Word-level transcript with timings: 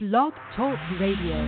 Blog 0.00 0.32
Talk 0.54 0.78
Radio. 1.00 1.44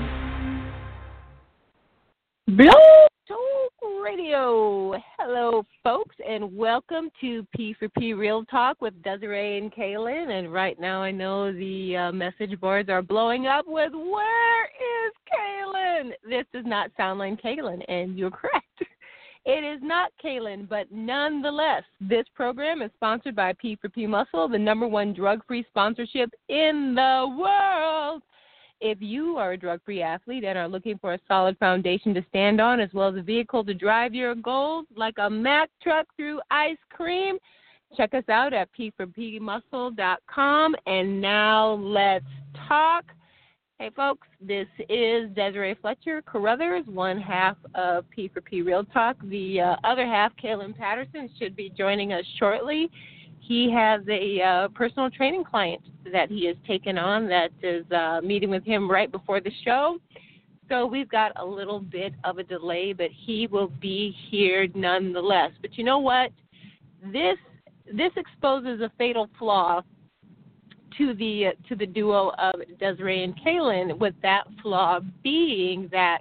Blog 2.49 3.09
Talk 3.29 4.03
Radio. 4.03 4.93
Hello, 5.17 5.65
folks, 5.85 6.17
and 6.29 6.57
welcome 6.57 7.11
to 7.21 7.47
P 7.55 7.77
for 7.79 7.89
P 7.91 8.13
Real 8.13 8.45
Talk 8.47 8.81
with 8.81 9.01
Desiree 9.05 9.59
and 9.59 9.73
Kaylin. 9.73 10.37
And 10.37 10.53
right 10.53 10.81
now, 10.81 11.01
I 11.01 11.13
know 11.13 11.53
the 11.53 11.97
uh, 11.97 12.11
message 12.11 12.59
boards 12.59 12.89
are 12.89 13.03
blowing 13.03 13.47
up 13.47 13.67
with 13.69 13.93
"Where 13.93 14.65
is 14.65 15.13
Kaylin?" 15.33 16.11
This 16.29 16.45
does 16.53 16.67
not 16.67 16.91
sound 16.97 17.21
like 17.21 17.41
Kaylin, 17.41 17.85
and 17.89 18.19
you're 18.19 18.33
correct. 18.33 18.67
It 19.47 19.65
is 19.65 19.81
not 19.83 20.13
Kaylin, 20.23 20.69
but 20.69 20.87
nonetheless, 20.93 21.85
this 21.99 22.27
program 22.35 22.83
is 22.83 22.91
sponsored 22.97 23.35
by 23.35 23.55
P 23.55 23.79
for 23.81 23.89
P 23.89 24.07
Muscle, 24.07 24.49
the 24.49 24.59
number 24.59 24.87
one 24.87 25.15
drug-free 25.15 25.65
sponsorship 25.71 26.31
in 26.51 26.95
the 26.95 27.37
world. 27.39 28.23
If 28.81 28.99
you 29.01 29.37
are 29.37 29.53
a 29.53 29.59
drug 29.59 29.81
free 29.85 30.01
athlete 30.03 30.45
and 30.45 30.57
are 30.57 30.67
looking 30.69 30.97
for 30.99 31.13
a 31.13 31.21
solid 31.29 31.59
foundation 31.59 32.15
to 32.15 32.25
stand 32.31 32.61
on, 32.63 32.81
as 32.81 32.89
well 32.95 33.09
as 33.09 33.17
a 33.17 33.23
vehicle 33.23 33.63
to 33.65 33.75
drive 33.75 34.15
your 34.15 34.35
goals, 34.35 34.87
like 34.97 35.17
a 35.19 35.29
Mack 35.29 35.69
truck 35.83 36.07
through 36.17 36.41
ice 36.51 36.79
cream, 36.91 37.37
check 37.95 38.15
us 38.15 38.25
out 38.31 38.55
at 38.55 38.71
p4pmuscle.com. 38.79 40.77
And 40.87 41.21
now 41.21 41.73
let's 41.75 42.25
talk. 42.69 43.05
Hey, 43.79 43.91
folks, 43.95 44.29
this 44.41 44.67
is 44.89 45.31
Desiree 45.35 45.75
Fletcher 45.81 46.23
Carruthers, 46.23 46.87
one 46.87 47.21
half 47.21 47.57
of 47.75 48.05
P4P 48.17 48.65
Real 48.65 48.85
Talk. 48.85 49.17
The 49.25 49.61
uh, 49.61 49.77
other 49.85 50.07
half, 50.07 50.33
Kaylin 50.43 50.77
Patterson, 50.77 51.29
should 51.39 51.57
be 51.57 51.71
joining 51.71 52.13
us 52.13 52.25
shortly 52.39 52.91
he 53.41 53.73
has 53.73 54.01
a 54.09 54.43
uh, 54.43 54.69
personal 54.69 55.11
training 55.11 55.45
client 55.45 55.83
that 56.13 56.31
he 56.31 56.47
has 56.47 56.57
taken 56.67 56.99
on 56.99 57.27
that 57.29 57.51
is 57.63 57.91
uh, 57.91 58.21
meeting 58.23 58.51
with 58.51 58.65
him 58.65 58.89
right 58.89 59.11
before 59.11 59.41
the 59.41 59.51
show. 59.65 59.99
So 60.69 60.87
we've 60.87 61.09
got 61.09 61.33
a 61.37 61.45
little 61.45 61.81
bit 61.81 62.13
of 62.23 62.39
a 62.39 62.45
delay, 62.45 62.93
but 62.93 63.09
he 63.11 63.49
will 63.49 63.73
be 63.81 64.15
here 64.31 64.69
nonetheless. 64.75 65.51
But 65.61 65.77
you 65.77 65.85
know 65.85 65.99
what? 65.99 66.31
This 67.13 67.37
this 67.93 68.13
exposes 68.17 68.81
a 68.81 68.93
fatal 68.97 69.29
flaw 69.37 69.83
to 70.97 71.15
the 71.15 71.47
to 71.69 71.75
the 71.75 71.87
duo 71.87 72.31
of 72.39 72.61
Desiree 72.79 73.25
and 73.25 73.35
Kaylin, 73.41 73.99
with 73.99 74.15
that 74.23 74.45
flaw 74.63 75.01
being 75.25 75.89
that 75.91 76.19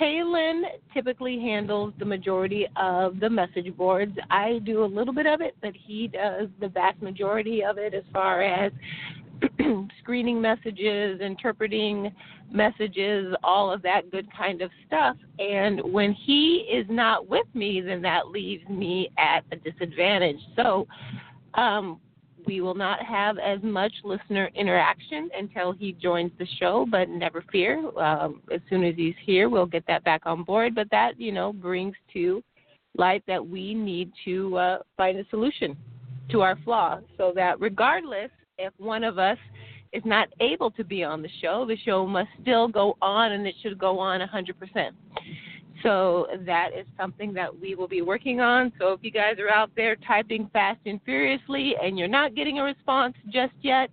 Kaylin 0.00 0.62
typically 0.92 1.40
handles 1.40 1.94
the 1.98 2.04
majority 2.04 2.66
of 2.76 3.18
the 3.20 3.30
message 3.30 3.74
boards. 3.76 4.16
I 4.30 4.60
do 4.64 4.84
a 4.84 4.86
little 4.86 5.14
bit 5.14 5.26
of 5.26 5.40
it, 5.40 5.56
but 5.62 5.72
he 5.74 6.08
does 6.08 6.48
the 6.60 6.68
vast 6.68 7.00
majority 7.00 7.64
of 7.64 7.78
it 7.78 7.94
as 7.94 8.04
far 8.12 8.42
as 8.42 8.72
screening 10.02 10.40
messages, 10.40 11.20
interpreting 11.20 12.14
messages, 12.50 13.34
all 13.42 13.72
of 13.72 13.82
that 13.82 14.10
good 14.10 14.28
kind 14.36 14.62
of 14.62 14.70
stuff. 14.86 15.16
And 15.38 15.80
when 15.92 16.12
he 16.12 16.66
is 16.70 16.86
not 16.88 17.28
with 17.28 17.46
me, 17.54 17.80
then 17.80 18.02
that 18.02 18.28
leaves 18.28 18.68
me 18.68 19.10
at 19.18 19.44
a 19.52 19.56
disadvantage. 19.56 20.40
So, 20.56 20.86
um, 21.54 22.00
we 22.46 22.60
will 22.60 22.74
not 22.74 23.02
have 23.04 23.38
as 23.38 23.58
much 23.62 23.92
listener 24.04 24.50
interaction 24.54 25.28
until 25.36 25.72
he 25.72 25.92
joins 25.92 26.30
the 26.38 26.46
show, 26.58 26.86
but 26.90 27.08
never 27.08 27.44
fear. 27.50 27.78
Um, 27.98 28.40
as 28.52 28.60
soon 28.70 28.84
as 28.84 28.94
he's 28.96 29.14
here, 29.24 29.48
we'll 29.48 29.66
get 29.66 29.84
that 29.88 30.04
back 30.04 30.22
on 30.24 30.44
board. 30.44 30.74
But 30.74 30.88
that, 30.90 31.20
you 31.20 31.32
know, 31.32 31.52
brings 31.52 31.94
to 32.12 32.42
light 32.96 33.22
that 33.26 33.46
we 33.46 33.74
need 33.74 34.12
to 34.24 34.56
uh, 34.56 34.78
find 34.96 35.18
a 35.18 35.28
solution 35.28 35.76
to 36.30 36.40
our 36.40 36.56
flaw 36.64 36.98
so 37.16 37.32
that 37.34 37.60
regardless 37.60 38.30
if 38.58 38.72
one 38.78 39.04
of 39.04 39.18
us 39.18 39.38
is 39.92 40.02
not 40.04 40.28
able 40.40 40.70
to 40.72 40.84
be 40.84 41.04
on 41.04 41.22
the 41.22 41.28
show, 41.40 41.64
the 41.66 41.76
show 41.84 42.06
must 42.06 42.28
still 42.42 42.68
go 42.68 42.96
on 43.00 43.32
and 43.32 43.46
it 43.46 43.54
should 43.62 43.78
go 43.78 43.98
on 43.98 44.20
100%. 44.20 44.90
So 45.86 46.26
that 46.44 46.70
is 46.76 46.84
something 46.96 47.32
that 47.34 47.60
we 47.60 47.76
will 47.76 47.86
be 47.86 48.02
working 48.02 48.40
on. 48.40 48.72
So 48.76 48.92
if 48.92 49.04
you 49.04 49.12
guys 49.12 49.36
are 49.38 49.48
out 49.48 49.70
there 49.76 49.94
typing 49.94 50.50
fast 50.52 50.80
and 50.84 51.00
furiously 51.04 51.76
and 51.80 51.96
you're 51.96 52.08
not 52.08 52.34
getting 52.34 52.58
a 52.58 52.64
response 52.64 53.14
just 53.28 53.52
yet, 53.62 53.88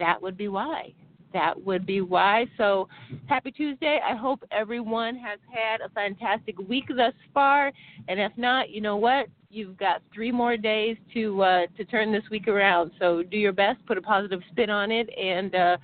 that 0.00 0.20
would 0.20 0.36
be 0.36 0.48
why. 0.48 0.92
That 1.32 1.64
would 1.64 1.86
be 1.86 2.00
why. 2.00 2.46
So 2.58 2.88
happy 3.26 3.52
Tuesday. 3.52 4.00
I 4.04 4.16
hope 4.16 4.42
everyone 4.50 5.14
has 5.14 5.38
had 5.48 5.80
a 5.80 5.88
fantastic 5.90 6.58
week 6.58 6.86
thus 6.88 7.14
far. 7.32 7.70
And 8.08 8.18
if 8.18 8.32
not, 8.36 8.70
you 8.70 8.80
know 8.80 8.96
what? 8.96 9.28
You've 9.48 9.76
got 9.76 10.02
three 10.12 10.32
more 10.32 10.56
days 10.56 10.96
to 11.14 11.40
uh, 11.40 11.66
to 11.76 11.84
turn 11.84 12.10
this 12.10 12.24
week 12.32 12.48
around. 12.48 12.90
So 12.98 13.22
do 13.22 13.36
your 13.36 13.52
best, 13.52 13.78
put 13.86 13.96
a 13.96 14.02
positive 14.02 14.40
spin 14.50 14.70
on 14.70 14.90
it, 14.90 15.08
and 15.16 15.54
uh, 15.54 15.76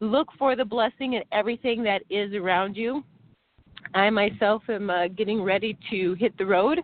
look 0.00 0.28
for 0.38 0.56
the 0.56 0.64
blessing 0.64 1.12
in 1.12 1.22
everything 1.30 1.82
that 1.82 2.00
is 2.08 2.32
around 2.32 2.74
you 2.74 3.04
I 3.94 4.10
myself 4.10 4.62
am 4.68 4.90
uh, 4.90 5.08
getting 5.08 5.42
ready 5.42 5.78
to 5.90 6.14
hit 6.14 6.36
the 6.38 6.46
road 6.46 6.80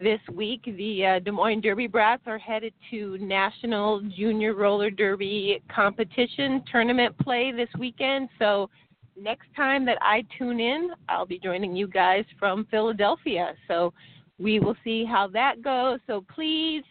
this 0.00 0.20
week. 0.32 0.62
The 0.64 1.06
uh, 1.06 1.18
Des 1.20 1.30
Moines 1.30 1.60
Derby 1.60 1.86
Brats 1.86 2.22
are 2.26 2.38
headed 2.38 2.74
to 2.90 3.18
National 3.18 4.00
Junior 4.16 4.54
Roller 4.54 4.90
Derby 4.90 5.62
competition 5.74 6.62
tournament 6.70 7.16
play 7.18 7.52
this 7.52 7.68
weekend. 7.78 8.28
So 8.38 8.68
next 9.16 9.46
time 9.56 9.84
that 9.86 9.98
I 10.00 10.24
tune 10.36 10.60
in, 10.60 10.90
I'll 11.08 11.26
be 11.26 11.38
joining 11.38 11.74
you 11.74 11.86
guys 11.86 12.24
from 12.38 12.66
Philadelphia. 12.70 13.54
So 13.68 13.92
we 14.38 14.58
will 14.58 14.76
see 14.82 15.04
how 15.04 15.28
that 15.28 15.62
goes. 15.62 16.00
So 16.06 16.24
please 16.34 16.82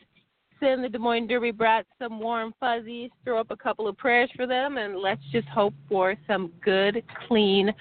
send 0.59 0.84
the 0.84 0.90
Des 0.90 0.97
Moines 0.97 1.28
Derby 1.28 1.52
Brats 1.52 1.88
some 2.00 2.20
warm 2.20 2.53
fuzzies, 2.59 3.12
throw 3.25 3.40
up 3.40 3.52
a 3.52 3.58
couple 3.58 3.88
of 3.88 3.97
prayers 3.97 4.30
for 4.35 4.47
them, 4.47 4.78
and 4.78 4.97
let's 4.97 5.22
just 5.31 5.47
hope 5.50 5.74
for 5.90 6.16
some 6.25 6.52
good, 6.64 7.03
clean 7.28 7.74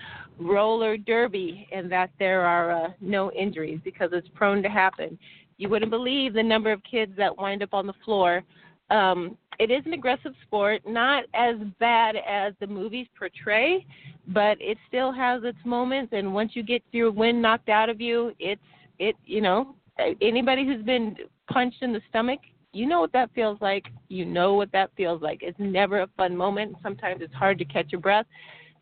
roller 0.46 0.96
derby 0.96 1.68
and 1.72 1.90
that 1.90 2.10
there 2.18 2.42
are 2.42 2.86
uh, 2.86 2.88
no 3.00 3.30
injuries 3.32 3.80
because 3.84 4.10
it's 4.12 4.28
prone 4.34 4.62
to 4.62 4.68
happen. 4.68 5.18
You 5.58 5.68
wouldn't 5.68 5.90
believe 5.90 6.34
the 6.34 6.42
number 6.42 6.72
of 6.72 6.82
kids 6.88 7.12
that 7.16 7.36
wind 7.36 7.62
up 7.62 7.74
on 7.74 7.86
the 7.86 7.94
floor. 8.04 8.42
Um, 8.90 9.36
it 9.58 9.70
is 9.70 9.82
an 9.86 9.92
aggressive 9.92 10.32
sport, 10.46 10.82
not 10.86 11.24
as 11.34 11.56
bad 11.78 12.16
as 12.16 12.52
the 12.60 12.66
movies 12.66 13.06
portray, 13.18 13.86
but 14.28 14.56
it 14.60 14.78
still 14.88 15.12
has 15.12 15.42
its 15.44 15.58
moments. 15.64 16.12
And 16.16 16.34
once 16.34 16.52
you 16.54 16.62
get 16.62 16.82
your 16.92 17.10
wind 17.10 17.40
knocked 17.40 17.68
out 17.68 17.88
of 17.88 18.00
you, 18.00 18.32
it's 18.38 18.60
it. 18.98 19.14
You 19.24 19.40
know, 19.40 19.74
anybody 20.20 20.66
who's 20.66 20.82
been 20.82 21.16
punched 21.50 21.82
in 21.82 21.92
the 21.92 22.00
stomach, 22.08 22.40
you 22.72 22.86
know 22.86 23.00
what 23.00 23.12
that 23.12 23.30
feels 23.34 23.58
like. 23.60 23.84
You 24.08 24.24
know 24.24 24.54
what 24.54 24.72
that 24.72 24.90
feels 24.96 25.22
like. 25.22 25.42
It's 25.42 25.58
never 25.60 26.00
a 26.00 26.08
fun 26.16 26.36
moment. 26.36 26.76
Sometimes 26.82 27.20
it's 27.20 27.34
hard 27.34 27.58
to 27.58 27.64
catch 27.64 27.92
your 27.92 28.00
breath 28.00 28.26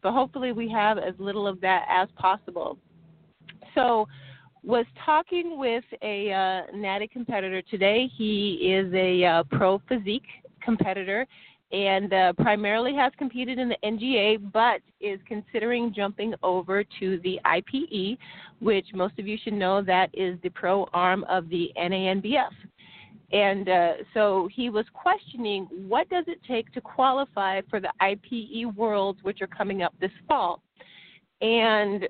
but 0.03 0.13
hopefully 0.13 0.53
we 0.53 0.69
have 0.69 0.99
as 0.99 1.15
little 1.19 1.47
of 1.47 1.61
that 1.61 1.87
as 1.89 2.09
possible. 2.17 2.79
So, 3.75 4.07
was 4.63 4.85
talking 5.07 5.59
with 5.59 5.85
a 6.03 6.31
uh, 6.33 6.77
natty 6.77 7.09
competitor 7.09 7.63
today. 7.63 8.11
He 8.15 8.75
is 8.75 8.93
a 8.93 9.25
uh, 9.25 9.43
pro 9.45 9.81
physique 9.89 10.27
competitor 10.63 11.27
and 11.73 12.13
uh, 12.13 12.33
primarily 12.35 12.95
has 12.95 13.13
competed 13.17 13.59
in 13.59 13.69
the 13.69 13.77
NGA, 13.85 14.53
but 14.53 14.81
is 15.01 15.21
considering 15.27 15.95
jumping 15.95 16.35
over 16.43 16.83
to 16.99 17.21
the 17.23 17.39
IPE, 17.45 18.19
which 18.61 18.87
most 18.93 19.19
of 19.19 19.27
you 19.27 19.39
should 19.43 19.53
know 19.53 19.81
that 19.83 20.11
is 20.13 20.37
the 20.43 20.49
pro 20.51 20.89
arm 20.93 21.25
of 21.29 21.49
the 21.49 21.71
NANBF. 21.79 22.51
And 23.33 23.69
uh, 23.69 23.93
so 24.13 24.49
he 24.53 24.71
was 24.71 24.85
questioning 24.93 25.69
what 25.71 26.09
does 26.09 26.25
it 26.27 26.41
take 26.49 26.73
to 26.73 26.81
qualify 26.81 27.61
for 27.71 27.81
the 27.81 27.93
IPE 28.01 28.75
Worlds, 28.75 29.21
which 29.23 29.41
are 29.41 29.47
coming 29.47 29.83
up 29.83 29.95
this 30.01 30.11
fall. 30.27 30.63
And 31.41 32.09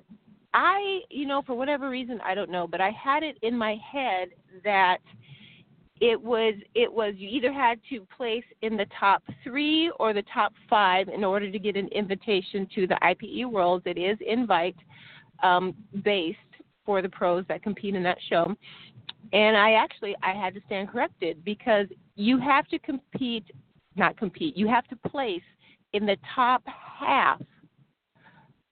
I, 0.53 1.01
you 1.09 1.27
know, 1.27 1.43
for 1.45 1.53
whatever 1.53 1.89
reason, 1.89 2.19
I 2.25 2.33
don't 2.33 2.49
know, 2.49 2.67
but 2.67 2.81
I 2.81 2.91
had 2.91 3.23
it 3.23 3.37
in 3.41 3.55
my 3.55 3.77
head 3.91 4.29
that 4.63 4.97
it 6.01 6.19
was 6.19 6.55
it 6.73 6.91
was 6.91 7.13
you 7.15 7.29
either 7.29 7.53
had 7.53 7.79
to 7.91 8.05
place 8.17 8.43
in 8.63 8.75
the 8.75 8.87
top 8.99 9.23
three 9.43 9.91
or 9.99 10.13
the 10.13 10.23
top 10.33 10.51
five 10.67 11.07
in 11.07 11.23
order 11.23 11.49
to 11.51 11.59
get 11.59 11.77
an 11.77 11.87
invitation 11.89 12.67
to 12.73 12.87
the 12.87 12.97
IPE 13.03 13.49
Worlds. 13.51 13.83
It 13.85 13.99
is 13.99 14.17
invite 14.25 14.75
um, 15.43 15.75
based 16.03 16.39
for 16.85 17.03
the 17.03 17.09
pros 17.09 17.45
that 17.47 17.61
compete 17.61 17.95
in 17.95 18.01
that 18.01 18.17
show 18.29 18.55
and 19.33 19.55
I 19.55 19.73
actually 19.73 20.15
I 20.23 20.33
had 20.33 20.53
to 20.55 20.61
stand 20.65 20.89
corrected 20.89 21.43
because 21.43 21.87
you 22.15 22.39
have 22.39 22.67
to 22.67 22.79
compete, 22.79 23.45
not 23.95 24.17
compete. 24.17 24.57
You 24.57 24.67
have 24.67 24.87
to 24.87 24.95
place 25.09 25.41
in 25.93 26.05
the 26.05 26.17
top 26.35 26.63
half 26.65 27.41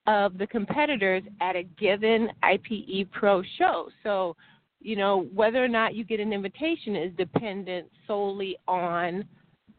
of 0.08 0.38
the 0.38 0.48
competitors 0.48 1.24
at 1.42 1.56
a 1.56 1.64
given 1.64 2.30
IPE 2.44 3.12
Pro 3.12 3.44
show. 3.58 3.90
So, 4.04 4.36
you 4.82 4.96
know, 4.96 5.28
whether 5.34 5.64
or 5.64 5.68
not 5.68 5.94
you 5.94 6.04
get 6.04 6.20
an 6.20 6.34
invitation 6.34 6.96
is 6.96 7.12
dependent 7.18 7.88
solely 8.08 8.58
on 8.68 9.26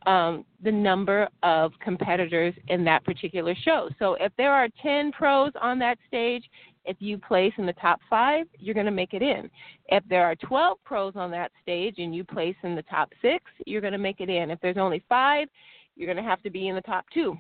um, 0.07 0.45
the 0.63 0.73
number 0.73 1.29
of 1.43 1.73
competitors 1.81 2.55
in 2.69 2.85
that 2.85 3.05
particular 3.05 3.55
show. 3.65 3.91
So, 3.99 4.15
if 4.21 4.33
there 4.39 4.53
are 4.53 4.69
10 4.83 5.13
pros 5.13 5.53
on 5.61 5.79
that 5.81 5.99
stage 6.07 6.45
if 6.85 6.97
you 7.01 7.19
place 7.19 7.53
in 7.59 7.67
the 7.67 7.73
top 7.75 8.01
five, 8.09 8.47
you're 8.59 8.75
going 8.75 8.87
to 8.87 8.93
make 8.93 9.15
it 9.15 9.23
in. 9.23 9.51
If 9.89 10.03
there 10.09 10.25
are 10.25 10.35
12 10.37 10.79
pros 10.85 11.13
on 11.17 11.31
that 11.33 11.53
stage 11.63 11.97
and 11.99 12.15
you 12.15 12.25
place 12.25 12.57
in 12.63 12.75
the 12.75 12.83
top 12.83 13.11
six, 13.23 13.45
you're 13.67 13.81
going 13.81 13.93
to 13.93 13.99
make 13.99 14.21
it 14.21 14.29
in. 14.29 14.51
If 14.51 14.61
there's 14.61 14.77
only 14.77 15.05
five, 15.09 15.49
you're 15.97 16.13
going 16.13 16.23
to 16.23 16.29
have 16.29 16.43
to 16.43 16.51
be 16.51 16.69
in 16.69 16.75
the 16.75 16.83
top 16.83 17.05
two. 17.13 17.37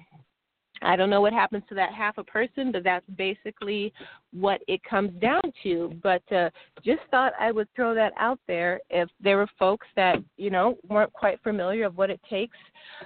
I 0.82 0.96
don't 0.96 1.10
know 1.10 1.20
what 1.20 1.32
happens 1.32 1.62
to 1.68 1.74
that 1.74 1.92
half 1.92 2.16
a 2.16 2.24
person, 2.24 2.72
but 2.72 2.84
that's 2.84 3.04
basically 3.16 3.92
what 4.32 4.62
it 4.66 4.82
comes 4.82 5.12
down 5.20 5.42
to. 5.62 5.92
But 6.02 6.22
uh, 6.32 6.50
just 6.82 7.02
thought 7.10 7.32
I 7.38 7.52
would 7.52 7.68
throw 7.76 7.94
that 7.94 8.12
out 8.18 8.40
there 8.46 8.80
if 8.88 9.08
there 9.22 9.36
were 9.36 9.48
folks 9.58 9.86
that 9.96 10.16
you 10.36 10.50
know 10.50 10.78
weren't 10.88 11.12
quite 11.12 11.42
familiar 11.42 11.84
of 11.84 11.98
what 11.98 12.10
it 12.10 12.20
takes, 12.28 12.56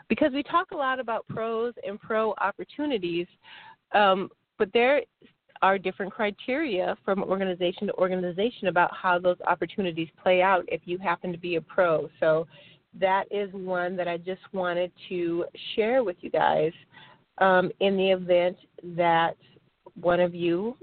because 0.09 0.33
we 0.33 0.43
talk 0.43 0.71
a 0.71 0.77
lot 0.77 1.01
about 1.01 1.27
pros 1.29 1.75
and 1.87 2.01
pro 2.01 2.33
opportunities, 2.41 3.27
um, 3.93 4.29
but 4.59 4.73
there 4.73 5.03
are 5.65 5.79
different 5.79 6.13
criteria 6.13 6.95
from 7.07 7.25
organization 7.25 7.87
to 7.87 7.95
organization 7.95 8.69
about 8.69 8.91
how 8.95 9.19
those 9.19 9.39
opportunities 9.47 10.09
play 10.23 10.43
out 10.43 10.63
if 10.69 10.83
you 10.85 10.99
happen 10.99 11.33
to 11.33 11.39
be 11.39 11.57
a 11.57 11.61
pro. 11.63 12.07
So 12.21 12.47
that 13.01 13.25
is 13.31 13.49
one 13.55 13.97
that 13.97 14.07
I 14.07 14.19
just 14.19 14.43
wanted 14.53 14.93
to 15.09 15.47
share 15.75 16.05
with 16.05 16.17
you 16.21 16.29
guys 16.29 16.73
um, 17.39 17.71
in 17.81 17.97
the 17.97 18.11
event 18.11 18.59
that 18.95 19.39
one 19.99 20.21
of 20.21 20.35
you, 20.35 20.77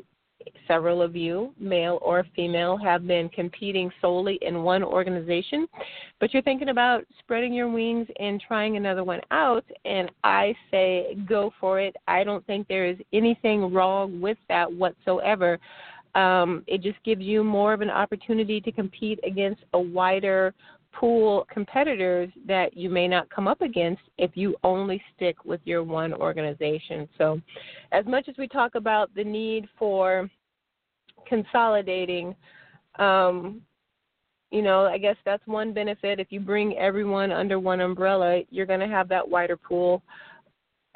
several 0.68 1.02
of 1.02 1.16
you, 1.16 1.54
male 1.60 2.00
or 2.02 2.26
female, 2.36 2.78
have 2.78 3.08
been 3.08 3.30
competing 3.30 3.92
solely 4.02 4.40
in 4.42 4.64
one 4.64 4.84
organization, 4.84 5.68
but 6.20 6.34
you're 6.34 6.44
thinking 6.44 6.70
about 6.70 7.06
spreading 7.20 7.54
your 7.54 7.70
wings 7.70 8.08
and 8.20 8.42
trying 8.46 8.78
another 8.78 9.04
one 9.04 9.22
out, 9.32 9.66
and 9.86 10.12
I 10.24 10.56
say 10.70 11.18
go 11.28 11.52
for 11.60 11.80
it. 11.80 11.96
I 12.08 12.24
don't 12.24 12.46
think 12.48 12.68
there 12.68 12.86
is 12.86 12.98
anything 13.14 13.74
wrong 13.74 14.22
with 14.22 14.38
that 14.50 14.72
whatsoever. 14.72 15.60
Um, 16.16 16.64
it 16.68 16.82
just 16.82 17.02
gives 17.04 17.22
you 17.22 17.44
more 17.44 17.74
of 17.74 17.82
an 17.82 17.90
opportunity 17.90 18.60
to 18.62 18.72
compete 18.72 19.20
against 19.26 19.62
a 19.74 19.80
wider 19.80 20.54
pool 20.94 21.48
competitors 21.52 22.30
that 22.46 22.76
you 22.76 22.90
may 22.90 23.08
not 23.08 23.30
come 23.30 23.48
up 23.48 23.62
against 23.62 24.02
if 24.18 24.32
you 24.36 24.56
only 24.64 25.02
stick 25.16 25.46
with 25.46 25.62
your 25.64 25.84
one 25.84 26.14
organization. 26.14 27.08
So, 27.18 27.42
as 27.92 28.06
much 28.06 28.28
as 28.28 28.36
we 28.38 28.48
talk 28.48 28.76
about 28.76 29.14
the 29.16 29.24
need 29.24 29.68
for 29.78 30.30
consolidating, 31.28 32.36
um, 33.00 33.62
you 34.52 34.62
know, 34.62 34.86
I 34.86 34.98
guess 34.98 35.16
that's 35.24 35.46
one 35.48 35.74
benefit. 35.74 36.20
If 36.20 36.28
you 36.32 36.40
bring 36.40 36.78
everyone 36.78 37.32
under 37.32 37.58
one 37.58 37.80
umbrella, 37.80 38.42
you're 38.50 38.66
going 38.66 38.82
to 38.82 38.88
have 38.88 39.08
that 39.10 39.28
wider 39.28 39.56
pool 39.56 40.04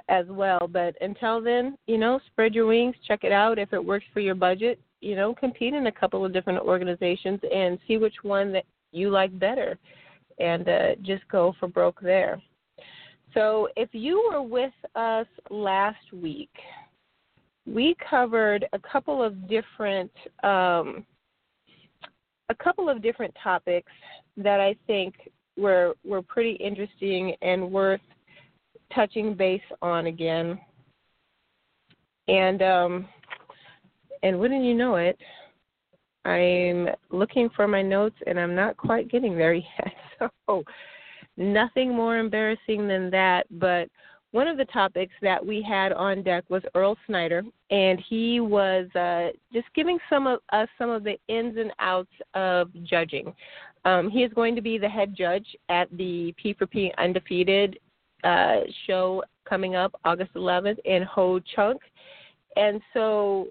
as 0.10 0.26
well. 0.28 0.68
But 0.72 0.96
until 1.02 1.42
then, 1.42 1.78
you 1.88 1.98
know, 1.98 2.20
spread 2.28 2.54
your 2.54 2.68
wings, 2.68 2.96
check 3.08 3.24
it 3.24 3.32
out. 3.32 3.58
If 3.58 3.74
it 3.74 3.84
works 3.84 4.06
for 4.14 4.20
your 4.20 4.36
budget, 4.36 4.80
you 5.02 5.16
know, 5.16 5.34
compete 5.34 5.74
in 5.74 5.88
a 5.88 5.92
couple 5.92 6.26
of 6.26 6.34
different 6.34 6.60
organizations 6.60 7.40
and 7.54 7.80
see 7.88 7.98
which 7.98 8.16
one 8.24 8.52
that 8.54 8.66
you 8.96 9.10
like 9.10 9.38
better 9.38 9.78
and 10.40 10.68
uh, 10.68 10.96
just 11.02 11.28
go 11.30 11.54
for 11.60 11.68
broke 11.68 12.00
there. 12.02 12.42
So, 13.34 13.68
if 13.76 13.90
you 13.92 14.30
were 14.32 14.42
with 14.42 14.74
us 14.96 15.28
last 15.50 16.14
week, 16.14 16.52
we 17.66 17.96
covered 18.10 18.66
a 18.74 18.80
couple 18.80 19.22
of 19.22 19.50
different 19.50 20.12
um, 20.44 21.06
a 22.50 22.56
couple 22.56 22.90
of 22.90 23.02
different 23.02 23.36
topics 23.42 23.92
that 24.38 24.60
I 24.60 24.76
think 24.88 25.16
were 25.58 25.96
were 26.04 26.22
pretty 26.22 26.54
interesting 26.54 27.36
and 27.42 27.72
worth 27.72 28.02
touching 28.94 29.34
base 29.34 29.62
on 29.82 30.08
again. 30.08 30.60
And 32.28 32.62
um, 32.62 33.08
and 34.24 34.40
wouldn't 34.40 34.64
you 34.64 34.74
know 34.74 34.96
it, 34.96 35.18
I'm 36.26 36.90
looking 37.12 37.50
for 37.56 37.68
my 37.68 37.82
notes 37.82 38.16
and 38.28 38.40
I'm 38.40 38.56
not 38.56 38.78
quite 38.78 39.10
getting 39.10 39.38
there 39.38 39.54
yet. 39.54 39.94
So, 40.48 40.64
nothing 41.38 41.94
more 41.94 42.18
embarrassing 42.18 42.88
than 42.88 43.10
that. 43.12 43.46
But 43.52 43.90
one 44.32 44.48
of 44.48 44.58
the 44.58 44.66
topics 44.66 45.14
that 45.22 45.46
we 45.46 45.62
had 45.62 45.94
on 45.94 46.24
deck 46.24 46.44
was 46.50 46.62
Earl 46.74 46.98
Snyder, 47.08 47.42
and 47.70 48.02
he 48.10 48.42
was 48.42 48.88
uh, 48.96 49.30
just 49.54 49.68
giving 49.74 49.98
some 50.10 50.28
of 50.28 50.40
us 50.52 50.68
some 50.78 50.90
of 50.90 51.04
the 51.04 51.18
ins 51.30 51.58
and 51.58 51.72
outs 51.80 52.12
of 52.34 52.70
judging. 52.84 53.34
Um, 53.86 54.10
he 54.10 54.24
is 54.24 54.34
going 54.34 54.56
to 54.56 54.62
be 54.62 54.78
the 54.78 54.90
head 54.90 55.16
judge 55.16 55.46
at 55.70 55.88
the 55.96 56.34
P4P 56.44 56.92
Undefeated 56.98 57.80
uh, 58.26 58.62
show 58.88 59.24
coming 59.48 59.76
up 59.76 59.98
August 60.04 60.34
11th 60.34 60.80
in 60.84 61.04
Ho 61.04 61.40
Chunk. 61.56 61.82
And 62.58 62.82
so 62.94 63.48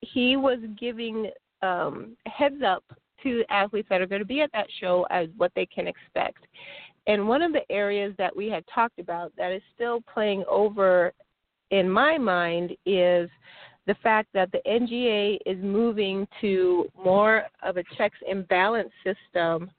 he 0.00 0.36
was 0.36 0.58
giving 0.78 1.30
um, 1.64 2.16
heads 2.26 2.62
up 2.66 2.84
to 3.22 3.42
athletes 3.50 3.88
that 3.88 4.00
are 4.00 4.06
going 4.06 4.20
to 4.20 4.26
be 4.26 4.42
at 4.42 4.52
that 4.52 4.66
show 4.80 5.06
as 5.10 5.28
what 5.36 5.50
they 5.56 5.66
can 5.66 5.86
expect. 5.86 6.44
And 7.06 7.26
one 7.26 7.42
of 7.42 7.52
the 7.52 7.70
areas 7.70 8.14
that 8.18 8.34
we 8.34 8.48
had 8.48 8.64
talked 8.72 8.98
about 8.98 9.32
that 9.36 9.52
is 9.52 9.62
still 9.74 10.00
playing 10.12 10.44
over 10.48 11.12
in 11.70 11.90
my 11.90 12.18
mind 12.18 12.72
is 12.86 13.28
the 13.86 13.94
fact 14.02 14.28
that 14.32 14.50
the 14.52 14.60
NGA 14.66 15.38
is 15.44 15.62
moving 15.62 16.26
to 16.40 16.86
more 17.02 17.44
of 17.62 17.76
a 17.76 17.84
checks 17.96 18.18
and 18.28 18.46
balance 18.48 18.90
system 19.02 19.70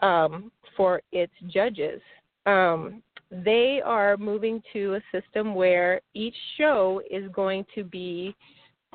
um, 0.00 0.50
for 0.76 1.02
its 1.12 1.32
judges. 1.48 2.00
Um, 2.46 3.02
they 3.30 3.80
are 3.84 4.16
moving 4.16 4.62
to 4.72 4.94
a 4.94 5.00
system 5.20 5.54
where 5.54 6.00
each 6.14 6.36
show 6.58 7.02
is 7.10 7.30
going 7.32 7.64
to 7.74 7.84
be 7.84 8.34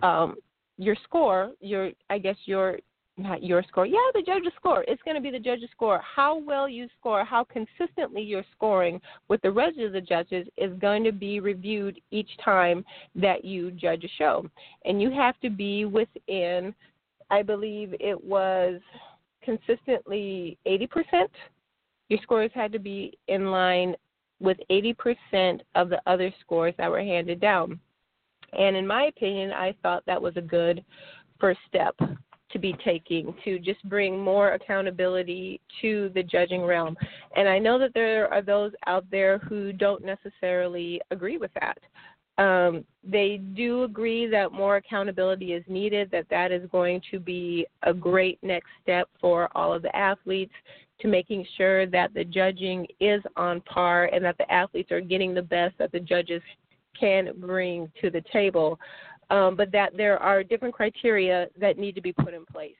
um, 0.03 0.35
your 0.77 0.95
score, 1.03 1.51
your 1.59 1.91
I 2.09 2.17
guess 2.17 2.37
your 2.45 2.79
not 3.17 3.43
your 3.43 3.63
score. 3.67 3.85
Yeah, 3.85 3.97
the 4.13 4.21
judge's 4.21 4.53
score. 4.55 4.85
It's 4.87 5.01
going 5.03 5.15
to 5.15 5.21
be 5.21 5.31
the 5.31 5.39
judge's 5.39 5.69
score. 5.71 6.01
How 6.15 6.37
well 6.37 6.69
you 6.69 6.87
score, 6.99 7.25
how 7.25 7.45
consistently 7.45 8.21
you're 8.21 8.45
scoring 8.55 9.01
with 9.27 9.41
the 9.41 9.51
rest 9.51 9.79
of 9.79 9.91
the 9.91 10.01
judges 10.01 10.47
is 10.55 10.77
going 10.79 11.03
to 11.03 11.11
be 11.11 11.39
reviewed 11.39 11.99
each 12.11 12.29
time 12.43 12.85
that 13.15 13.43
you 13.43 13.71
judge 13.71 14.03
a 14.03 14.09
show. 14.17 14.45
And 14.85 15.01
you 15.01 15.09
have 15.11 15.39
to 15.39 15.49
be 15.49 15.85
within, 15.85 16.75
I 17.31 17.41
believe 17.41 17.95
it 17.99 18.23
was 18.23 18.79
consistently 19.41 20.57
80%. 20.67 21.27
Your 22.09 22.19
scores 22.21 22.51
had 22.53 22.71
to 22.71 22.79
be 22.79 23.17
in 23.27 23.49
line 23.49 23.95
with 24.39 24.57
80% 24.69 25.61
of 25.73 25.89
the 25.89 26.01
other 26.05 26.31
scores 26.41 26.75
that 26.77 26.91
were 26.91 27.01
handed 27.01 27.39
down. 27.39 27.79
And 28.53 28.75
in 28.75 28.87
my 28.87 29.05
opinion, 29.05 29.51
I 29.51 29.75
thought 29.83 30.03
that 30.05 30.21
was 30.21 30.37
a 30.37 30.41
good 30.41 30.83
first 31.39 31.59
step 31.67 31.95
to 32.49 32.59
be 32.59 32.73
taking 32.83 33.33
to 33.43 33.59
just 33.59 33.83
bring 33.89 34.19
more 34.19 34.53
accountability 34.53 35.59
to 35.81 36.09
the 36.15 36.23
judging 36.23 36.63
realm. 36.63 36.95
And 37.35 37.47
I 37.47 37.59
know 37.59 37.77
that 37.79 37.93
there 37.93 38.31
are 38.33 38.41
those 38.41 38.71
out 38.85 39.05
there 39.11 39.39
who 39.39 39.73
don't 39.73 40.03
necessarily 40.03 41.01
agree 41.11 41.37
with 41.37 41.51
that. 41.59 41.77
Um, 42.37 42.85
they 43.03 43.37
do 43.55 43.83
agree 43.83 44.27
that 44.27 44.51
more 44.51 44.77
accountability 44.77 45.53
is 45.53 45.63
needed, 45.67 46.11
that 46.11 46.29
that 46.29 46.51
is 46.51 46.69
going 46.71 47.01
to 47.11 47.19
be 47.19 47.65
a 47.83 47.93
great 47.93 48.37
next 48.43 48.69
step 48.83 49.09
for 49.19 49.49
all 49.55 49.73
of 49.73 49.81
the 49.81 49.95
athletes 49.95 50.53
to 50.99 51.07
making 51.07 51.45
sure 51.57 51.85
that 51.87 52.13
the 52.13 52.23
judging 52.23 52.85
is 52.99 53.21
on 53.35 53.61
par 53.61 54.09
and 54.13 54.23
that 54.23 54.37
the 54.37 54.51
athletes 54.51 54.91
are 54.91 55.01
getting 55.01 55.33
the 55.33 55.41
best 55.41 55.77
that 55.79 55.91
the 55.91 55.99
judges 55.99 56.41
can 56.99 57.31
bring 57.37 57.91
to 58.01 58.09
the 58.09 58.23
table, 58.33 58.79
um, 59.29 59.55
but 59.55 59.71
that 59.71 59.95
there 59.95 60.17
are 60.17 60.43
different 60.43 60.73
criteria 60.73 61.47
that 61.59 61.77
need 61.77 61.95
to 61.95 62.01
be 62.01 62.13
put 62.13 62.33
in 62.33 62.45
place. 62.45 62.75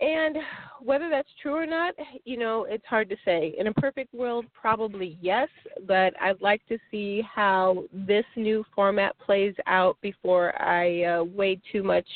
And 0.00 0.38
whether 0.80 1.10
that's 1.10 1.28
true 1.42 1.54
or 1.54 1.66
not, 1.66 1.94
you 2.24 2.38
know, 2.38 2.64
it's 2.64 2.86
hard 2.86 3.10
to 3.10 3.16
say. 3.22 3.54
In 3.58 3.66
a 3.66 3.74
perfect 3.74 4.14
world, 4.14 4.46
probably 4.54 5.18
yes, 5.20 5.48
but 5.86 6.14
I'd 6.20 6.40
like 6.40 6.66
to 6.68 6.78
see 6.90 7.22
how 7.34 7.84
this 7.92 8.24
new 8.34 8.64
format 8.74 9.18
plays 9.18 9.54
out 9.66 9.98
before 10.00 10.60
I 10.60 11.04
uh, 11.04 11.24
weigh 11.24 11.60
too 11.70 11.82
much 11.82 12.06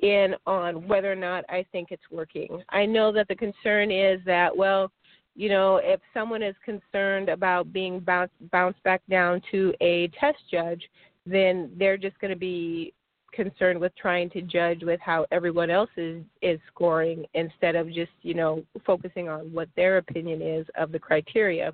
in 0.00 0.34
on 0.46 0.86
whether 0.86 1.10
or 1.10 1.16
not 1.16 1.44
I 1.48 1.64
think 1.72 1.88
it's 1.90 2.02
working. 2.10 2.62
I 2.68 2.84
know 2.84 3.12
that 3.12 3.28
the 3.28 3.36
concern 3.36 3.90
is 3.90 4.20
that, 4.26 4.54
well, 4.54 4.90
you 5.40 5.48
know, 5.48 5.80
if 5.82 6.00
someone 6.12 6.42
is 6.42 6.54
concerned 6.62 7.30
about 7.30 7.72
being 7.72 7.98
bounced, 7.98 8.34
bounced 8.52 8.82
back 8.82 9.00
down 9.08 9.40
to 9.50 9.72
a 9.80 10.08
test 10.20 10.36
judge, 10.50 10.82
then 11.24 11.70
they're 11.78 11.96
just 11.96 12.18
going 12.20 12.30
to 12.30 12.38
be 12.38 12.92
concerned 13.32 13.80
with 13.80 13.90
trying 13.96 14.28
to 14.28 14.42
judge 14.42 14.82
with 14.82 15.00
how 15.00 15.24
everyone 15.32 15.70
else 15.70 15.88
is 15.96 16.22
is 16.42 16.60
scoring 16.70 17.24
instead 17.32 17.74
of 17.74 17.86
just 17.86 18.10
you 18.20 18.34
know 18.34 18.62
focusing 18.84 19.30
on 19.30 19.50
what 19.50 19.70
their 19.76 19.96
opinion 19.96 20.42
is 20.42 20.66
of 20.76 20.92
the 20.92 20.98
criteria. 20.98 21.72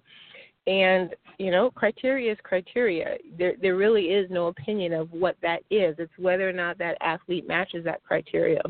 And 0.68 1.16
you 1.38 1.50
know 1.50 1.72
criteria 1.72 2.30
is 2.30 2.38
criteria. 2.44 3.16
There 3.36 3.54
there 3.60 3.74
really 3.74 4.10
is 4.12 4.30
no 4.30 4.46
opinion 4.46 4.92
of 4.92 5.10
what 5.10 5.36
that 5.42 5.64
is. 5.72 5.96
It's 5.98 6.18
whether 6.18 6.48
or 6.48 6.52
not 6.52 6.78
that 6.78 6.98
athlete 7.00 7.48
matches 7.48 7.84
that 7.84 8.04
criteria. 8.04 8.62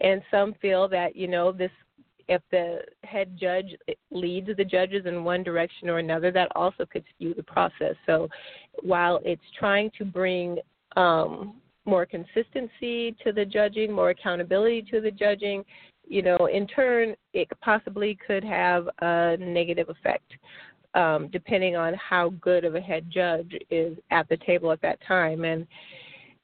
And 0.00 0.22
some 0.30 0.54
feel 0.62 0.88
that 0.88 1.14
you 1.14 1.28
know 1.28 1.52
this 1.52 1.70
if 2.28 2.42
the 2.50 2.80
head 3.04 3.36
judge 3.40 3.76
leads 4.10 4.48
the 4.56 4.64
judges 4.64 5.06
in 5.06 5.24
one 5.24 5.42
direction 5.42 5.88
or 5.88 5.98
another, 5.98 6.30
that 6.32 6.48
also 6.56 6.84
could 6.84 7.04
skew 7.14 7.34
the 7.34 7.42
process. 7.42 7.94
So 8.04 8.28
while 8.82 9.20
it's 9.24 9.42
trying 9.58 9.90
to 9.98 10.04
bring 10.04 10.58
um, 10.96 11.60
more 11.84 12.04
consistency 12.04 13.14
to 13.22 13.32
the 13.32 13.44
judging, 13.44 13.92
more 13.92 14.10
accountability 14.10 14.82
to 14.90 15.00
the 15.00 15.10
judging, 15.10 15.64
you 16.08 16.22
know, 16.22 16.48
in 16.52 16.66
turn, 16.66 17.14
it 17.32 17.48
possibly 17.60 18.18
could 18.26 18.44
have 18.44 18.88
a 19.00 19.36
negative 19.38 19.88
effect. 19.88 20.32
um, 20.96 21.28
depending 21.30 21.76
on 21.76 21.94
how 21.94 22.30
good 22.40 22.64
of 22.64 22.74
a 22.74 22.80
head 22.80 23.06
judge 23.10 23.52
is 23.70 23.96
at 24.10 24.28
the 24.28 24.38
table 24.38 24.72
at 24.72 24.80
that 24.80 24.98
time. 25.06 25.44
And, 25.44 25.66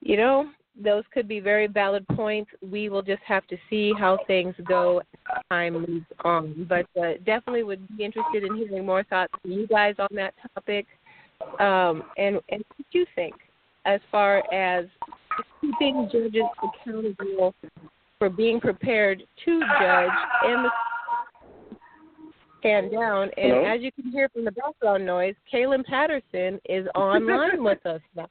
you 0.01 0.17
know, 0.17 0.51
those 0.81 1.05
could 1.13 1.29
be 1.29 1.41
very 1.41 1.67
valid 1.67 2.07
points. 2.09 2.51
We 2.63 2.89
will 2.89 3.03
just 3.03 3.23
have 3.27 3.47
to 3.49 3.57
see 3.69 3.93
how 3.99 4.19
things 4.27 4.55
go 4.67 5.01
as 5.01 5.43
time 5.51 5.75
moves 5.75 6.07
on. 6.25 6.67
But 6.69 6.87
uh, 7.01 7.15
definitely 7.25 7.63
would 7.63 7.87
be 7.97 8.05
interested 8.05 8.45
in 8.45 8.57
hearing 8.57 8.87
more 8.87 9.05
thoughts 9.05 9.33
from 9.41 9.53
you 9.53 9.67
guys 9.67 9.95
on 9.99 10.09
that 10.13 10.35
topic. 10.55 10.87
Um, 11.61 12.05
and, 12.17 12.41
and 12.49 12.65
what 12.77 12.87
do 12.93 12.99
you 12.99 13.07
think 13.15 13.35
as 13.85 14.01
far 14.11 14.43
as 14.53 14.87
keeping 15.61 16.09
judges 16.11 16.43
accountable 16.63 17.55
for 18.19 18.31
being 18.31 18.61
prepared 18.61 19.23
to 19.45 19.61
judge 19.61 20.11
and 20.45 20.65
the 20.65 20.71
stand 22.63 22.93
down. 22.93 23.25
And 23.37 23.53
Hello? 23.53 23.65
as 23.65 23.83
you 23.83 23.91
can 23.93 24.11
hear 24.11 24.29
from 24.29 24.45
the 24.45 24.53
background 24.53 25.05
noise, 25.05 25.35
Kaylin 25.53 25.85
Patterson 25.85 26.61
is 26.69 26.87
online 26.95 27.63
with 27.63 27.85
us 27.85 28.01
now. 28.17 28.29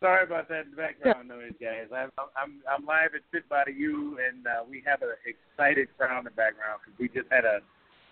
Sorry 0.00 0.24
about 0.24 0.48
that 0.48 0.66
in 0.66 0.70
the 0.72 0.76
background 0.76 1.28
noise, 1.28 1.56
guys. 1.60 1.88
I'm 1.94 2.10
I'm 2.36 2.60
I'm 2.68 2.84
live 2.84 3.14
at 3.14 3.22
Fit 3.32 3.48
Body 3.48 3.72
U, 3.78 4.18
and 4.20 4.46
uh, 4.46 4.62
we 4.68 4.82
have 4.86 5.00
an 5.00 5.16
excited 5.24 5.88
crowd 5.96 6.18
in 6.18 6.24
the 6.24 6.30
background 6.30 6.80
because 6.84 6.98
we 7.00 7.08
just 7.08 7.32
had 7.32 7.46
a 7.46 7.60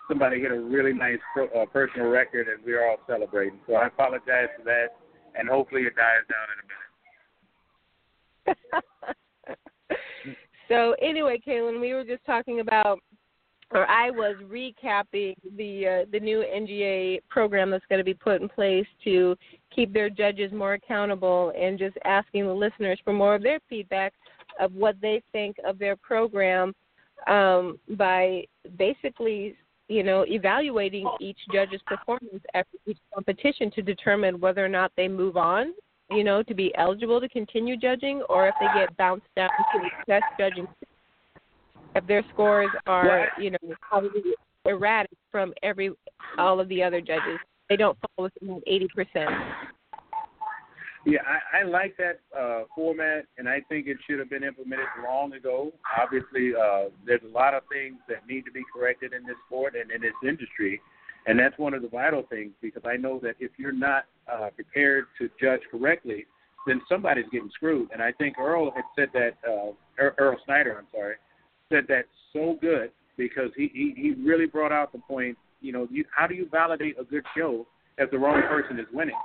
somebody 0.07 0.41
hit 0.41 0.51
a 0.51 0.59
really 0.59 0.93
nice 0.93 1.19
pro, 1.33 1.45
uh, 1.49 1.65
personal 1.67 2.07
record, 2.07 2.47
and 2.47 2.63
we're 2.65 2.87
all 2.87 2.97
celebrating. 3.07 3.59
So 3.67 3.75
I 3.75 3.87
apologize 3.87 4.49
for 4.57 4.63
that, 4.65 4.97
and 5.37 5.47
hopefully 5.47 5.83
it 5.83 5.95
dies 5.95 6.25
down 6.29 6.47
in 6.53 6.57
a 6.59 6.65
minute. 8.45 10.37
so 10.69 10.95
anyway, 11.01 11.41
Kaylin, 11.45 11.81
we 11.81 11.93
were 11.93 12.03
just 12.03 12.25
talking 12.25 12.59
about, 12.59 12.99
or 13.75 13.89
I 13.89 14.09
was 14.09 14.35
recapping 14.49 15.35
the 15.57 15.87
uh, 15.87 16.05
the 16.11 16.19
new 16.19 16.39
NGA 16.39 17.19
program 17.29 17.69
that's 17.69 17.85
going 17.89 17.99
to 17.99 18.05
be 18.05 18.13
put 18.13 18.41
in 18.41 18.47
place 18.47 18.87
to 19.03 19.35
keep 19.75 19.93
their 19.93 20.09
judges 20.09 20.51
more 20.53 20.73
accountable, 20.73 21.51
and 21.59 21.77
just 21.77 21.97
asking 22.05 22.47
the 22.47 22.53
listeners 22.53 22.99
for 23.03 23.11
more 23.13 23.35
of 23.35 23.43
their 23.43 23.59
feedback 23.69 24.13
of 24.59 24.73
what 24.73 24.95
they 25.01 25.21
think 25.33 25.57
of 25.67 25.77
their 25.77 25.95
program 25.97 26.73
um, 27.27 27.77
by 27.91 28.45
basically. 28.77 29.55
You 29.87 30.01
know, 30.01 30.25
evaluating 30.27 31.07
each 31.19 31.37
judge's 31.53 31.79
performance 31.85 32.43
after 32.55 32.75
each 32.87 32.97
competition 33.13 33.69
to 33.69 33.83
determine 33.83 34.39
whether 34.39 34.65
or 34.65 34.67
not 34.67 34.91
they 34.97 35.07
move 35.07 35.37
on 35.37 35.75
you 36.11 36.23
know, 36.23 36.43
to 36.43 36.53
be 36.53 36.73
eligible 36.75 37.19
to 37.19 37.29
continue 37.29 37.77
judging, 37.77 38.21
or 38.29 38.47
if 38.47 38.55
they 38.59 38.67
get 38.79 38.95
bounced 38.97 39.25
down 39.35 39.49
to 39.73 39.79
the 39.79 39.89
test 40.07 40.25
judging. 40.39 40.67
If 41.95 42.05
their 42.07 42.23
scores 42.33 42.69
are, 42.85 43.29
you 43.39 43.51
know, 43.51 43.57
probably 43.81 44.21
erratic 44.65 45.17
from 45.31 45.53
every 45.63 45.91
all 46.37 46.59
of 46.59 46.67
the 46.67 46.83
other 46.83 46.99
judges, 46.99 47.39
they 47.69 47.77
don't 47.77 47.97
fall 47.99 48.25
within 48.25 48.61
eighty 48.67 48.87
percent. 48.93 49.31
Yeah, 51.07 51.19
I, 51.53 51.59
I 51.59 51.63
like 51.63 51.95
that 51.97 52.19
uh, 52.37 52.63
format, 52.75 53.25
and 53.37 53.47
I 53.47 53.61
think 53.69 53.85
it 53.85 53.97
should 54.09 54.17
have 54.17 54.29
been 54.29 54.43
implemented 54.43 54.87
long 55.07 55.33
ago. 55.33 55.71
Obviously, 56.01 56.53
uh, 56.55 56.85
there's 57.05 57.21
a 57.23 57.31
lot 57.31 57.53
of 57.53 57.61
things 57.71 57.97
that 58.09 58.27
need 58.27 58.43
to 58.45 58.51
be 58.51 58.63
corrected 58.75 59.13
in 59.13 59.23
this 59.23 59.35
sport 59.45 59.75
and 59.79 59.91
in 59.91 60.01
this 60.01 60.15
industry, 60.27 60.81
and 61.27 61.37
that's 61.37 61.57
one 61.59 61.75
of 61.75 61.83
the 61.83 61.87
vital 61.87 62.23
things 62.27 62.53
because 62.59 62.81
I 62.85 62.97
know 62.97 63.19
that 63.19 63.35
if 63.39 63.51
you're 63.57 63.71
not 63.71 64.05
uh, 64.31 64.49
prepared 64.55 65.05
to 65.19 65.29
judge 65.39 65.61
correctly, 65.69 66.25
then 66.65 66.81
somebody's 66.89 67.25
getting 67.31 67.51
screwed. 67.53 67.89
And 67.93 68.01
I 68.01 68.11
think 68.13 68.39
Earl 68.39 68.71
had 68.71 68.85
said 68.95 69.09
that, 69.13 69.37
uh, 69.47 69.73
Er- 69.99 70.15
Earl 70.17 70.37
Snyder, 70.45 70.75
I'm 70.79 70.87
sorry, 70.91 71.15
said 71.71 71.85
that 71.87 72.05
so 72.33 72.57
good 72.61 72.91
because 73.17 73.49
he, 73.55 73.69
he, 73.73 73.93
he 73.95 74.13
really 74.21 74.45
brought 74.45 74.71
out 74.71 74.91
the 74.91 74.99
point, 74.99 75.37
you 75.61 75.71
know, 75.71 75.87
you, 75.89 76.05
how 76.15 76.27
do 76.27 76.35
you 76.35 76.47
validate 76.51 76.97
a 76.99 77.03
good 77.03 77.23
show 77.35 77.65
if 77.97 78.11
the 78.11 78.17
wrong 78.17 78.41
person 78.47 78.79
is 78.79 78.85
winning? 78.93 79.15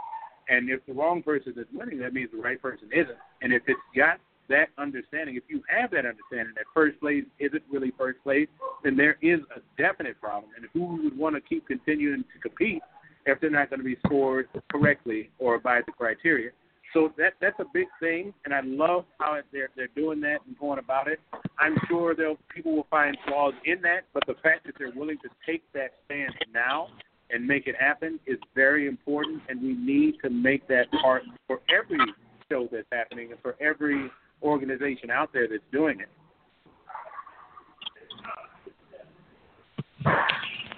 And 0.48 0.68
if 0.68 0.84
the 0.86 0.92
wrong 0.92 1.22
person 1.22 1.54
is 1.56 1.66
winning, 1.72 1.98
that 2.00 2.12
means 2.12 2.30
the 2.32 2.42
right 2.42 2.60
person 2.60 2.88
isn't. 2.92 3.18
And 3.42 3.52
if 3.52 3.62
it's 3.66 3.80
got 3.96 4.18
that 4.48 4.68
understanding, 4.78 5.36
if 5.36 5.44
you 5.48 5.62
have 5.68 5.90
that 5.92 6.06
understanding 6.06 6.54
that 6.56 6.64
first 6.74 6.98
place 7.00 7.24
isn't 7.38 7.62
really 7.70 7.92
first 7.96 8.18
place, 8.22 8.48
then 8.82 8.96
there 8.96 9.16
is 9.22 9.40
a 9.56 9.60
definite 9.80 10.20
problem. 10.20 10.50
And 10.56 10.66
who 10.72 11.04
would 11.04 11.16
want 11.16 11.36
to 11.36 11.40
keep 11.40 11.66
continuing 11.68 12.24
to 12.24 12.48
compete 12.48 12.82
if 13.26 13.40
they're 13.40 13.50
not 13.50 13.70
going 13.70 13.78
to 13.78 13.84
be 13.84 13.96
scored 14.04 14.48
correctly 14.70 15.30
or 15.38 15.60
by 15.60 15.80
the 15.86 15.92
criteria? 15.92 16.50
So 16.92 17.12
that 17.18 17.34
that's 17.40 17.58
a 17.60 17.64
big 17.72 17.86
thing, 18.00 18.34
and 18.44 18.52
I 18.52 18.62
love 18.64 19.04
how 19.18 19.38
they're 19.52 19.68
they're 19.76 19.88
doing 19.94 20.20
that 20.22 20.38
and 20.46 20.58
going 20.58 20.78
about 20.80 21.06
it. 21.06 21.20
I'm 21.58 21.76
sure 21.88 22.14
they'll 22.16 22.38
people 22.52 22.74
will 22.74 22.86
find 22.90 23.16
flaws 23.26 23.54
in 23.64 23.80
that, 23.82 24.06
but 24.12 24.24
the 24.26 24.34
fact 24.42 24.66
that 24.66 24.74
they're 24.78 24.92
willing 24.94 25.18
to 25.18 25.28
take 25.46 25.62
that 25.72 25.92
stance 26.04 26.34
now 26.52 26.88
and 27.30 27.46
make 27.46 27.68
it 27.68 27.76
happen 27.78 28.18
is 28.26 28.38
very 28.56 28.88
important, 28.88 29.40
and 29.48 29.62
we 29.62 29.74
need 29.74 30.16
to 30.22 30.30
make 30.30 30.66
that 30.66 30.90
part 31.00 31.22
for 31.46 31.60
every 31.68 32.00
show 32.50 32.68
that's 32.72 32.88
happening 32.90 33.30
and 33.30 33.40
for 33.40 33.54
every 33.60 34.10
organization 34.42 35.10
out 35.10 35.32
there 35.32 35.46
that's 35.46 35.62
doing 35.70 36.00
it. 36.00 36.08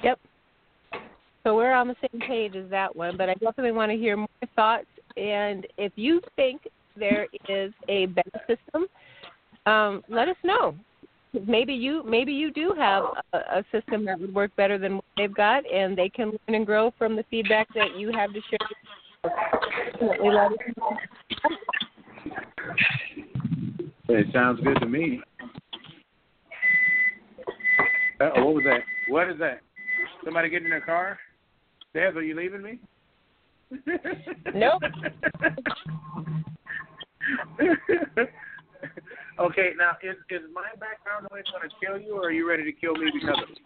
Yep. 0.03 0.19
So 1.45 1.57
we're 1.57 1.73
on 1.73 1.89
the 1.89 1.97
same 2.01 2.21
page 2.21 2.55
as 2.55 2.69
that 2.71 2.95
one, 2.95 3.17
but 3.17 3.29
I 3.31 3.35
definitely 3.35 3.73
want 3.73 3.91
to 3.91 3.97
hear 3.97 4.17
more 4.17 4.29
thoughts. 4.55 4.87
And 5.17 5.67
if 5.79 5.93
you 5.97 6.21
think 6.37 6.69
there 6.97 7.27
is 7.49 7.73
a 7.89 8.07
better 8.07 8.41
system, 8.47 8.87
um, 9.67 10.03
let 10.09 10.29
us 10.29 10.37
know. 10.45 10.75
Maybe 11.47 11.73
you 11.73 12.03
maybe 12.05 12.33
you 12.33 12.51
do 12.51 12.75
have 12.77 13.05
a, 13.33 13.39
a 13.39 13.65
system 13.73 14.05
that 14.05 14.21
would 14.21 14.35
work 14.35 14.55
better 14.57 14.77
than 14.77 14.97
what 14.97 15.05
they've 15.17 15.35
got, 15.35 15.65
and 15.71 15.97
they 15.97 16.11
can 16.11 16.27
learn 16.27 16.57
and 16.57 16.67
grow 16.67 16.93
from 16.99 17.17
the 17.17 17.25
feedback 17.31 17.69
that 17.75 17.97
you 17.97 18.13
have 18.13 18.33
to 18.35 18.41
share. 18.51 18.59
It 24.09 24.27
sounds 24.33 24.61
good 24.61 24.79
to 24.81 24.87
me. 24.87 25.21
Uh, 28.21 28.31
what 28.37 28.55
was 28.55 28.65
that? 28.65 28.81
What 29.09 29.31
is 29.31 29.39
that? 29.39 29.61
Somebody 30.25 30.51
getting 30.51 30.67
in 30.67 30.71
their 30.71 30.81
car? 30.81 31.19
Dad, 31.95 32.17
are 32.17 32.23
you 32.23 32.37
leaving 32.37 32.63
me? 32.63 32.79
Nope. 34.55 34.83
okay, 39.41 39.71
now 39.79 39.93
is 40.03 40.17
is 40.31 40.43
my 40.53 40.69
background 40.79 41.29
noise 41.31 41.45
going 41.53 41.69
to 41.69 41.75
kill 41.85 41.99
you, 41.99 42.17
or 42.17 42.27
are 42.27 42.33
you 42.33 42.49
ready 42.49 42.65
to 42.65 42.73
kill 42.73 42.95
me 42.95 43.11
because 43.13 43.39
of 43.43 43.49
it? 43.51 43.59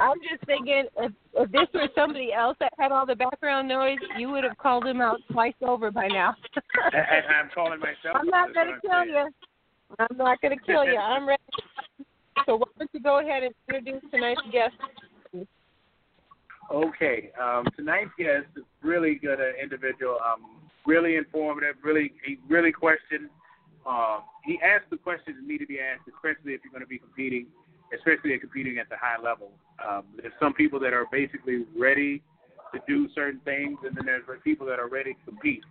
I'm 0.00 0.18
just 0.28 0.44
thinking 0.46 0.84
if 0.96 1.12
if 1.34 1.52
this 1.52 1.68
were 1.72 1.88
somebody 1.94 2.32
else 2.32 2.56
that 2.60 2.72
had 2.78 2.92
all 2.92 3.06
the 3.06 3.14
background 3.14 3.68
noise, 3.68 3.98
you 4.18 4.30
would 4.30 4.44
have 4.44 4.58
called 4.58 4.86
him 4.86 5.00
out 5.00 5.18
twice 5.30 5.54
over 5.62 5.90
by 5.90 6.08
now. 6.08 6.34
I, 6.92 7.22
I'm 7.40 7.50
calling 7.54 7.78
myself. 7.80 8.14
I'm 8.14 8.26
not 8.26 8.54
gonna 8.54 8.80
kill 8.80 8.90
I'm 8.92 9.08
you. 9.08 9.30
I'm 9.98 10.16
not 10.16 10.40
gonna 10.40 10.56
kill 10.64 10.84
you. 10.84 10.96
I'm 10.96 11.28
ready. 11.28 11.42
So 12.44 12.56
why 12.56 12.66
don't 12.78 12.90
you 12.92 13.00
go 13.00 13.20
ahead 13.20 13.42
and 13.42 13.54
introduce 13.68 14.02
tonight's 14.10 14.40
guest? 14.52 14.74
Okay, 16.72 17.30
um, 17.40 17.64
tonight's 17.76 18.10
guest 18.18 18.46
is 18.56 18.64
really 18.82 19.14
good 19.14 19.38
individual. 19.60 20.18
Um, 20.24 20.58
really 20.86 21.16
informative. 21.16 21.76
Really, 21.82 22.12
he 22.24 22.38
really 22.48 22.72
questioned. 22.72 23.28
Um, 23.86 24.22
he 24.44 24.58
asked 24.62 24.90
the 24.90 24.96
questions 24.96 25.36
that 25.40 25.46
need 25.46 25.58
to 25.58 25.66
be 25.66 25.78
asked, 25.78 26.08
especially 26.08 26.54
if 26.54 26.60
you're 26.64 26.72
going 26.72 26.82
to 26.82 26.90
be 26.90 26.98
competing, 26.98 27.46
especially 27.94 28.32
if 28.32 28.40
competing 28.40 28.78
at 28.78 28.88
the 28.88 28.96
high 28.98 29.20
level. 29.22 29.52
Um, 29.86 30.04
there's 30.16 30.34
some 30.40 30.54
people 30.54 30.80
that 30.80 30.92
are 30.92 31.06
basically 31.12 31.66
ready 31.78 32.22
to 32.74 32.80
do 32.88 33.08
certain 33.14 33.40
things, 33.44 33.78
and 33.84 33.96
then 33.96 34.06
there's 34.06 34.24
people 34.42 34.66
that 34.66 34.80
are 34.80 34.88
ready 34.88 35.14
to 35.14 35.20
compete. 35.24 35.62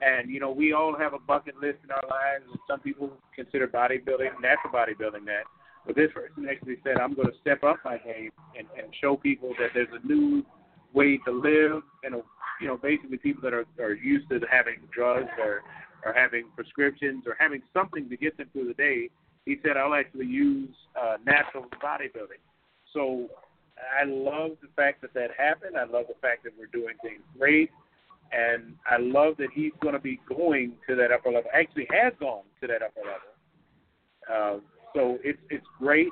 And 0.00 0.30
you 0.30 0.40
know, 0.40 0.50
we 0.50 0.72
all 0.72 0.96
have 0.96 1.12
a 1.12 1.18
bucket 1.18 1.56
list 1.60 1.78
in 1.84 1.90
our 1.90 2.04
lives. 2.08 2.44
And 2.50 2.60
some 2.68 2.80
people 2.80 3.12
consider 3.34 3.68
bodybuilding, 3.68 4.40
natural 4.40 4.72
bodybuilding, 4.72 5.26
that. 5.26 5.44
But 5.86 5.96
this 5.96 6.10
person 6.12 6.46
actually 6.50 6.76
said, 6.84 6.98
"I'm 6.98 7.14
going 7.14 7.28
to 7.28 7.38
step 7.40 7.64
up 7.64 7.78
my 7.84 7.98
game 7.98 8.30
and, 8.58 8.66
and 8.76 8.94
show 9.00 9.16
people 9.16 9.54
that 9.58 9.70
there's 9.74 9.88
a 9.92 10.06
new 10.06 10.44
way 10.92 11.18
to 11.24 11.32
live." 11.32 11.82
And 12.04 12.22
you 12.60 12.66
know, 12.66 12.76
basically 12.76 13.18
people 13.18 13.42
that 13.42 13.54
are 13.54 13.66
are 13.78 13.94
used 13.94 14.28
to 14.30 14.40
having 14.50 14.76
drugs 14.92 15.30
or 15.38 15.62
or 16.04 16.12
having 16.12 16.44
prescriptions 16.54 17.24
or 17.26 17.36
having 17.38 17.62
something 17.72 18.08
to 18.08 18.16
get 18.16 18.36
them 18.36 18.48
through 18.52 18.68
the 18.68 18.74
day. 18.74 19.10
He 19.44 19.56
said, 19.62 19.76
"I'll 19.76 19.94
actually 19.94 20.26
use 20.26 20.74
uh, 21.00 21.16
natural 21.24 21.64
bodybuilding." 21.82 22.42
So 22.92 23.28
I 24.00 24.04
love 24.04 24.52
the 24.62 24.68
fact 24.76 25.02
that 25.02 25.14
that 25.14 25.30
happened. 25.36 25.76
I 25.76 25.84
love 25.84 26.06
the 26.08 26.18
fact 26.20 26.44
that 26.44 26.52
we're 26.58 26.66
doing 26.66 26.94
things 27.02 27.22
great. 27.38 27.70
And 28.30 28.74
I 28.86 28.98
love 28.98 29.36
that 29.38 29.48
he's 29.54 29.72
going 29.80 29.94
to 29.94 30.00
be 30.00 30.20
going 30.28 30.72
to 30.86 30.94
that 30.96 31.10
upper 31.12 31.30
level. 31.30 31.50
Actually, 31.54 31.88
has 31.90 32.12
gone 32.20 32.42
to 32.60 32.66
that 32.66 32.82
upper 32.82 33.00
level. 33.00 33.32
Uh, 34.30 34.60
so 34.94 35.18
it's 35.22 35.38
it's 35.50 35.66
great 35.78 36.08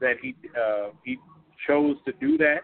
that 0.00 0.14
he 0.22 0.34
uh, 0.56 0.90
he 1.04 1.18
chose 1.66 1.96
to 2.06 2.12
do 2.20 2.36
that. 2.38 2.60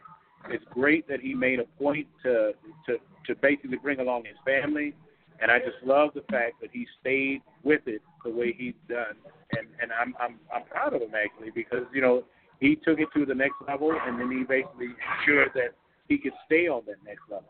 It's 0.49 0.65
great 0.71 1.07
that 1.09 1.21
he 1.21 1.35
made 1.35 1.61
a 1.61 1.65
point 1.83 2.07
to 2.23 2.53
to 2.87 2.97
to 3.27 3.35
basically 3.37 3.79
bring 3.79 4.01
along 4.01 4.25
his 4.25 4.37
family, 4.45 4.95
and 5.41 5.51
I 5.51 5.59
just 5.59 5.77
love 5.85 6.11
the 6.15 6.23
fact 6.31 6.61
that 6.61 6.71
he 6.73 6.87
stayed 7.01 7.43
with 7.63 7.83
it 7.87 8.03
the 8.25 8.31
way 8.31 8.55
he's 8.57 8.75
done. 8.89 9.17
And 9.57 9.69
and 9.81 9.91
I'm 9.93 10.15
I'm 10.21 10.37
I'm 10.55 10.65
proud 10.65 10.95
of 10.95 11.03
him 11.03 11.13
actually 11.15 11.51
because 11.51 11.85
you 11.93 12.01
know 12.01 12.25
he 12.61 12.77
took 12.77 13.01
it 13.01 13.09
to 13.15 13.25
the 13.25 13.35
next 13.35 13.57
level, 13.67 13.93
and 14.07 14.21
then 14.21 14.31
he 14.31 14.45
basically 14.45 14.95
ensured 15.19 15.51
that 15.55 15.75
he 16.09 16.19
could 16.19 16.35
stay 16.47 16.69
on 16.69 16.83
that 16.87 16.97
next 17.05 17.23
level. 17.31 17.49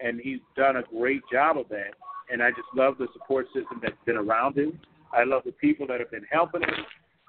And 0.00 0.20
he's 0.20 0.40
done 0.56 0.76
a 0.76 0.82
great 0.82 1.22
job 1.30 1.58
of 1.58 1.68
that. 1.68 1.92
And 2.30 2.42
I 2.42 2.50
just 2.50 2.68
love 2.74 2.96
the 2.98 3.06
support 3.12 3.46
system 3.54 3.80
that's 3.82 3.94
been 4.04 4.16
around 4.16 4.56
him. 4.56 4.78
I 5.12 5.24
love 5.24 5.42
the 5.44 5.52
people 5.52 5.86
that 5.88 6.00
have 6.00 6.10
been 6.10 6.26
helping 6.30 6.62
him, 6.62 6.84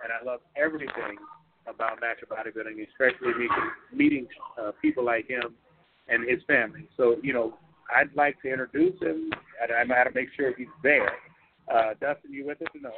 and 0.07 0.13
I 0.13 0.29
love 0.29 0.39
everything 0.55 1.17
about 1.67 1.99
natural 1.99 2.31
bodybuilding, 2.31 2.87
especially 2.89 3.33
meeting, 3.33 3.69
meeting 3.93 4.27
uh, 4.61 4.71
people 4.81 5.03
like 5.03 5.27
him 5.27 5.55
and 6.07 6.27
his 6.27 6.39
family. 6.47 6.87
So, 6.95 7.17
you 7.21 7.33
know, 7.33 7.55
I'd 7.93 8.15
like 8.15 8.41
to 8.43 8.49
introduce 8.51 8.99
him. 9.01 9.29
and 9.61 9.71
I, 9.71 9.81
I 9.81 9.85
got 9.85 10.05
to 10.05 10.11
make 10.15 10.29
sure 10.35 10.53
he's 10.57 10.67
there. 10.81 11.11
Uh, 11.73 11.93
Dustin, 11.99 12.31
you 12.31 12.45
with 12.47 12.61
us 12.61 12.67
or 12.73 12.81
no? 12.81 12.91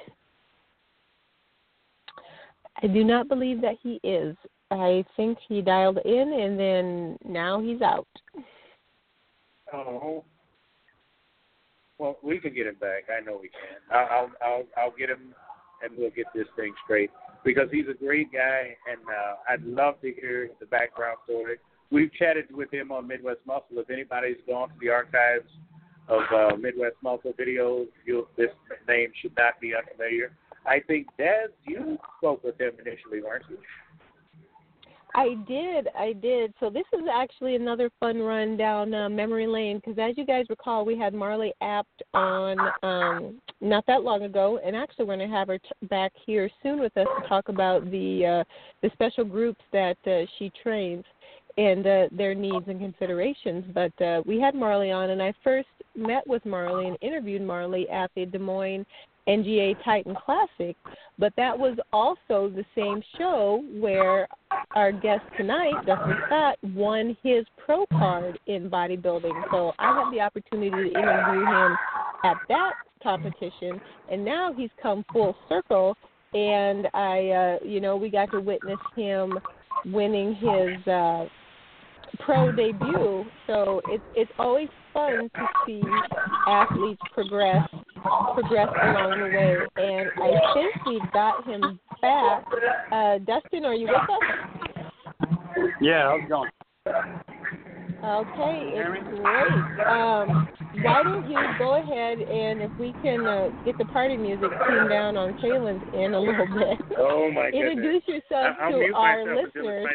I 2.84 2.88
do 2.88 3.04
not 3.04 3.28
believe 3.28 3.62
that 3.62 3.76
he 3.82 4.00
is. 4.04 4.36
I 4.70 5.04
think 5.18 5.40
he 5.48 5.62
dialed 5.62 5.98
in 6.06 6.34
and 6.40 6.60
then 6.60 7.18
now 7.26 7.60
he's 7.60 7.82
out. 7.82 8.08
Oh. 9.74 10.24
Well, 11.98 12.18
we 12.24 12.40
can 12.40 12.54
get 12.54 12.68
him 12.68 12.78
back. 12.80 13.06
I 13.10 13.24
know 13.24 13.40
we 13.42 13.50
can. 13.50 13.78
I'll 13.92 14.32
I'll 14.42 14.64
I'll 14.78 14.94
get 14.98 15.10
him, 15.10 15.34
and 15.84 15.92
we'll 15.98 16.12
get 16.12 16.26
this 16.34 16.48
thing 16.56 16.74
straight 16.84 17.12
because 17.44 17.70
he's 17.72 17.86
a 17.90 17.94
great 17.94 18.32
guy, 18.32 18.76
and 18.90 19.02
uh, 19.08 19.36
I'd 19.50 19.64
love 19.64 20.02
to 20.02 20.12
hear 20.12 20.50
the 20.60 20.66
background 20.66 21.18
story. 21.26 21.58
We've 21.92 22.14
chatted 22.14 22.46
with 22.52 22.72
him 22.72 22.92
on 22.92 23.08
Midwest 23.08 23.40
Muscle. 23.48 23.78
If 23.78 23.90
anybody's 23.90 24.38
gone 24.48 24.70
to 24.70 24.76
the 24.80 24.90
archives 24.90 25.50
of 26.08 26.22
uh, 26.34 26.56
Midwest 26.58 26.96
Muscle 27.02 27.34
videos, 27.40 27.88
you'll, 28.06 28.28
this 28.38 28.50
name 28.88 29.12
should 29.22 29.36
not 29.38 29.60
be 29.60 29.74
unfamiliar. 29.76 30.32
I 30.66 30.80
think 30.82 31.08
Des, 31.18 31.48
you 31.66 31.98
spoke 32.18 32.44
with 32.44 32.60
him 32.60 32.72
initially, 32.74 33.22
weren't 33.24 33.46
you? 33.50 33.58
I 35.20 35.36
did, 35.50 35.90
I 35.98 36.14
did. 36.14 36.54
So 36.62 36.70
this 36.70 36.86
is 36.94 37.02
actually 37.14 37.58
another 37.58 37.90
fun 38.00 38.20
run 38.20 38.56
down 38.56 38.94
uh, 38.94 39.10
memory 39.10 39.48
lane 39.48 39.82
because, 39.84 40.00
as 40.00 40.18
you 40.18 40.26
guys 40.26 40.46
recall, 40.50 40.86
we 40.86 40.98
had 40.98 41.14
Marley 41.14 41.52
Apt 41.60 42.02
on 42.14 42.58
um, 42.84 43.42
not 43.60 43.86
that 43.88 44.04
long 44.04 44.24
ago, 44.24 44.62
and 44.66 44.78
actually 44.78 45.04
we're 45.04 45.18
going 45.18 45.30
to 45.30 45.36
have 45.36 45.50
her 45.50 45.58
t- 45.58 45.88
back 45.90 46.14
here 46.26 46.50
soon 46.64 46.80
with 46.80 46.96
us 46.96 47.06
to 47.22 47.28
talk 47.28 47.50
about 47.50 47.84
the 47.92 48.26
uh, 48.26 48.44
the 48.82 48.90
special 48.94 49.26
groups 49.26 49.60
that 49.74 49.98
uh, 50.08 50.26
she 50.38 50.54
trains 50.64 51.04
and 51.58 51.86
uh, 51.86 52.08
their 52.14 52.34
needs 52.34 52.70
and 52.70 52.80
considerations. 52.80 53.66
But 53.74 54.02
uh, 54.02 54.22
we 54.26 54.40
had 54.40 54.56
Marley 54.56 54.92
on, 54.92 55.10
and 55.10 55.22
I 55.22 55.34
first 55.44 55.68
met 55.98 56.26
with 56.28 56.46
Marley 56.46 56.88
and 56.88 56.98
interviewed 57.02 57.42
Marley 57.42 57.90
at 57.90 58.10
the 58.16 58.26
Des 58.26 58.40
Moines 58.40 58.86
NGA 59.30 59.76
Titan 59.86 60.16
Classic, 60.26 60.76
but 61.20 61.32
that 61.38 61.58
was 61.58 61.78
also 61.94 62.50
the 62.50 62.66
same 62.76 63.02
show 63.18 63.64
where 63.74 64.28
our 64.76 64.92
guest 64.92 65.22
tonight, 65.38 65.74
Dustin 65.86 66.16
Scott, 66.26 66.58
won 66.74 67.16
his 67.22 67.46
pro 67.64 67.86
card 67.88 68.40
in 68.48 68.70
bodybuilding. 68.70 69.44
So 69.52 69.74
I 69.78 70.04
had 70.04 70.12
the 70.12 70.22
opportunity 70.22 70.72
to 70.72 71.00
interview 71.00 71.46
him 71.46 71.78
at 72.24 72.38
that 72.48 72.74
competition, 73.04 73.80
and 74.12 74.26
now 74.26 74.52
he's 74.52 74.72
come 74.82 75.06
full 75.14 75.36
circle. 75.48 75.96
And 76.34 76.88
I, 76.94 77.30
uh, 77.30 77.66
you 77.66 77.80
know, 77.80 77.96
we 77.98 78.10
got 78.10 78.32
to 78.32 78.40
witness 78.40 78.80
him 78.96 79.40
winning 79.86 80.36
his 80.36 80.88
uh, 80.88 81.26
pro 82.20 82.52
debut. 82.52 83.26
So 83.48 83.82
it's 83.88 84.04
it's 84.16 84.32
always 84.38 84.70
fun 84.94 85.30
to 85.36 85.48
see 85.66 85.82
athletes 86.48 87.02
progress 87.14 87.68
progress 88.34 88.70
along 88.82 89.20
the 89.20 89.26
way. 89.26 89.58
And 89.78 90.10
I 90.22 90.54
think 90.54 90.86
we've 90.86 91.12
got 91.12 91.46
him 91.46 91.80
back. 92.02 92.46
Uh, 92.92 93.18
Dustin, 93.20 93.66
are 93.66 93.74
you 93.74 93.88
with 93.88 93.96
us? 93.96 95.68
Yeah, 95.82 96.10
how's 96.10 96.22
it 96.22 96.30
going? 96.30 96.50
Okay, 98.02 98.72
it's 98.74 99.08
great. 99.10 99.88
Um, 99.88 100.48
why 100.84 101.04
don't 101.04 101.30
you 101.30 101.38
go 101.58 101.76
ahead 101.76 102.20
and 102.20 102.62
if 102.62 102.72
we 102.80 102.94
can 103.04 103.26
uh, 103.26 103.50
get 103.66 103.78
the 103.78 103.86
party 103.86 104.16
music 104.16 104.50
tuned 104.68 104.90
down 104.90 105.18
on 105.18 105.34
Kaylin's 105.40 105.84
in 105.94 106.14
a 106.14 106.20
little 106.20 106.48
bit. 106.48 106.80
Oh 106.98 107.30
my 107.32 107.52
goodness. 107.52 107.72
Introduce 107.72 108.04
yourself 108.08 108.56
I'll 108.62 108.72
to 108.72 108.94
our 108.96 109.36
listeners. 109.36 109.88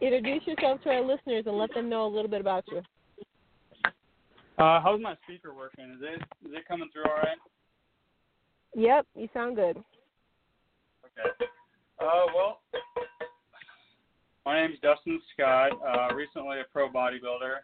Introduce 0.00 0.46
yourself 0.46 0.82
to 0.82 0.90
our 0.90 1.00
listeners 1.00 1.44
and 1.46 1.56
let 1.56 1.72
them 1.74 1.88
know 1.88 2.06
a 2.06 2.12
little 2.12 2.30
bit 2.30 2.40
about 2.40 2.64
you. 2.70 2.82
Uh, 4.58 4.80
how's 4.80 5.00
my 5.00 5.16
speaker 5.24 5.52
working? 5.54 5.84
Is 5.96 6.00
it 6.02 6.22
is 6.46 6.54
it 6.54 6.68
coming 6.68 6.88
through 6.92 7.04
all 7.04 7.16
right? 7.16 7.38
Yep, 8.76 9.06
you 9.16 9.28
sound 9.34 9.56
good. 9.56 9.76
Okay. 9.76 11.46
Uh, 12.00 12.26
well, 12.34 12.60
my 14.44 14.60
name's 14.60 14.78
Dustin 14.80 15.20
Scott. 15.32 15.72
Uh, 15.72 16.14
recently 16.14 16.60
a 16.60 16.64
pro 16.72 16.88
bodybuilder. 16.88 17.56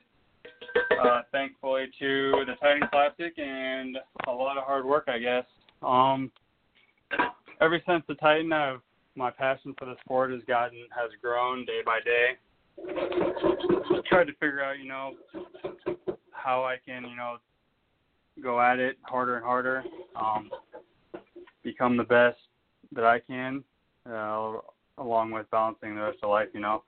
Uh, 1.02 1.22
thankfully 1.32 1.86
to 1.98 2.44
the 2.46 2.54
Titan 2.60 2.88
Classic 2.90 3.38
and 3.38 3.98
a 4.26 4.32
lot 4.32 4.56
of 4.56 4.64
hard 4.64 4.84
work, 4.84 5.04
I 5.08 5.18
guess. 5.18 5.44
Um, 5.82 6.30
ever 7.60 7.80
since 7.86 8.02
the 8.08 8.14
Titan, 8.14 8.52
I've 8.52 8.80
my 9.20 9.30
passion 9.30 9.74
for 9.78 9.84
the 9.84 9.96
sport 10.02 10.32
has 10.32 10.40
gotten 10.48 10.78
has 10.90 11.10
grown 11.20 11.66
day 11.66 11.80
by 11.84 11.98
day. 12.02 12.38
Tried 14.08 14.24
to 14.24 14.32
figure 14.40 14.64
out, 14.64 14.78
you 14.78 14.88
know, 14.88 15.12
how 16.32 16.64
I 16.64 16.76
can, 16.84 17.04
you 17.04 17.16
know, 17.16 17.36
go 18.42 18.62
at 18.62 18.78
it 18.78 18.96
harder 19.02 19.36
and 19.36 19.44
harder, 19.44 19.84
um, 20.16 20.50
become 21.62 21.98
the 21.98 22.04
best 22.04 22.38
that 22.92 23.04
I 23.04 23.18
can, 23.20 23.62
uh, 24.10 24.54
along 24.96 25.32
with 25.32 25.50
balancing 25.50 25.96
the 25.96 26.00
rest 26.00 26.18
of 26.22 26.30
life, 26.30 26.48
you 26.54 26.60
know. 26.60 26.82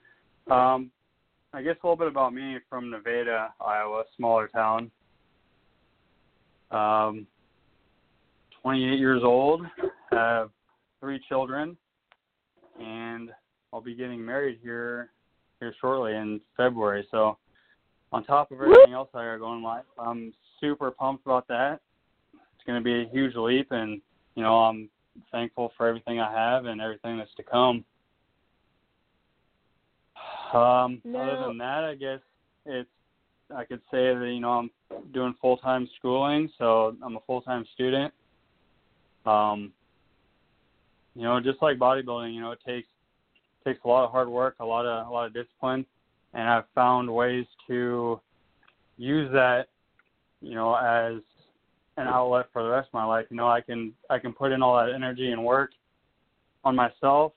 Um, 0.50 0.90
I 1.52 1.60
guess 1.60 1.76
a 1.84 1.86
little 1.86 1.98
bit 1.98 2.08
about 2.08 2.32
me 2.32 2.56
from 2.70 2.88
Nevada, 2.88 3.52
Iowa, 3.60 4.04
smaller 4.16 4.48
town. 4.48 4.90
Um, 6.70 7.26
28 8.62 8.98
years 8.98 9.20
old, 9.22 9.66
have 10.10 10.48
three 10.98 11.20
children, 11.28 11.76
I'll 13.72 13.80
be 13.80 13.94
getting 13.94 14.24
married 14.24 14.58
here 14.62 15.10
here 15.60 15.74
shortly 15.80 16.14
in 16.14 16.40
February. 16.56 17.06
So, 17.10 17.38
on 18.12 18.24
top 18.24 18.50
of 18.50 18.60
everything 18.60 18.92
else 18.92 19.08
I 19.14 19.24
got 19.24 19.38
going 19.38 19.58
in 19.58 19.64
life, 19.64 19.84
I'm 19.98 20.32
super 20.60 20.90
pumped 20.90 21.24
about 21.24 21.46
that. 21.48 21.80
It's 22.34 22.64
going 22.66 22.78
to 22.78 22.84
be 22.84 23.02
a 23.02 23.08
huge 23.08 23.34
leap, 23.34 23.68
and 23.70 24.00
you 24.34 24.42
know 24.42 24.56
I'm 24.56 24.88
thankful 25.30 25.72
for 25.76 25.86
everything 25.88 26.20
I 26.20 26.32
have 26.32 26.66
and 26.66 26.80
everything 26.80 27.18
that's 27.18 27.34
to 27.36 27.42
come. 27.42 27.84
Um, 30.52 31.00
No. 31.04 31.20
Other 31.20 31.46
than 31.48 31.58
that, 31.58 31.84
I 31.84 31.94
guess 31.94 32.20
it's 32.66 32.88
I 33.54 33.64
could 33.64 33.80
say 33.90 34.14
that 34.14 34.30
you 34.32 34.40
know 34.40 34.50
I'm 34.50 34.70
doing 35.12 35.34
full 35.40 35.56
time 35.56 35.88
schooling, 35.98 36.50
so 36.58 36.96
I'm 37.02 37.16
a 37.16 37.20
full 37.26 37.40
time 37.40 37.64
student. 37.74 38.12
Um, 39.24 39.72
you 41.14 41.22
know, 41.22 41.40
just 41.40 41.60
like 41.62 41.78
bodybuilding, 41.78 42.34
you 42.34 42.40
know, 42.40 42.52
it 42.52 42.60
takes 42.66 42.88
takes 43.64 43.80
a 43.84 43.88
lot 43.88 44.04
of 44.04 44.10
hard 44.10 44.28
work, 44.28 44.56
a 44.60 44.64
lot 44.64 44.86
of 44.86 45.06
a 45.06 45.10
lot 45.10 45.26
of 45.26 45.34
discipline, 45.34 45.84
and 46.34 46.48
I've 46.48 46.64
found 46.74 47.12
ways 47.12 47.46
to 47.68 48.20
use 48.96 49.30
that, 49.32 49.68
you 50.40 50.54
know, 50.54 50.74
as 50.74 51.22
an 51.96 52.06
outlet 52.06 52.46
for 52.52 52.62
the 52.62 52.68
rest 52.68 52.88
of 52.88 52.94
my 52.94 53.04
life. 53.04 53.26
You 53.30 53.36
know, 53.36 53.48
I 53.48 53.60
can 53.60 53.92
I 54.10 54.18
can 54.18 54.32
put 54.32 54.52
in 54.52 54.62
all 54.62 54.76
that 54.76 54.94
energy 54.94 55.30
and 55.30 55.44
work 55.44 55.70
on 56.64 56.76
myself, 56.76 57.32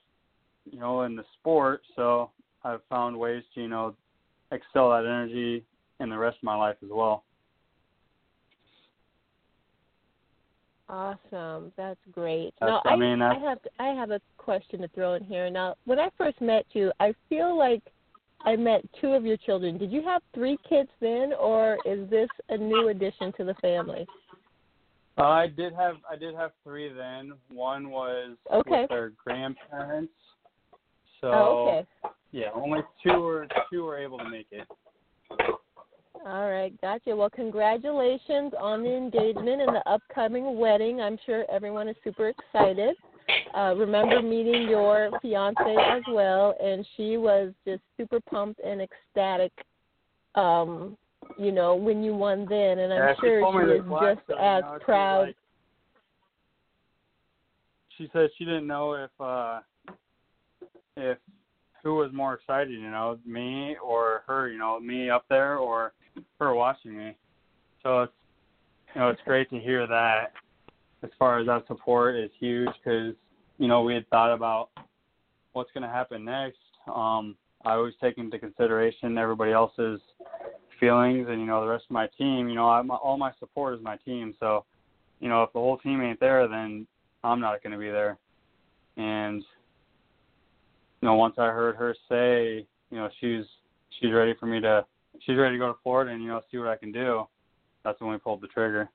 you 0.70 0.78
know, 0.78 1.02
in 1.02 1.16
the 1.16 1.24
sport. 1.38 1.82
So 1.94 2.30
I've 2.64 2.80
found 2.88 3.18
ways 3.18 3.42
to, 3.54 3.62
you 3.62 3.68
know, 3.68 3.94
excel 4.52 4.90
that 4.90 5.04
energy 5.04 5.64
in 6.00 6.10
the 6.10 6.18
rest 6.18 6.38
of 6.38 6.44
my 6.44 6.56
life 6.56 6.76
as 6.82 6.90
well. 6.92 7.24
Awesome, 10.88 11.72
that's 11.76 12.00
great. 12.12 12.54
That's- 12.60 12.80
now, 12.84 12.90
I 12.90 12.96
mean, 12.96 13.20
I 13.20 13.38
have 13.38 13.58
I 13.78 13.88
have 13.88 14.10
a 14.10 14.20
question 14.38 14.80
to 14.82 14.88
throw 14.88 15.14
in 15.14 15.24
here. 15.24 15.50
Now, 15.50 15.74
when 15.84 15.98
I 15.98 16.10
first 16.16 16.40
met 16.40 16.64
you, 16.72 16.92
I 17.00 17.12
feel 17.28 17.56
like 17.56 17.82
I 18.44 18.54
met 18.54 18.82
two 19.00 19.12
of 19.12 19.24
your 19.24 19.36
children. 19.38 19.78
Did 19.78 19.90
you 19.90 20.02
have 20.02 20.22
three 20.32 20.56
kids 20.68 20.88
then, 21.00 21.32
or 21.32 21.78
is 21.84 22.08
this 22.08 22.28
a 22.50 22.56
new 22.56 22.88
addition 22.88 23.32
to 23.32 23.44
the 23.44 23.54
family? 23.54 24.06
Uh, 25.18 25.22
I 25.22 25.46
did 25.48 25.72
have 25.74 25.96
I 26.10 26.16
did 26.16 26.34
have 26.34 26.52
three 26.62 26.92
then. 26.92 27.32
One 27.48 27.90
was 27.90 28.36
Okay. 28.52 28.82
with 28.82 28.90
their 28.90 29.12
grandparents. 29.24 30.12
So 31.20 31.30
oh, 31.32 31.68
okay. 31.68 31.88
yeah, 32.32 32.50
only 32.54 32.80
two 33.02 33.20
were 33.20 33.48
two 33.72 33.84
were 33.84 33.98
able 33.98 34.18
to 34.18 34.28
make 34.28 34.46
it. 34.52 34.68
All 36.24 36.50
right, 36.50 36.72
gotcha. 36.80 37.14
Well, 37.14 37.30
congratulations 37.30 38.52
on 38.58 38.82
the 38.82 38.92
engagement 38.92 39.62
and 39.62 39.74
the 39.74 39.82
upcoming 39.88 40.58
wedding. 40.58 41.00
I'm 41.00 41.18
sure 41.26 41.44
everyone 41.50 41.88
is 41.88 41.96
super 42.02 42.28
excited. 42.28 42.96
Uh, 43.56 43.74
remember 43.76 44.22
meeting 44.22 44.68
your 44.68 45.10
fiance 45.22 45.60
as 45.62 46.02
well, 46.12 46.54
and 46.62 46.86
she 46.96 47.16
was 47.16 47.52
just 47.66 47.82
super 47.96 48.20
pumped 48.20 48.60
and 48.60 48.80
ecstatic. 48.80 49.52
Um, 50.34 50.96
you 51.38 51.52
know, 51.52 51.74
when 51.74 52.02
you 52.02 52.14
won 52.14 52.46
then, 52.48 52.78
and 52.80 52.92
I'm 52.92 53.00
yeah, 53.00 53.14
sure 53.20 53.52
she 53.52 53.72
is 53.72 53.84
just 54.00 54.20
as 54.20 54.28
you 54.28 54.34
know, 54.34 54.60
she 54.60 54.72
was 54.72 54.80
proud. 54.84 55.26
like- 55.28 55.36
she 57.96 58.10
said 58.12 58.28
she 58.36 58.44
didn't 58.44 58.66
know 58.66 58.92
if 58.92 59.10
uh 59.18 59.60
if 60.96 61.18
who 61.86 61.94
was 61.94 62.10
more 62.12 62.34
excited, 62.34 62.72
you 62.72 62.90
know, 62.90 63.16
me 63.24 63.76
or 63.80 64.24
her, 64.26 64.48
you 64.48 64.58
know, 64.58 64.80
me 64.80 65.08
up 65.08 65.24
there 65.28 65.58
or 65.58 65.92
her 66.40 66.52
watching 66.52 66.98
me. 66.98 67.16
So 67.84 68.02
it's 68.02 68.12
you 68.92 69.00
know 69.00 69.08
it's 69.10 69.20
great 69.24 69.48
to 69.50 69.60
hear 69.60 69.86
that. 69.86 70.32
As 71.04 71.10
far 71.16 71.38
as 71.38 71.46
that 71.46 71.64
support 71.68 72.16
is 72.16 72.30
huge 72.40 72.70
because 72.82 73.14
you 73.58 73.68
know 73.68 73.82
we 73.82 73.94
had 73.94 74.08
thought 74.08 74.34
about 74.34 74.70
what's 75.52 75.70
going 75.70 75.82
to 75.82 75.88
happen 75.88 76.24
next. 76.24 76.58
Um, 76.92 77.36
I 77.64 77.74
always 77.74 77.94
take 78.00 78.18
into 78.18 78.36
consideration 78.36 79.16
everybody 79.16 79.52
else's 79.52 80.00
feelings 80.80 81.28
and 81.30 81.40
you 81.40 81.46
know 81.46 81.60
the 81.60 81.68
rest 81.68 81.84
of 81.84 81.92
my 81.92 82.08
team. 82.18 82.48
You 82.48 82.56
know, 82.56 82.68
I'm, 82.68 82.90
all 82.90 83.16
my 83.16 83.30
support 83.38 83.78
is 83.78 83.84
my 83.84 83.96
team. 83.98 84.34
So, 84.40 84.64
you 85.20 85.28
know, 85.28 85.44
if 85.44 85.52
the 85.52 85.60
whole 85.60 85.78
team 85.78 86.02
ain't 86.02 86.18
there, 86.18 86.48
then 86.48 86.84
I'm 87.22 87.38
not 87.38 87.62
going 87.62 87.74
to 87.74 87.78
be 87.78 87.90
there. 87.90 88.18
And 88.96 89.44
you 91.00 91.08
know, 91.08 91.14
once 91.14 91.34
I 91.38 91.46
heard 91.46 91.76
her 91.76 91.94
say, 92.08 92.66
you 92.90 92.98
know, 92.98 93.08
she's 93.20 93.44
she's 94.00 94.12
ready 94.12 94.34
for 94.38 94.46
me 94.46 94.60
to 94.60 94.84
she's 95.24 95.36
ready 95.36 95.54
to 95.54 95.58
go 95.58 95.68
to 95.68 95.78
Florida 95.82 96.12
and 96.12 96.22
you 96.22 96.28
know 96.28 96.40
see 96.50 96.58
what 96.58 96.68
I 96.68 96.76
can 96.76 96.92
do. 96.92 97.24
That's 97.84 98.00
when 98.00 98.10
we 98.10 98.18
pulled 98.18 98.40
the 98.40 98.48
trigger. 98.48 98.88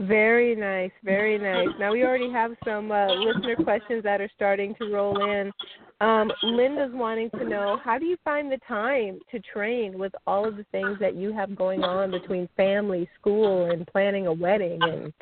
Very 0.00 0.54
nice, 0.54 0.92
very 1.04 1.38
nice. 1.38 1.68
Now 1.78 1.92
we 1.92 2.04
already 2.04 2.30
have 2.30 2.52
some 2.64 2.90
uh, 2.92 3.08
listener 3.08 3.56
questions 3.56 4.04
that 4.04 4.20
are 4.20 4.30
starting 4.34 4.74
to 4.76 4.92
roll 4.92 5.28
in. 5.28 5.52
Um, 6.00 6.30
Linda's 6.44 6.92
wanting 6.94 7.28
to 7.30 7.44
know 7.44 7.78
how 7.84 7.98
do 7.98 8.06
you 8.06 8.16
find 8.24 8.50
the 8.50 8.58
time 8.68 9.18
to 9.32 9.40
train 9.52 9.98
with 9.98 10.12
all 10.26 10.46
of 10.46 10.56
the 10.56 10.64
things 10.70 10.96
that 11.00 11.16
you 11.16 11.32
have 11.32 11.56
going 11.56 11.82
on 11.82 12.12
between 12.12 12.48
family, 12.56 13.08
school, 13.20 13.70
and 13.70 13.84
planning 13.88 14.28
a 14.28 14.32
wedding 14.32 14.78
and 14.80 15.12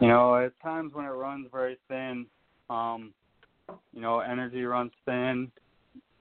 you 0.00 0.08
know, 0.08 0.36
at 0.36 0.58
times 0.60 0.94
when 0.94 1.04
it 1.04 1.10
runs 1.10 1.46
very 1.52 1.78
thin, 1.88 2.26
um, 2.70 3.12
you 3.92 4.00
know, 4.00 4.20
energy 4.20 4.64
runs 4.64 4.92
thin, 5.04 5.50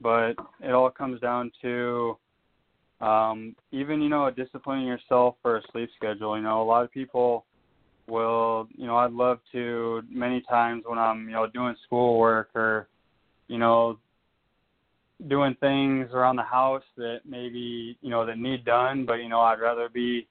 but 0.01 0.33
it 0.61 0.71
all 0.71 0.89
comes 0.89 1.19
down 1.21 1.51
to 1.61 2.17
um, 3.01 3.55
even, 3.71 4.01
you 4.01 4.09
know, 4.09 4.29
disciplining 4.31 4.87
yourself 4.87 5.35
for 5.41 5.57
a 5.57 5.61
sleep 5.71 5.89
schedule. 5.95 6.35
You 6.35 6.43
know, 6.43 6.61
a 6.61 6.65
lot 6.65 6.83
of 6.83 6.91
people 6.91 7.45
will, 8.07 8.67
you 8.75 8.87
know, 8.87 8.97
I'd 8.97 9.11
love 9.11 9.39
to 9.51 10.01
many 10.09 10.41
times 10.49 10.83
when 10.87 10.97
I'm, 10.97 11.25
you 11.25 11.33
know, 11.33 11.47
doing 11.47 11.75
schoolwork 11.85 12.49
or, 12.55 12.87
you 13.47 13.59
know, 13.59 13.99
doing 15.27 15.55
things 15.59 16.09
around 16.13 16.35
the 16.35 16.43
house 16.43 16.83
that 16.95 17.19
maybe, 17.27 17.97
you 18.01 18.09
know, 18.09 18.25
that 18.25 18.39
need 18.39 18.65
done, 18.65 19.05
but, 19.05 19.15
you 19.15 19.29
know, 19.29 19.41
I'd 19.41 19.59
rather 19.59 19.89
be, 19.89 20.27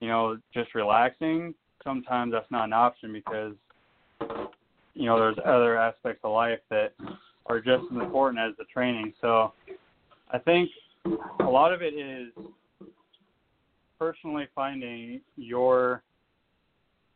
you 0.00 0.08
know, 0.08 0.38
just 0.52 0.74
relaxing 0.74 1.54
sometimes 1.82 2.32
that's 2.32 2.50
not 2.50 2.64
an 2.64 2.72
option 2.72 3.12
because 3.12 3.54
you 4.94 5.06
know 5.06 5.18
there's 5.18 5.38
other 5.44 5.76
aspects 5.78 6.20
of 6.24 6.32
life 6.32 6.60
that 6.70 6.92
are 7.46 7.60
just 7.60 7.84
as 7.90 7.96
important 7.98 8.38
as 8.38 8.56
the 8.58 8.64
training. 8.64 9.12
So 9.20 9.52
I 10.30 10.38
think 10.38 10.70
a 11.40 11.44
lot 11.44 11.72
of 11.72 11.82
it 11.82 11.94
is 11.94 12.32
personally 13.98 14.46
finding 14.54 15.20
your 15.36 16.02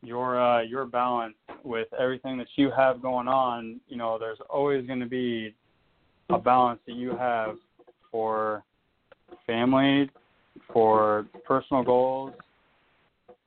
your 0.01 0.41
uh, 0.41 0.61
your 0.61 0.85
balance 0.85 1.35
with 1.63 1.87
everything 1.99 2.37
that 2.37 2.47
you 2.55 2.71
have 2.75 3.01
going 3.01 3.27
on. 3.27 3.79
You 3.87 3.97
know, 3.97 4.17
there's 4.19 4.39
always 4.49 4.85
going 4.85 4.99
to 4.99 5.05
be 5.05 5.53
a 6.29 6.37
balance 6.37 6.79
that 6.85 6.95
you 6.95 7.15
have 7.15 7.55
for 8.11 8.63
family, 9.47 10.09
for 10.71 11.25
personal 11.45 11.83
goals, 11.83 12.33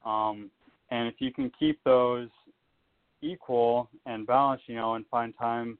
um, 0.04 0.50
and 0.90 1.08
if 1.08 1.14
you 1.18 1.32
can 1.32 1.50
keep 1.58 1.82
those 1.84 2.28
equal 3.22 3.88
and 4.06 4.26
balanced, 4.26 4.68
you 4.68 4.76
know, 4.76 4.94
and 4.94 5.04
find 5.10 5.34
time 5.38 5.78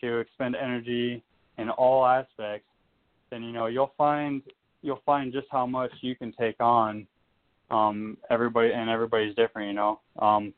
to 0.00 0.18
expend 0.18 0.54
energy 0.56 1.22
in 1.58 1.70
all 1.70 2.04
aspects, 2.04 2.68
then 3.30 3.42
you 3.42 3.52
know 3.52 3.66
you'll 3.66 3.92
find 3.96 4.42
you'll 4.82 5.02
find 5.06 5.32
just 5.32 5.46
how 5.50 5.66
much 5.66 5.90
you 6.00 6.14
can 6.14 6.32
take 6.32 6.60
on. 6.60 7.06
Um, 7.70 8.18
everybody 8.30 8.72
and 8.72 8.90
everybody's 8.90 9.34
different, 9.34 9.68
you 9.68 9.74
know. 9.74 10.00
Um, 10.18 10.52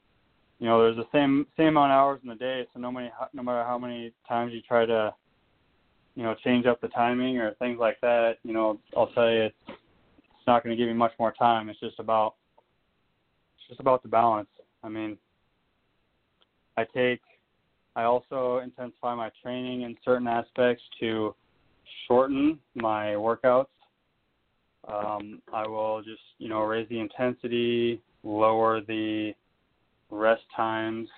you 0.58 0.66
know, 0.66 0.82
there's 0.82 0.96
the 0.96 1.06
same 1.12 1.46
same 1.56 1.68
amount 1.68 1.92
of 1.92 1.96
hours 1.96 2.20
in 2.22 2.28
the 2.28 2.34
day, 2.34 2.66
so 2.72 2.80
no 2.80 2.90
many 2.90 3.10
no 3.32 3.42
matter 3.42 3.64
how 3.64 3.78
many 3.78 4.12
times 4.28 4.52
you 4.52 4.60
try 4.62 4.86
to, 4.86 5.14
you 6.14 6.22
know, 6.22 6.34
change 6.42 6.66
up 6.66 6.80
the 6.80 6.88
timing 6.88 7.38
or 7.38 7.54
things 7.54 7.78
like 7.78 8.00
that, 8.00 8.38
you 8.42 8.52
know, 8.52 8.78
I'll 8.96 9.08
tell 9.08 9.30
you 9.30 9.42
it's 9.42 9.54
it's 9.68 10.46
not 10.46 10.62
going 10.62 10.76
to 10.76 10.80
give 10.80 10.88
you 10.88 10.94
much 10.94 11.12
more 11.18 11.32
time. 11.32 11.68
It's 11.68 11.80
just 11.80 11.98
about 11.98 12.35
just 13.68 13.80
about 13.80 14.02
the 14.02 14.08
balance. 14.08 14.48
I 14.82 14.88
mean, 14.88 15.16
I 16.76 16.84
take, 16.94 17.20
I 17.94 18.04
also 18.04 18.58
intensify 18.58 19.14
my 19.14 19.30
training 19.42 19.82
in 19.82 19.96
certain 20.04 20.26
aspects 20.26 20.82
to 21.00 21.34
shorten 22.06 22.58
my 22.74 23.14
workouts. 23.14 23.66
Um, 24.88 25.42
I 25.52 25.66
will 25.66 26.02
just, 26.02 26.20
you 26.38 26.48
know, 26.48 26.60
raise 26.60 26.88
the 26.88 27.00
intensity, 27.00 28.00
lower 28.22 28.80
the 28.80 29.32
rest 30.10 30.44
times, 30.54 31.08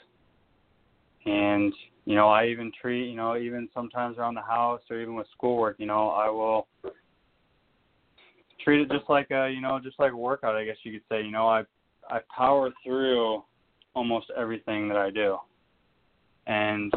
and 1.27 1.73
you 2.07 2.15
know, 2.15 2.29
I 2.29 2.47
even 2.47 2.73
treat, 2.81 3.11
you 3.11 3.17
know, 3.17 3.37
even 3.37 3.69
sometimes 3.75 4.17
around 4.17 4.35
the 4.35 4.41
house 4.41 4.81
or 4.89 4.99
even 4.99 5.15
with 5.15 5.27
schoolwork, 5.37 5.77
you 5.79 5.85
know, 5.85 6.09
I 6.09 6.31
will 6.31 6.67
treat 8.65 8.81
it 8.81 8.91
just 8.91 9.11
like 9.11 9.31
a, 9.31 9.51
you 9.51 9.61
know, 9.61 9.79
just 9.79 9.99
like 9.99 10.13
a 10.13 10.17
workout, 10.17 10.57
I 10.57 10.65
guess 10.65 10.77
you 10.85 10.93
could 10.93 11.03
say. 11.11 11.23
You 11.23 11.31
know, 11.31 11.47
I 11.47 11.65
I 12.09 12.21
power 12.35 12.71
through 12.85 13.43
almost 13.95 14.27
everything 14.37 14.89
that 14.89 14.97
I 14.97 15.11
do. 15.11 15.39
And 16.47 16.93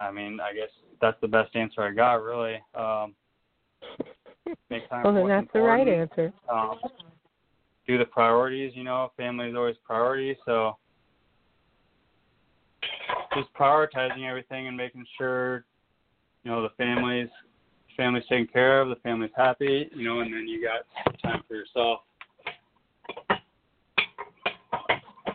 I 0.00 0.10
mean, 0.10 0.38
I 0.40 0.52
guess 0.52 0.68
that's 1.00 1.20
the 1.20 1.28
best 1.28 1.54
answer 1.54 1.82
I 1.82 1.92
got, 1.92 2.22
really. 2.22 2.56
Um, 2.74 3.14
make 4.68 4.88
time 4.88 5.02
well, 5.04 5.14
then 5.14 5.28
that's 5.28 5.42
important. 5.42 5.52
the 5.52 5.60
right 5.60 5.88
answer. 5.88 6.32
Um, 6.52 6.78
do 7.86 7.98
the 7.98 8.04
priorities, 8.04 8.72
you 8.74 8.84
know, 8.84 9.10
family 9.16 9.48
is 9.48 9.56
always 9.56 9.76
priority, 9.84 10.36
so 10.44 10.76
just 13.34 13.52
prioritizing 13.54 14.28
everything 14.28 14.68
and 14.68 14.76
making 14.76 15.04
sure, 15.18 15.64
you 16.44 16.50
know, 16.50 16.62
the 16.62 16.70
family's 16.76 17.28
family's 17.96 18.24
taken 18.28 18.46
care 18.46 18.80
of, 18.80 18.88
the 18.88 18.96
family's 18.96 19.30
happy, 19.36 19.88
you 19.94 20.04
know, 20.04 20.20
and 20.20 20.32
then 20.32 20.46
you 20.46 20.62
got 20.62 20.82
time 21.22 21.42
for 21.46 21.54
yourself. 21.54 22.00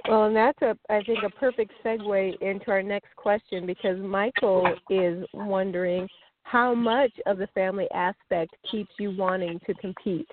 Well, 0.08 0.26
and 0.26 0.36
that's 0.36 0.62
a 0.62 0.78
I 0.90 1.04
think 1.04 1.20
a 1.24 1.30
perfect 1.30 1.74
segue 1.84 2.42
into 2.42 2.72
our 2.72 2.82
next 2.82 3.14
question 3.18 3.66
because 3.66 4.00
Michael 4.00 4.74
is 4.90 5.26
wondering 5.34 6.08
how 6.44 6.74
much 6.74 7.12
of 7.26 7.38
the 7.38 7.48
family 7.48 7.88
aspect 7.94 8.56
keeps 8.72 8.92
you 9.00 9.14
wanting 9.18 9.60
to 9.68 9.74
compete. 9.76 10.30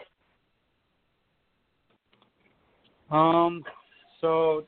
Um, 3.10 3.64
so 4.20 4.64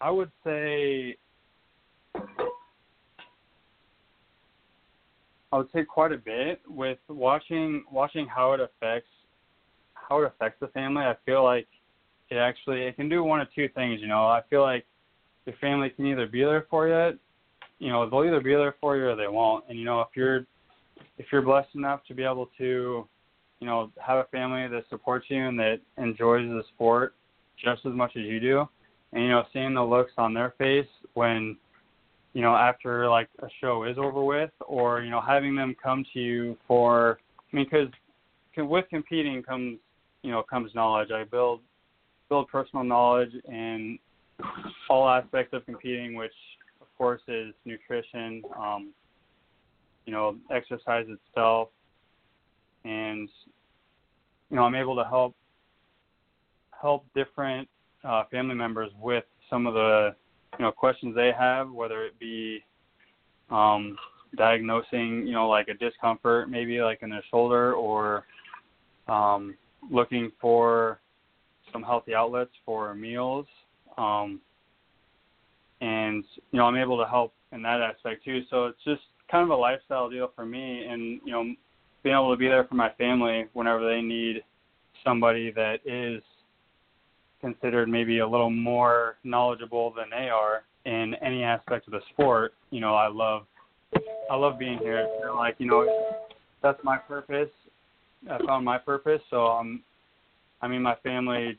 I 0.00 0.10
would 0.10 0.30
say 0.44 1.16
I 2.14 2.20
would 5.56 5.68
say 5.72 5.84
quite 5.84 6.12
a 6.12 6.18
bit 6.18 6.60
with 6.68 6.98
watching 7.08 7.84
watching 7.90 8.26
how 8.26 8.52
it 8.52 8.60
affects 8.60 9.08
how 9.94 10.20
it 10.20 10.26
affects 10.26 10.60
the 10.60 10.68
family. 10.68 11.02
I 11.02 11.16
feel 11.24 11.42
like 11.42 11.66
it 12.30 12.36
actually 12.36 12.82
it 12.82 12.96
can 12.96 13.08
do 13.08 13.22
one 13.22 13.40
of 13.40 13.48
two 13.54 13.68
things. 13.74 14.00
You 14.00 14.08
know, 14.08 14.26
I 14.26 14.42
feel 14.50 14.62
like 14.62 14.84
your 15.46 15.56
family 15.60 15.90
can 15.90 16.06
either 16.06 16.26
be 16.26 16.42
there 16.42 16.66
for 16.70 16.88
you, 16.88 17.18
you 17.78 17.88
know, 17.90 18.08
they'll 18.08 18.24
either 18.24 18.40
be 18.40 18.54
there 18.54 18.74
for 18.80 18.96
you 18.96 19.08
or 19.08 19.16
they 19.16 19.28
won't. 19.28 19.64
And 19.68 19.78
you 19.78 19.84
know, 19.84 20.00
if 20.00 20.08
you're 20.14 20.46
if 21.18 21.26
you're 21.30 21.42
blessed 21.42 21.74
enough 21.74 22.00
to 22.08 22.14
be 22.14 22.24
able 22.24 22.48
to, 22.58 23.06
you 23.60 23.66
know, 23.66 23.90
have 24.04 24.18
a 24.18 24.24
family 24.24 24.66
that 24.68 24.84
supports 24.88 25.26
you 25.28 25.46
and 25.46 25.58
that 25.58 25.80
enjoys 25.98 26.48
the 26.48 26.62
sport 26.74 27.14
just 27.62 27.84
as 27.86 27.92
much 27.92 28.12
as 28.16 28.22
you 28.22 28.40
do, 28.40 28.68
and 29.12 29.22
you 29.22 29.28
know, 29.30 29.44
seeing 29.52 29.74
the 29.74 29.82
looks 29.82 30.12
on 30.18 30.34
their 30.34 30.54
face 30.58 30.88
when 31.14 31.56
you 32.32 32.42
know 32.42 32.54
after 32.54 33.08
like 33.08 33.28
a 33.40 33.48
show 33.60 33.84
is 33.84 33.98
over 33.98 34.24
with, 34.24 34.50
or 34.66 35.02
you 35.02 35.10
know, 35.10 35.20
having 35.20 35.54
them 35.54 35.76
come 35.80 36.04
to 36.12 36.20
you 36.20 36.56
for, 36.66 37.18
I 37.52 37.56
mean, 37.56 37.66
because 37.70 37.88
with 38.56 38.86
competing 38.88 39.42
comes 39.42 39.78
you 40.22 40.30
know 40.30 40.42
comes 40.42 40.74
knowledge. 40.74 41.10
I 41.10 41.24
build 41.24 41.60
build 42.34 42.48
personal 42.48 42.82
knowledge 42.82 43.30
in 43.48 43.96
all 44.90 45.08
aspects 45.08 45.54
of 45.54 45.64
competing, 45.66 46.16
which 46.16 46.32
of 46.80 46.88
course 46.98 47.20
is 47.28 47.54
nutrition, 47.64 48.42
um, 48.58 48.92
you 50.04 50.12
know, 50.12 50.34
exercise 50.50 51.06
itself, 51.08 51.68
and 52.84 53.28
you 54.50 54.56
know 54.56 54.64
I'm 54.64 54.74
able 54.74 54.96
to 54.96 55.04
help 55.04 55.36
help 56.82 57.04
different 57.14 57.68
uh, 58.02 58.24
family 58.32 58.56
members 58.56 58.90
with 59.00 59.24
some 59.48 59.68
of 59.68 59.74
the 59.74 60.16
you 60.58 60.64
know 60.64 60.72
questions 60.72 61.14
they 61.14 61.30
have, 61.38 61.70
whether 61.70 62.04
it 62.04 62.18
be 62.18 62.64
um, 63.48 63.96
diagnosing 64.36 65.24
you 65.24 65.34
know 65.34 65.48
like 65.48 65.68
a 65.68 65.74
discomfort 65.74 66.50
maybe 66.50 66.80
like 66.80 66.98
in 67.02 67.10
their 67.10 67.22
shoulder 67.30 67.74
or 67.74 68.24
um, 69.06 69.54
looking 69.88 70.32
for 70.40 70.98
some 71.74 71.82
healthy 71.82 72.14
outlets 72.14 72.52
for 72.64 72.94
meals. 72.94 73.46
Um, 73.98 74.40
and 75.80 76.24
you 76.52 76.58
know 76.58 76.64
I'm 76.64 76.76
able 76.76 76.96
to 76.98 77.06
help 77.06 77.34
in 77.52 77.60
that 77.62 77.82
aspect 77.82 78.24
too. 78.24 78.42
So 78.48 78.66
it's 78.66 78.82
just 78.84 79.02
kind 79.30 79.44
of 79.44 79.50
a 79.50 79.60
lifestyle 79.60 80.08
deal 80.08 80.30
for 80.34 80.46
me, 80.46 80.86
and 80.86 81.20
you 81.24 81.32
know 81.32 81.44
being 82.02 82.14
able 82.14 82.30
to 82.30 82.38
be 82.38 82.48
there 82.48 82.64
for 82.64 82.76
my 82.76 82.90
family 82.92 83.46
whenever 83.52 83.86
they 83.86 84.00
need 84.00 84.42
somebody 85.04 85.50
that 85.52 85.80
is 85.84 86.22
considered 87.40 87.88
maybe 87.88 88.20
a 88.20 88.26
little 88.26 88.50
more 88.50 89.16
knowledgeable 89.24 89.92
than 89.92 90.06
they 90.10 90.28
are 90.30 90.62
in 90.86 91.14
any 91.22 91.42
aspect 91.42 91.86
of 91.86 91.92
the 91.92 92.00
sport. 92.12 92.54
You 92.70 92.80
know, 92.80 92.94
I 92.94 93.08
love 93.08 93.46
I 94.30 94.36
love 94.36 94.58
being 94.58 94.78
here. 94.78 95.06
Like 95.34 95.56
you 95.58 95.66
know 95.66 95.86
that's 96.62 96.82
my 96.84 96.96
purpose. 96.96 97.50
I 98.30 98.38
found 98.46 98.64
my 98.64 98.78
purpose, 98.78 99.20
so 99.28 99.46
I'm. 99.48 99.82
I 100.62 100.68
mean, 100.68 100.80
my 100.80 100.94
family, 101.02 101.58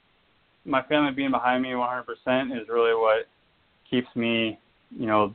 my 0.66 0.82
family 0.84 1.12
being 1.12 1.32
behind 1.32 1.64
me 1.64 1.70
100% 1.70 2.02
is 2.60 2.68
really 2.68 2.96
what 2.96 3.28
keeps 3.90 4.08
me, 4.16 4.60
you 4.90 5.06
know, 5.06 5.34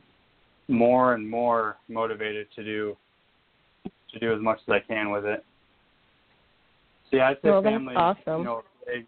more 0.67 1.13
and 1.13 1.27
more 1.27 1.77
motivated 1.87 2.47
to 2.55 2.63
do 2.63 2.97
to 4.13 4.19
do 4.19 4.33
as 4.33 4.41
much 4.41 4.59
as 4.67 4.71
I 4.73 4.79
can 4.79 5.09
with 5.09 5.25
it. 5.25 5.43
So 7.09 7.17
yeah, 7.17 7.29
I'd 7.29 7.37
say 7.41 7.49
well, 7.49 7.63
family, 7.63 7.95
awesome. 7.95 8.39
you 8.39 8.43
know, 8.43 8.63
big 8.85 9.05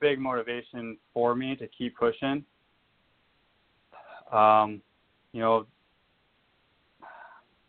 big 0.00 0.18
motivation 0.18 0.96
for 1.12 1.34
me 1.34 1.56
to 1.56 1.66
keep 1.68 1.96
pushing. 1.96 2.44
Um, 4.32 4.80
you 5.32 5.40
know, 5.40 5.66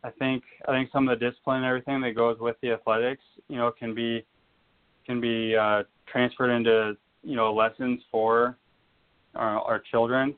I 0.03 0.11
think 0.11 0.43
I 0.67 0.71
think 0.71 0.89
some 0.91 1.07
of 1.07 1.19
the 1.19 1.29
discipline 1.29 1.57
and 1.57 1.65
everything 1.65 2.01
that 2.01 2.15
goes 2.15 2.37
with 2.39 2.55
the 2.61 2.71
athletics, 2.71 3.23
you 3.47 3.57
know, 3.57 3.71
can 3.71 3.93
be 3.95 4.23
can 5.05 5.21
be 5.21 5.55
uh, 5.55 5.83
transferred 6.11 6.51
into 6.51 6.97
you 7.25 7.35
know 7.35 7.53
lessons 7.53 8.01
for 8.11 8.57
our, 9.35 9.59
our 9.59 9.79
children 9.91 10.35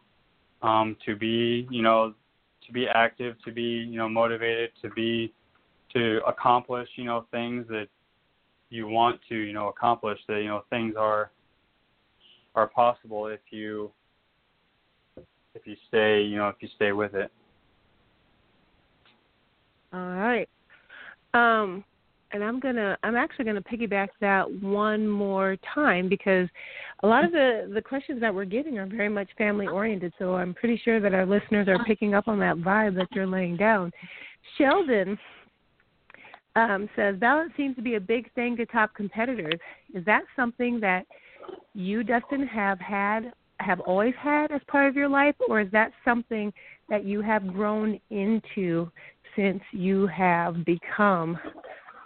um, 0.61 0.95
to 1.05 1.15
be 1.15 1.67
you 1.69 1.81
know 1.81 2.13
to 2.65 2.73
be 2.73 2.87
active, 2.87 3.35
to 3.45 3.51
be 3.51 3.61
you 3.61 3.97
know 3.97 4.09
motivated, 4.09 4.71
to 4.81 4.89
be 4.91 5.33
to 5.93 6.21
accomplish 6.27 6.87
you 6.95 7.03
know 7.03 7.25
things 7.31 7.65
that 7.67 7.87
you 8.69 8.87
want 8.87 9.19
to 9.29 9.35
you 9.35 9.53
know 9.53 9.67
accomplish. 9.69 10.19
That 10.27 10.39
you 10.39 10.47
know 10.47 10.63
things 10.69 10.95
are 10.97 11.31
are 12.55 12.67
possible 12.67 13.27
if 13.27 13.41
you 13.51 13.91
if 15.53 15.65
you 15.65 15.75
stay 15.87 16.21
you 16.21 16.37
know 16.37 16.49
if 16.49 16.55
you 16.59 16.69
stay 16.75 16.91
with 16.91 17.13
it. 17.13 17.31
All 19.93 19.99
right. 19.99 20.49
Um, 21.33 21.83
and 22.31 22.43
I'm 22.43 22.59
gonna 22.59 22.97
I'm 23.03 23.15
actually 23.15 23.45
gonna 23.45 23.61
piggyback 23.61 24.09
that 24.21 24.49
one 24.61 25.07
more 25.07 25.55
time 25.73 26.09
because 26.09 26.47
a 27.03 27.07
lot 27.07 27.23
of 27.23 27.31
the 27.31 27.71
the 27.73 27.81
questions 27.81 28.21
that 28.21 28.33
we're 28.33 28.45
getting 28.45 28.77
are 28.77 28.85
very 28.85 29.09
much 29.09 29.29
family 29.37 29.67
oriented. 29.67 30.13
So 30.19 30.35
I'm 30.35 30.53
pretty 30.53 30.79
sure 30.83 30.99
that 30.99 31.13
our 31.13 31.25
listeners 31.25 31.67
are 31.67 31.83
picking 31.85 32.13
up 32.13 32.27
on 32.27 32.39
that 32.39 32.57
vibe 32.57 32.95
that 32.95 33.07
you're 33.11 33.27
laying 33.27 33.57
down. 33.57 33.91
Sheldon 34.57 35.17
um, 36.55 36.89
says 36.95 37.15
balance 37.17 37.53
seems 37.55 37.75
to 37.75 37.81
be 37.81 37.95
a 37.95 37.99
big 37.99 38.31
thing 38.33 38.57
to 38.57 38.65
top 38.65 38.93
competitors. 38.93 39.59
Is 39.93 40.03
that 40.05 40.23
something 40.35 40.79
that 40.81 41.05
you, 41.73 42.03
Dustin, 42.03 42.45
have 42.47 42.79
had 42.79 43.31
have 43.59 43.79
always 43.81 44.13
had 44.19 44.51
as 44.51 44.61
part 44.67 44.87
of 44.87 44.95
your 44.95 45.09
life, 45.09 45.35
or 45.47 45.61
is 45.61 45.71
that 45.71 45.91
something 46.05 46.53
that 46.89 47.05
you 47.05 47.21
have 47.21 47.47
grown 47.47 47.99
into 48.09 48.89
since 49.35 49.61
you 49.71 50.07
have 50.07 50.65
become 50.65 51.37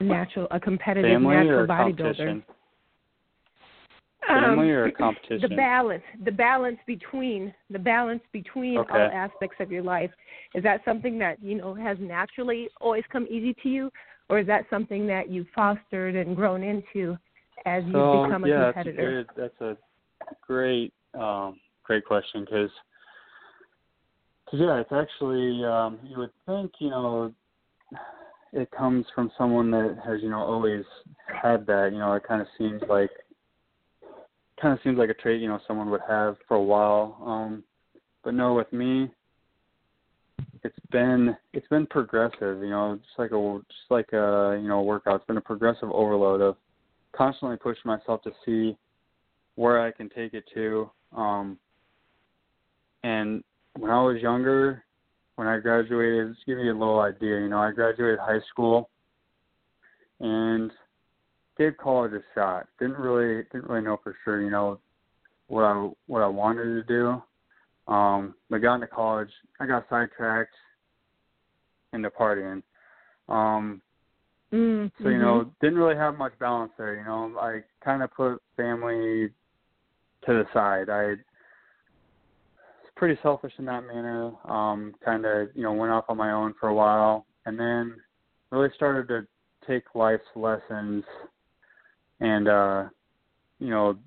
natural 0.02 0.48
a 0.52 0.60
competitive 0.60 1.12
Family 1.12 1.36
natural 1.36 1.68
bodybuilder? 1.68 1.98
competition? 1.98 2.44
Family 4.28 4.70
or 4.70 4.86
Um, 4.90 4.98
competition? 4.98 5.50
The 5.50 5.56
balance, 5.56 6.04
the 6.24 6.32
balance 6.32 6.78
between 6.86 7.54
the 7.70 7.80
balance 7.80 8.22
between 8.32 8.78
Okay. 8.80 8.94
all 8.94 9.10
aspects 9.14 9.58
of 9.60 9.72
your 9.72 9.84
life. 9.84 10.12
Is 10.54 10.64
that 10.64 10.82
something 10.86 11.18
that 11.20 11.42
you 11.42 11.56
know 11.56 11.74
has 11.74 11.98
naturally 12.00 12.70
always 12.80 13.04
come 13.12 13.26
easy 13.30 13.54
to 13.64 13.70
you, 13.70 13.92
or 14.30 14.40
is 14.40 14.48
that 14.48 14.66
something 14.70 15.08
that 15.08 15.30
you've 15.30 15.48
fostered 15.56 16.16
and 16.16 16.36
grown 16.36 16.64
into 16.64 17.18
as 17.66 17.84
you've 17.86 17.94
so, 17.94 18.24
become 18.24 18.44
a 18.44 18.48
yeah, 18.48 18.72
competitor? 18.74 19.26
That's 19.36 19.54
a, 19.62 19.78
that's 20.20 20.32
a 20.32 20.36
great, 20.46 20.94
um, 21.20 21.60
great 21.84 22.06
question 22.06 22.46
because, 22.46 22.70
yeah, 24.54 24.80
it's 24.80 24.92
actually 24.92 25.64
um, 25.66 26.00
you 26.04 26.18
would 26.18 26.32
think 26.46 26.72
you 26.80 26.90
know 26.90 27.34
it 28.54 28.70
comes 28.72 29.06
from 29.16 29.32
someone 29.38 29.72
that 29.72 29.98
has 30.06 30.22
you 30.22 30.30
know 30.30 30.40
always 30.40 30.84
had 31.42 31.66
that. 31.68 31.90
You 31.92 32.00
know, 32.00 32.14
it 32.14 32.24
kind 32.28 32.42
of 32.42 32.48
seems 32.58 32.82
like 32.90 33.10
kind 34.62 34.74
of 34.74 34.80
seems 34.84 34.98
like 34.98 35.10
a 35.10 35.14
trait 35.14 35.42
you 35.42 35.48
know 35.48 35.60
someone 35.68 35.90
would 35.90 36.02
have 36.08 36.38
for 36.48 36.56
a 36.58 36.64
while. 36.64 37.18
Um, 37.26 37.64
but 38.24 38.34
no, 38.34 38.54
with 38.54 38.72
me, 38.72 39.10
it's 40.64 40.78
been 40.92 41.36
it's 41.54 41.68
been 41.68 41.88
progressive. 41.88 42.62
You 42.62 42.70
know, 42.70 43.00
just 43.02 43.18
like 43.18 43.32
a 43.32 43.60
just 43.68 43.92
like 43.92 44.12
a 44.14 44.60
you 44.62 44.68
know 44.68 44.82
workout. 44.82 45.16
It's 45.18 45.26
been 45.26 45.38
a 45.38 45.42
progressive 45.42 45.90
overload 45.92 46.42
of 46.42 46.58
constantly 47.14 47.58
pushing 47.58 47.84
myself 47.86 48.22
to 48.24 48.32
see 48.46 48.78
where 49.56 49.82
I 49.82 49.92
can 49.92 50.10
take 50.10 50.34
it 50.34 50.46
to. 50.54 50.90
Um, 51.16 51.58
and 53.04 53.44
when 53.78 53.92
I 53.92 54.02
was 54.02 54.22
younger, 54.22 54.84
when 55.42 55.50
I 55.50 55.58
graduated, 55.58 56.36
just 56.36 56.46
give 56.46 56.60
you 56.60 56.72
a 56.72 56.78
little 56.78 57.00
idea, 57.00 57.40
you 57.40 57.50
know, 57.50 57.58
I 57.58 57.72
graduated 57.72 58.20
high 58.20 58.42
school 58.52 58.92
and 60.20 60.72
gave 61.58 61.76
college 61.78 62.12
a 62.14 62.22
shot. 62.36 62.68
Didn't 62.78 63.00
really 63.00 63.42
didn't 63.52 63.68
really 63.68 63.82
know 63.82 64.00
for 64.04 64.16
sure, 64.24 64.40
you 64.40 64.52
know, 64.52 64.80
what 65.48 65.64
I 65.64 65.90
what 66.06 66.22
I 66.22 66.28
wanted 66.28 66.66
to 66.66 66.84
do. 66.84 67.92
Um, 67.92 68.36
but 68.52 68.62
got 68.62 68.76
into 68.76 68.86
college, 68.86 69.32
I 69.60 69.66
got 69.66 69.88
sidetracked 69.90 70.54
into 71.92 72.12
partying. 72.12 72.62
Um, 73.28 73.82
Mm, 74.54 74.92
so 75.02 75.10
you 75.10 75.18
know, 75.18 75.50
didn't 75.60 75.80
really 75.80 75.96
have 75.96 76.20
much 76.20 76.38
balance 76.38 76.74
there. 76.78 76.98
You 76.98 77.06
know, 77.06 77.36
I 77.40 77.62
kind 77.84 78.04
of 78.04 78.14
put 78.14 78.44
family 78.58 79.30
to 80.26 80.28
the 80.28 80.46
side. 80.54 80.90
I 80.90 81.16
pretty 83.02 83.20
selfish 83.24 83.54
in 83.58 83.66
that 83.66 83.82
manner. 83.82 84.32
Um, 84.46 84.94
kind 85.04 85.26
of 85.26 85.48
you 85.56 85.64
know 85.64 85.74
went 85.74 85.92
off 85.92 86.06
on 86.08 86.18
my 86.18 86.34
own 86.34 86.54
for 86.60 86.70
a 86.70 86.74
while, 86.74 87.26
and 87.48 87.60
then 87.60 87.96
really 88.52 88.70
started 88.76 89.08
to 89.08 89.28
take 89.68 89.96
life's 89.96 90.24
lessons 90.36 91.04
and 92.20 92.48
uh, 92.48 92.84
you 93.58 93.72
know 93.72 93.98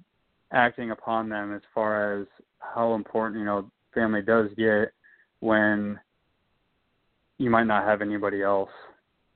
acting 0.52 0.92
upon 0.92 1.28
them 1.28 1.52
as 1.52 1.60
far 1.74 2.20
as 2.20 2.28
how 2.60 2.94
important 2.94 3.40
you 3.40 3.44
know 3.44 3.68
family 3.92 4.22
does 4.22 4.48
get 4.56 4.92
when 5.40 5.98
you 7.38 7.50
might 7.50 7.66
not 7.66 7.84
have 7.84 8.00
anybody 8.00 8.42
else 8.44 8.70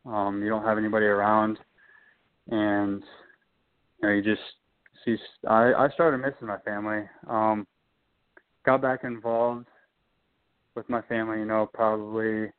um, 0.06 0.40
you 0.40 0.48
don't 0.48 0.62
have 0.62 0.78
anybody 0.78 1.06
around, 1.06 1.58
and 2.46 3.02
you 4.00 4.08
know 4.08 4.14
you 4.14 4.22
just 4.22 4.40
see. 5.04 5.16
I 5.48 5.72
I 5.72 5.88
started 5.94 6.18
missing 6.18 6.46
my 6.46 6.58
family. 6.58 7.02
Um, 7.28 7.66
got 8.68 8.82
back 8.82 9.02
involved 9.02 9.64
with 10.74 10.86
my 10.90 11.00
family. 11.08 11.38
You 11.38 11.46
know, 11.46 11.70
probably 11.72 12.50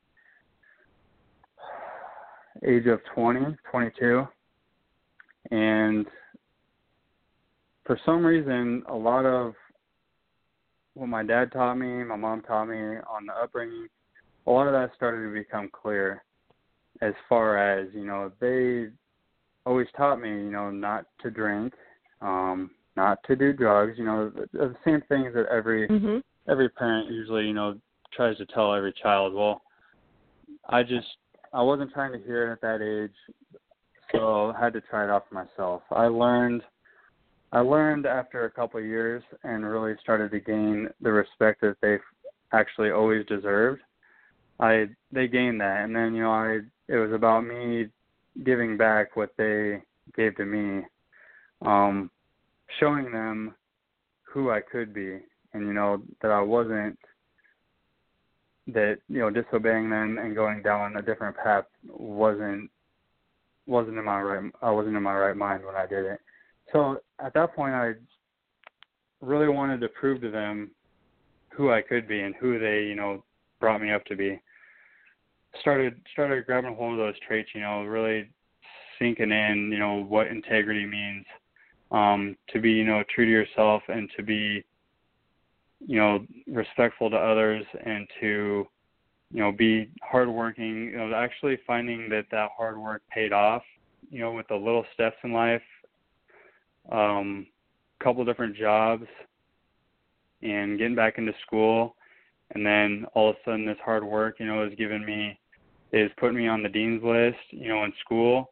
age 2.66 2.88
of 2.88 3.00
20, 3.14 3.56
22, 3.70 4.28
and 5.52 6.08
for 7.86 8.00
some 8.08 8.26
reason, 8.26 8.82
a 8.90 8.96
lot 8.96 9.28
of 9.28 9.54
what 10.96 11.10
my 11.10 11.22
dad 11.24 11.52
taught 11.52 11.76
me, 11.76 12.04
my 12.04 12.16
mom 12.16 12.42
taught 12.42 12.66
me 12.66 12.76
on 12.76 13.28
the 13.28 13.34
upbringing, 13.34 13.86
a 14.48 14.52
lot 14.52 14.66
of 14.66 14.74
that 14.74 14.90
started 14.96 15.28
to 15.28 15.32
become 15.32 15.70
clear 15.72 16.24
as 17.04 17.14
far 17.30 17.56
as 17.56 17.88
you 17.94 18.04
know 18.04 18.32
they 18.42 18.88
always 19.68 19.88
taught 19.96 20.20
me 20.20 20.30
you 20.30 20.52
know 20.52 20.72
not 20.72 21.06
to 21.22 21.30
drink 21.30 21.72
um 22.22 22.72
not 22.96 23.20
to 23.24 23.36
do 23.36 23.54
drugs 23.54 23.98
you 23.98 24.06
know 24.06 24.30
the, 24.30 24.48
the 24.54 24.76
same 24.86 25.02
things 25.10 25.34
that 25.34 25.46
every 25.48 25.88
Mhm. 25.88 26.22
every 26.48 26.70
parent 26.70 27.10
usually 27.10 27.46
you 27.48 27.54
know 27.54 27.78
tries 28.12 28.38
to 28.38 28.46
tell 28.48 28.74
every 28.74 28.94
child. 28.94 29.34
Well 29.34 29.62
i 30.68 30.84
just 30.84 31.08
i 31.54 31.62
wasn't 31.62 31.92
trying 31.94 32.12
to 32.12 32.20
hear 32.26 32.50
it 32.50 32.52
at 32.54 32.62
that 32.62 32.82
age 32.82 33.16
so 34.12 34.52
i 34.56 34.60
had 34.60 34.74
to 34.74 34.82
try 34.82 35.04
it 35.04 35.10
out 35.10 35.28
for 35.30 35.36
myself. 35.36 35.84
I 35.92 36.08
learned 36.08 36.64
i 37.52 37.60
learned 37.60 38.06
after 38.06 38.46
a 38.46 38.52
couple 38.52 38.80
of 38.80 38.86
years 38.86 39.24
and 39.44 39.66
really 39.66 39.96
started 40.02 40.32
to 40.32 40.40
gain 40.40 40.90
the 41.02 41.12
respect 41.12 41.62
that 41.62 41.78
they've 41.82 42.00
actually 42.52 42.92
always 42.92 43.26
deserved. 43.28 43.82
I 44.60 44.90
they 45.12 45.28
gained 45.28 45.62
that. 45.62 45.84
And 45.84 45.96
then 45.96 46.14
you 46.16 46.24
know 46.24 46.32
i 46.32 46.60
it 46.88 46.98
was 46.98 47.12
about 47.14 47.42
me 47.46 47.88
giving 48.44 48.78
back 48.78 49.16
what 49.16 49.32
they 49.38 49.82
gave 50.16 50.36
to 50.38 50.46
me. 50.46 50.84
Um 51.62 52.10
showing 52.80 53.12
them 53.12 53.56
who 54.24 54.52
I 54.52 54.62
could 54.62 54.94
be 54.94 55.20
and 55.54 55.66
you 55.66 55.74
know 55.74 56.02
that 56.22 56.32
I 56.32 56.42
wasn't 56.42 56.98
that 58.68 58.98
you 59.08 59.20
know 59.20 59.30
disobeying 59.30 59.90
them 59.90 60.18
and 60.20 60.36
going 60.36 60.62
down 60.62 60.96
a 60.98 61.02
different 61.02 61.36
path 61.36 61.66
wasn't 61.88 62.70
wasn't 63.66 63.98
in 63.98 64.06
my 64.06 64.22
right 64.22 64.52
I 64.62 64.72
wasn't 64.72 64.96
in 64.96 65.04
my 65.04 65.16
right 65.16 65.36
mind 65.36 65.66
when 65.66 65.76
I 65.76 65.88
did 65.88 66.06
it. 66.06 66.20
So 66.72 67.02
at 67.24 67.34
that 67.34 67.56
point 67.56 67.74
I 67.74 67.94
really 69.22 69.50
wanted 69.50 69.82
to 69.82 69.90
prove 69.90 70.22
to 70.22 70.32
them 70.32 70.72
who 71.50 71.72
I 71.72 71.82
could 71.82 72.08
be 72.08 72.22
and 72.22 72.36
who 72.36 72.60
they 72.60 72.84
you 72.84 72.96
know 72.96 73.24
brought 73.60 73.82
me 73.82 73.92
up 73.92 74.06
to 74.06 74.16
be. 74.16 74.40
Started 75.62 76.00
started 76.14 76.46
grabbing 76.46 76.76
hold 76.76 76.94
of 76.94 77.00
those 77.00 77.20
traits, 77.28 77.50
you 77.54 77.62
know, 77.62 77.84
really 77.84 78.30
sinking 79.00 79.32
in, 79.32 79.70
you 79.72 79.80
know, 79.80 80.04
what 80.04 80.28
integrity 80.28 80.86
means. 80.86 81.26
Um, 81.92 82.36
to 82.54 82.60
be, 82.60 82.72
you 82.72 82.84
know, 82.84 83.04
true 83.14 83.26
to 83.26 83.32
yourself 83.32 83.82
and 83.88 84.10
to 84.16 84.22
be, 84.22 84.64
you 85.80 85.98
know, 85.98 86.26
respectful 86.48 87.10
to 87.10 87.18
others 87.18 87.66
and 87.84 88.08
to, 88.20 88.68
you 89.32 89.40
know, 89.40 89.52
be 89.52 89.90
hardworking. 90.04 90.86
You 90.92 90.98
know, 90.98 91.14
actually 91.16 91.58
finding 91.66 92.10
that 92.10 92.26
that 92.32 92.50
hard 92.56 92.78
work 92.78 93.02
paid 93.12 93.34
off. 93.34 93.64
You 94.12 94.22
know, 94.22 94.32
with 94.32 94.48
the 94.48 94.56
little 94.56 94.86
steps 94.94 95.18
in 95.24 95.34
life. 95.34 95.62
Um, 96.92 97.48
couple 98.02 98.24
different 98.24 98.56
jobs 98.56 99.06
and 100.42 100.78
getting 100.78 100.96
back 100.96 101.18
into 101.18 101.34
school 101.46 101.96
and 102.52 102.66
then 102.66 103.06
all 103.14 103.30
of 103.30 103.36
a 103.36 103.40
sudden 103.44 103.66
this 103.66 103.78
hard 103.84 104.04
work 104.04 104.38
you 104.40 104.46
know 104.46 104.66
is 104.66 104.74
giving 104.78 105.06
me 105.06 105.38
is 105.92 106.10
putting 106.18 106.38
me 106.38 106.48
on 106.48 106.64
the 106.64 106.70
dean's 106.70 107.04
list 107.04 107.38
you 107.50 107.68
know 107.68 107.84
in 107.84 107.94
school 108.04 108.52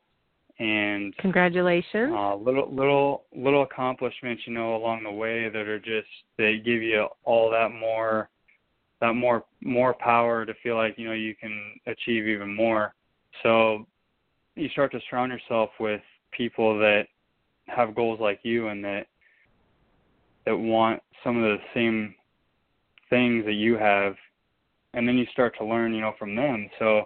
and 0.60 1.16
congratulations. 1.18 2.12
uh 2.14 2.36
little 2.36 2.74
little 2.74 3.24
little 3.36 3.64
accomplishments 3.64 4.42
you 4.48 4.54
know 4.54 4.76
along 4.76 5.04
the 5.04 5.12
way 5.12 5.50
that 5.50 5.68
are 5.68 5.80
just 5.80 6.08
they 6.38 6.58
give 6.58 6.82
you 6.82 7.08
all 7.26 7.52
that 7.52 7.70
more 7.70 8.30
that 9.00 9.14
more 9.14 9.46
more 9.62 9.94
power 9.94 10.46
to 10.46 10.54
feel 10.64 10.76
like 10.76 10.98
you 10.98 11.06
know 11.06 11.14
you 11.14 11.36
can 11.36 11.74
achieve 11.86 12.28
even 12.28 12.56
more. 12.56 12.94
So 13.44 13.86
you 14.56 14.70
start 14.70 14.92
to 14.94 15.00
surround 15.10 15.32
yourself 15.32 15.70
with 15.80 16.02
people 16.32 16.78
that 16.80 17.04
have 17.68 17.94
goals 17.94 18.20
like 18.20 18.40
you 18.44 18.70
and 18.70 18.84
that 18.84 19.08
that 20.46 20.58
want 20.58 21.02
some 21.24 21.38
of 21.38 21.44
the 21.44 21.58
same 21.74 22.16
things 23.10 23.46
that 23.46 23.54
you 23.54 23.78
have 23.78 24.16
and 24.94 25.08
then 25.08 25.18
you 25.18 25.26
start 25.32 25.56
to 25.60 25.66
learn 25.66 25.94
you 25.94 26.02
know 26.02 26.14
from 26.18 26.36
them. 26.36 26.68
So 26.80 27.04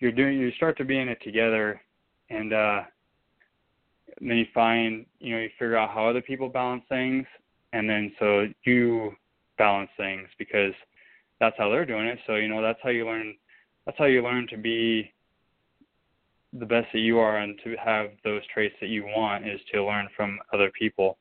you're 0.00 0.12
doing 0.12 0.38
you 0.38 0.50
start 0.52 0.76
to 0.78 0.84
be 0.84 0.98
in 0.98 1.08
it 1.08 1.22
together 1.22 1.80
and 2.30 2.52
uh 2.52 2.82
then 4.20 4.36
you 4.36 4.46
find 4.52 5.06
you 5.20 5.34
know 5.34 5.40
you 5.40 5.48
figure 5.58 5.76
out 5.76 5.90
how 5.90 6.08
other 6.08 6.22
people 6.22 6.48
balance 6.48 6.82
things 6.88 7.26
and 7.72 7.88
then 7.88 8.12
so 8.18 8.46
you 8.64 9.12
balance 9.58 9.90
things 9.96 10.28
because 10.38 10.72
that's 11.40 11.56
how 11.58 11.68
they're 11.68 11.84
doing 11.86 12.06
it. 12.06 12.18
So 12.26 12.36
you 12.36 12.48
know 12.48 12.62
that's 12.62 12.78
how 12.82 12.90
you 12.90 13.04
learn 13.06 13.34
that's 13.86 13.98
how 13.98 14.06
you 14.06 14.22
learn 14.22 14.46
to 14.50 14.56
be 14.56 15.12
the 16.52 16.66
best 16.66 16.86
that 16.92 17.00
you 17.00 17.18
are 17.18 17.38
and 17.38 17.58
to 17.64 17.76
have 17.76 18.10
those 18.24 18.42
traits 18.52 18.74
that 18.80 18.88
you 18.88 19.04
want 19.04 19.46
is 19.46 19.60
to 19.72 19.84
learn 19.84 20.08
from 20.16 20.38
other 20.54 20.70
people. 20.78 21.18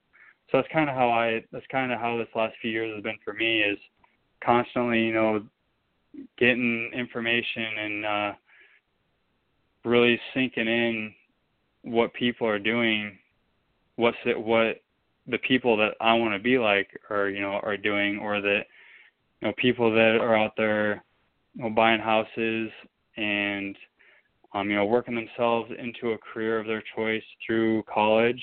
So 0.50 0.58
that's 0.58 0.72
kind 0.72 0.89
of 0.89 0.96
how 0.96 1.10
I 1.10 1.43
that's 1.52 1.65
kind 1.72 1.91
of 1.91 2.00
how 2.00 2.17
this 2.17 2.28
last 2.36 2.56
few 2.62 2.72
years 2.72 2.93
has 2.96 3.04
been 3.04 3.17
for 3.24 3.34
me 3.34 3.62
is 3.62 3.78
constantly 4.43 5.02
you 5.02 5.13
know 5.13 5.43
getting 6.38 6.91
information 6.93 7.78
and 7.80 8.06
uh 8.06 8.34
really 9.88 10.19
sinking 10.34 10.67
in 10.67 11.13
what 11.84 12.13
people 12.13 12.47
are 12.47 12.60
doing 12.60 13.17
what's 13.95 14.17
it 14.26 14.39
what 14.39 14.82
the 15.28 15.38
people 15.39 15.78
that 15.78 15.93
I 16.00 16.13
want 16.13 16.34
to 16.34 16.39
be 16.39 16.58
like 16.58 16.88
are 17.10 17.30
you 17.30 17.41
know 17.41 17.60
are 17.63 17.78
doing 17.78 18.19
or 18.19 18.41
that 18.41 18.62
you 19.41 19.47
know 19.47 19.54
people 19.58 19.91
that 19.91 20.17
are 20.19 20.36
out 20.36 20.54
there 20.58 21.04
you 21.56 21.63
know 21.63 21.69
buying 21.69 22.02
houses 22.02 22.69
and 23.15 23.76
um 24.54 24.69
you 24.69 24.76
know 24.76 24.86
working 24.86 25.15
themselves 25.15 25.71
into 25.78 26.13
a 26.13 26.17
career 26.17 26.60
of 26.60 26.67
their 26.67 26.84
choice 26.95 27.23
through 27.45 27.84
college 27.84 28.41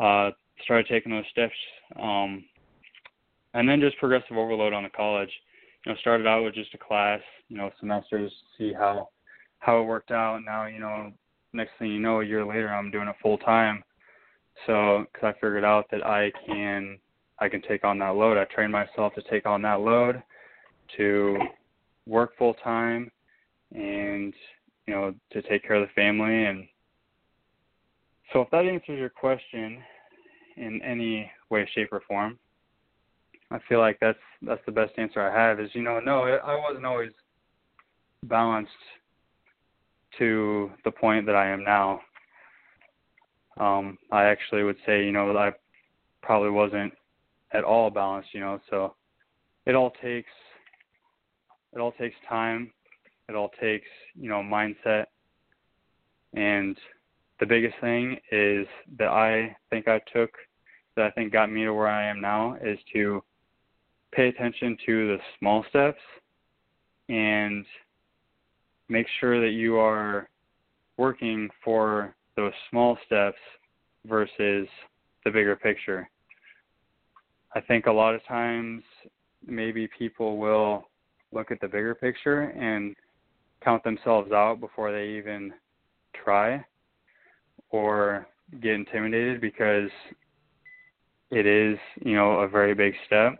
uh 0.00 0.30
started 0.64 0.86
taking 0.88 1.12
those 1.12 1.24
steps. 1.30 1.54
Um, 2.00 2.44
and 3.54 3.68
then 3.68 3.80
just 3.80 3.98
progressive 3.98 4.36
overload 4.36 4.72
on 4.72 4.82
the 4.82 4.90
college. 4.90 5.30
You 5.84 5.92
know, 5.92 5.98
started 6.00 6.26
out 6.26 6.44
with 6.44 6.54
just 6.54 6.74
a 6.74 6.78
class, 6.78 7.20
you 7.48 7.56
know, 7.56 7.70
semesters, 7.80 8.32
see 8.56 8.72
how 8.72 9.08
how 9.58 9.80
it 9.80 9.84
worked 9.84 10.10
out. 10.10 10.40
Now, 10.44 10.66
you 10.66 10.80
know, 10.80 11.12
next 11.52 11.72
thing 11.78 11.88
you 11.88 12.00
know, 12.00 12.20
a 12.20 12.24
year 12.24 12.44
later, 12.44 12.68
I'm 12.68 12.90
doing 12.90 13.08
it 13.08 13.16
full 13.22 13.38
time. 13.38 13.82
So, 14.66 15.04
because 15.12 15.34
I 15.34 15.40
figured 15.40 15.64
out 15.64 15.86
that 15.90 16.04
I 16.04 16.32
can 16.46 16.98
I 17.38 17.48
can 17.48 17.62
take 17.62 17.84
on 17.84 17.98
that 18.00 18.16
load. 18.16 18.36
I 18.36 18.44
trained 18.52 18.72
myself 18.72 19.14
to 19.14 19.22
take 19.30 19.46
on 19.46 19.62
that 19.62 19.80
load, 19.80 20.22
to 20.96 21.38
work 22.06 22.36
full 22.36 22.54
time, 22.54 23.10
and 23.72 24.34
you 24.86 24.94
know, 24.94 25.14
to 25.32 25.42
take 25.42 25.62
care 25.62 25.76
of 25.76 25.86
the 25.86 25.94
family. 25.94 26.44
And 26.44 26.66
so, 28.32 28.40
if 28.40 28.50
that 28.50 28.64
answers 28.64 28.98
your 28.98 29.10
question, 29.10 29.78
in 30.58 30.82
any 30.82 31.30
way, 31.50 31.68
shape, 31.74 31.92
or 31.92 32.02
form. 32.06 32.38
I 33.50 33.58
feel 33.68 33.78
like 33.78 33.98
that's 34.00 34.18
that's 34.42 34.60
the 34.66 34.72
best 34.72 34.92
answer 34.98 35.20
I 35.22 35.34
have. 35.34 35.60
Is 35.60 35.70
you 35.72 35.82
know, 35.82 36.00
no, 36.00 36.24
I 36.24 36.54
wasn't 36.56 36.84
always 36.84 37.12
balanced 38.24 38.70
to 40.18 40.70
the 40.84 40.90
point 40.90 41.26
that 41.26 41.34
I 41.34 41.48
am 41.48 41.64
now. 41.64 42.00
Um, 43.58 43.98
I 44.12 44.24
actually 44.24 44.62
would 44.62 44.76
say, 44.86 45.04
you 45.04 45.12
know, 45.12 45.36
I 45.36 45.52
probably 46.22 46.50
wasn't 46.50 46.92
at 47.52 47.64
all 47.64 47.90
balanced, 47.90 48.32
you 48.32 48.40
know. 48.40 48.60
So 48.70 48.94
it 49.66 49.74
all 49.74 49.92
takes 50.02 50.30
it 51.72 51.80
all 51.80 51.92
takes 51.92 52.16
time. 52.28 52.72
It 53.28 53.34
all 53.34 53.50
takes, 53.60 53.88
you 54.14 54.28
know, 54.28 54.42
mindset 54.42 55.06
and 56.34 56.76
the 57.40 57.46
biggest 57.46 57.76
thing 57.80 58.18
is 58.32 58.66
that 58.98 59.08
I 59.08 59.56
think 59.70 59.88
I 59.88 60.00
took 60.12 60.30
that 60.96 61.06
I 61.06 61.10
think 61.12 61.32
got 61.32 61.50
me 61.50 61.64
to 61.64 61.72
where 61.72 61.88
I 61.88 62.06
am 62.08 62.20
now 62.20 62.56
is 62.62 62.78
to 62.92 63.22
pay 64.12 64.28
attention 64.28 64.76
to 64.86 65.08
the 65.08 65.18
small 65.38 65.64
steps 65.68 66.00
and 67.08 67.64
make 68.88 69.06
sure 69.20 69.40
that 69.40 69.52
you 69.52 69.78
are 69.78 70.28
working 70.96 71.48
for 71.64 72.14
those 72.36 72.52
small 72.70 72.98
steps 73.06 73.38
versus 74.06 74.66
the 75.24 75.30
bigger 75.30 75.56
picture. 75.56 76.08
I 77.54 77.60
think 77.60 77.86
a 77.86 77.92
lot 77.92 78.14
of 78.14 78.24
times 78.26 78.82
maybe 79.46 79.88
people 79.98 80.38
will 80.38 80.88
look 81.32 81.50
at 81.50 81.60
the 81.60 81.68
bigger 81.68 81.94
picture 81.94 82.42
and 82.42 82.94
count 83.62 83.82
themselves 83.84 84.32
out 84.32 84.60
before 84.60 84.92
they 84.92 85.08
even 85.08 85.52
try 86.24 86.64
or 87.70 88.26
get 88.62 88.72
intimidated 88.72 89.40
because 89.40 89.90
it 91.30 91.46
is, 91.46 91.78
you 92.04 92.14
know, 92.14 92.40
a 92.40 92.48
very 92.48 92.74
big 92.74 92.94
step, 93.06 93.36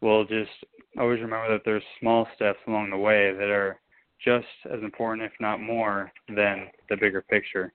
we'll 0.00 0.24
just 0.24 0.50
always 0.98 1.20
remember 1.20 1.52
that 1.52 1.62
there's 1.64 1.82
small 2.00 2.26
steps 2.36 2.58
along 2.66 2.90
the 2.90 2.96
way 2.96 3.32
that 3.32 3.48
are 3.48 3.78
just 4.24 4.46
as 4.72 4.82
important, 4.82 5.24
if 5.24 5.32
not 5.40 5.60
more, 5.60 6.12
than 6.28 6.66
the 6.88 6.96
bigger 6.96 7.22
picture. 7.22 7.72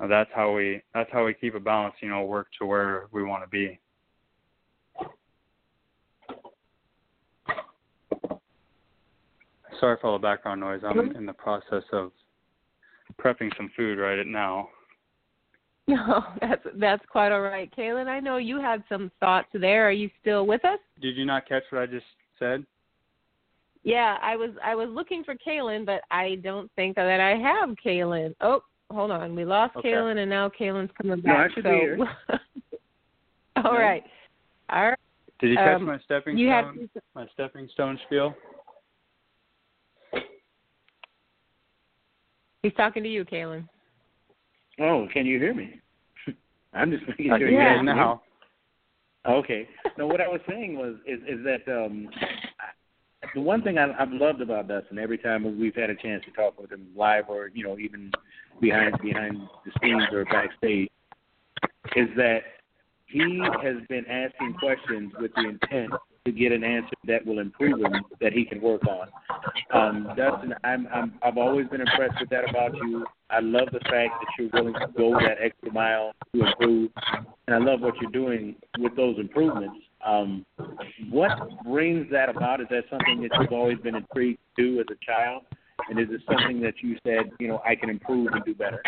Now, 0.00 0.08
that's 0.08 0.30
how 0.34 0.52
we 0.52 0.82
that's 0.94 1.10
how 1.12 1.24
we 1.24 1.34
keep 1.34 1.54
a 1.54 1.60
balance, 1.60 1.94
you 2.00 2.08
know, 2.08 2.24
work 2.24 2.48
to 2.58 2.66
where 2.66 3.06
we 3.12 3.22
want 3.22 3.44
to 3.44 3.48
be. 3.48 3.78
Sorry 9.78 9.96
for 10.00 10.08
all 10.08 10.18
the 10.18 10.22
background 10.22 10.60
noise. 10.60 10.80
I'm 10.84 10.96
mm-hmm. 10.96 11.16
in 11.16 11.26
the 11.26 11.32
process 11.32 11.82
of 11.92 12.12
prepping 13.20 13.50
some 13.56 13.70
food 13.76 13.98
right 13.98 14.26
now. 14.26 14.68
No, 15.88 16.22
that's 16.40 16.62
that's 16.76 17.04
quite 17.10 17.32
all 17.32 17.40
right, 17.40 17.68
Kaylin. 17.76 18.06
I 18.06 18.20
know 18.20 18.36
you 18.36 18.60
had 18.60 18.84
some 18.88 19.10
thoughts 19.18 19.48
there. 19.52 19.88
Are 19.88 19.92
you 19.92 20.08
still 20.20 20.46
with 20.46 20.64
us? 20.64 20.78
Did 21.00 21.16
you 21.16 21.24
not 21.24 21.48
catch 21.48 21.64
what 21.70 21.82
I 21.82 21.86
just 21.86 22.06
said? 22.38 22.64
Yeah, 23.84 24.16
I 24.22 24.36
was 24.36 24.50
I 24.64 24.74
was 24.74 24.88
looking 24.90 25.24
for 25.24 25.34
Kaylin, 25.46 25.84
but 25.84 26.02
I 26.10 26.36
don't 26.42 26.70
think 26.76 26.96
that 26.96 27.20
I 27.20 27.36
have 27.36 27.70
Kaylin. 27.84 28.34
Oh, 28.40 28.62
hold 28.92 29.10
on, 29.10 29.34
we 29.34 29.44
lost 29.44 29.76
okay. 29.76 29.90
Kaylin, 29.90 30.18
and 30.18 30.30
now 30.30 30.48
Kaylin's 30.48 30.92
coming 31.00 31.20
back. 31.20 31.24
No, 31.24 31.34
I 31.34 31.48
should 31.52 31.64
so, 31.64 31.70
be 31.70 31.76
here. 31.76 31.98
all 33.56 33.62
No. 33.64 33.72
right, 33.72 34.04
all 34.70 34.90
right. 34.90 34.98
Did 35.40 35.50
you 35.50 35.56
catch 35.56 35.76
Um, 35.80 35.86
my 35.86 35.98
stepping 36.04 36.38
You 36.38 36.48
have 36.50 36.66
stone? 36.66 36.88
My 37.16 37.26
stepping 37.34 37.68
stone 37.72 37.98
spiel. 38.06 38.34
he's 42.62 42.72
talking 42.74 43.02
to 43.02 43.08
you, 43.08 43.24
Kaylin. 43.24 43.68
Oh, 44.80 45.08
can 45.12 45.26
you 45.26 45.38
hear 45.40 45.52
me? 45.52 45.80
I'm 46.72 46.92
just 46.92 47.06
making 47.08 47.26
sure 47.26 47.38
can 47.38 47.48
you 47.48 47.52
hear 47.54 47.60
Yeah. 47.60 47.74
guys 47.76 47.82
you 47.82 47.86
can 47.88 47.96
now. 47.96 48.22
Okay. 49.26 49.68
No, 49.98 50.06
what 50.06 50.20
I 50.20 50.28
was 50.28 50.40
saying 50.48 50.76
was 50.76 50.94
is 51.06 51.20
is 51.28 51.44
that 51.44 51.66
um 51.68 52.08
the 53.34 53.40
one 53.40 53.62
thing 53.62 53.78
I, 53.78 53.92
I've 53.98 54.12
loved 54.12 54.40
about 54.40 54.68
Dustin 54.68 54.98
every 54.98 55.18
time 55.18 55.58
we've 55.58 55.74
had 55.74 55.90
a 55.90 55.94
chance 55.94 56.24
to 56.24 56.30
talk 56.32 56.60
with 56.60 56.72
him 56.72 56.86
live 56.96 57.24
or 57.28 57.50
you 57.54 57.64
know 57.64 57.78
even 57.78 58.10
behind 58.60 58.98
behind 59.00 59.40
the 59.64 59.72
scenes 59.80 60.04
or 60.12 60.24
backstage 60.24 60.90
is 61.96 62.08
that 62.16 62.40
he 63.06 63.42
has 63.62 63.76
been 63.88 64.06
asking 64.06 64.54
questions 64.54 65.12
with 65.20 65.32
the 65.34 65.48
intent 65.48 65.92
to 66.24 66.32
get 66.32 66.52
an 66.52 66.62
answer 66.62 66.94
that 67.06 67.26
will 67.26 67.40
improve 67.40 67.80
him 67.80 67.92
that 68.20 68.32
he 68.32 68.44
can 68.44 68.60
work 68.60 68.82
on. 68.86 69.08
Um, 69.74 70.14
Dustin, 70.16 70.54
I'm, 70.64 70.86
I'm 70.92 71.14
I've 71.22 71.36
always 71.36 71.66
been 71.68 71.80
impressed 71.80 72.20
with 72.20 72.30
that 72.30 72.48
about 72.48 72.74
you. 72.76 73.04
I 73.28 73.40
love 73.40 73.68
the 73.72 73.80
fact 73.80 74.12
that 74.20 74.26
you're 74.38 74.48
willing 74.52 74.74
to 74.74 74.86
go 74.96 75.18
that 75.18 75.38
extra 75.42 75.72
mile 75.72 76.12
to 76.34 76.46
improve, 76.46 76.90
and 77.46 77.56
I 77.56 77.58
love 77.58 77.80
what 77.80 77.94
you're 78.00 78.10
doing 78.10 78.54
with 78.78 78.94
those 78.94 79.18
improvements. 79.18 79.76
Um, 80.04 80.44
what 81.10 81.30
brings 81.64 82.10
that 82.10 82.28
about? 82.28 82.60
Is 82.60 82.66
that 82.70 82.84
something 82.90 83.22
that 83.22 83.30
you've 83.40 83.52
always 83.52 83.78
been 83.78 83.94
intrigued 83.94 84.40
to 84.58 84.80
as 84.80 84.86
a 84.90 85.04
child? 85.04 85.42
And 85.88 85.98
is 85.98 86.08
it 86.10 86.20
something 86.28 86.60
that 86.62 86.74
you 86.82 86.96
said, 87.04 87.30
you 87.38 87.48
know, 87.48 87.60
I 87.66 87.74
can 87.74 87.88
improve 87.90 88.28
and 88.32 88.44
do 88.44 88.54
better? 88.54 88.82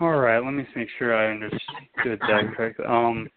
All 0.00 0.16
right, 0.16 0.38
let 0.42 0.52
me 0.52 0.66
make 0.74 0.88
sure 0.98 1.14
I 1.16 1.30
understood 1.32 2.20
that 2.28 2.52
correctly. 2.56 2.84
Um, 2.86 3.28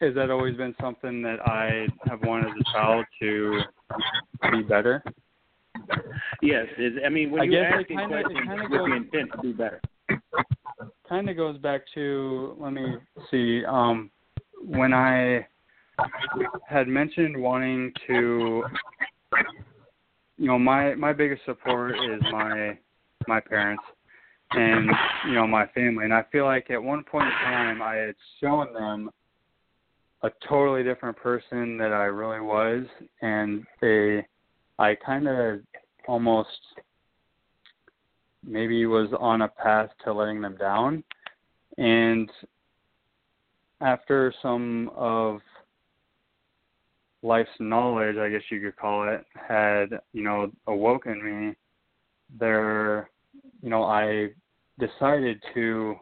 has 0.00 0.14
that 0.14 0.30
always 0.30 0.56
been 0.56 0.74
something 0.80 1.22
that 1.22 1.38
I 1.46 1.86
have 2.08 2.22
wanted 2.22 2.48
as 2.48 2.54
a 2.60 2.72
child 2.72 3.04
to 3.20 3.60
be 4.50 4.62
better? 4.62 5.02
Yes, 6.42 6.66
is, 6.76 6.94
I 7.04 7.08
mean 7.08 7.30
when 7.30 7.42
I 7.42 7.44
you're 7.44 7.62
guess 7.62 7.72
it 7.72 7.80
asking 7.82 7.98
kinda- 7.98 8.18
it 8.18 8.24
questions 8.24 8.60
with 8.62 8.70
goes- 8.70 8.88
the 8.90 8.96
intent 8.96 9.32
to 9.32 9.42
do 9.42 9.54
better. 9.54 9.80
Kind 11.08 11.30
of 11.30 11.36
goes 11.36 11.58
back 11.58 11.82
to 11.94 12.56
let 12.58 12.72
me 12.72 12.96
see. 13.30 13.64
Um, 13.64 14.10
when 14.60 14.92
I 14.92 15.46
had 16.68 16.88
mentioned 16.88 17.40
wanting 17.40 17.92
to, 18.08 18.64
you 20.36 20.46
know, 20.46 20.58
my 20.58 20.94
my 20.94 21.12
biggest 21.12 21.44
support 21.44 21.92
is 21.92 22.20
my 22.32 22.76
my 23.28 23.40
parents 23.40 23.84
and 24.52 24.90
you 25.26 25.34
know 25.34 25.46
my 25.46 25.66
family, 25.68 26.04
and 26.04 26.14
I 26.14 26.24
feel 26.32 26.44
like 26.44 26.70
at 26.70 26.82
one 26.82 27.04
point 27.04 27.26
in 27.26 27.32
time 27.32 27.82
I 27.82 27.94
had 27.94 28.14
shown 28.40 28.72
them 28.72 29.10
a 30.22 30.30
totally 30.48 30.82
different 30.82 31.16
person 31.16 31.78
that 31.78 31.92
I 31.92 32.04
really 32.04 32.40
was, 32.40 32.84
and 33.22 33.64
they, 33.80 34.26
I 34.78 34.94
kind 34.94 35.28
of 35.28 35.60
almost 36.08 36.48
maybe 38.46 38.86
was 38.86 39.08
on 39.18 39.42
a 39.42 39.48
path 39.48 39.90
to 40.04 40.12
letting 40.12 40.40
them 40.40 40.56
down. 40.56 41.02
And 41.78 42.30
after 43.80 44.32
some 44.40 44.90
of 44.94 45.40
life's 47.22 47.50
knowledge, 47.58 48.16
I 48.16 48.30
guess 48.30 48.42
you 48.50 48.60
could 48.60 48.76
call 48.76 49.08
it, 49.08 49.24
had, 49.34 49.98
you 50.12 50.22
know, 50.22 50.50
awoken 50.66 51.22
me, 51.48 51.54
there, 52.38 53.10
you 53.62 53.68
know, 53.68 53.82
I 53.82 54.28
decided 54.78 55.42
to 55.54 55.96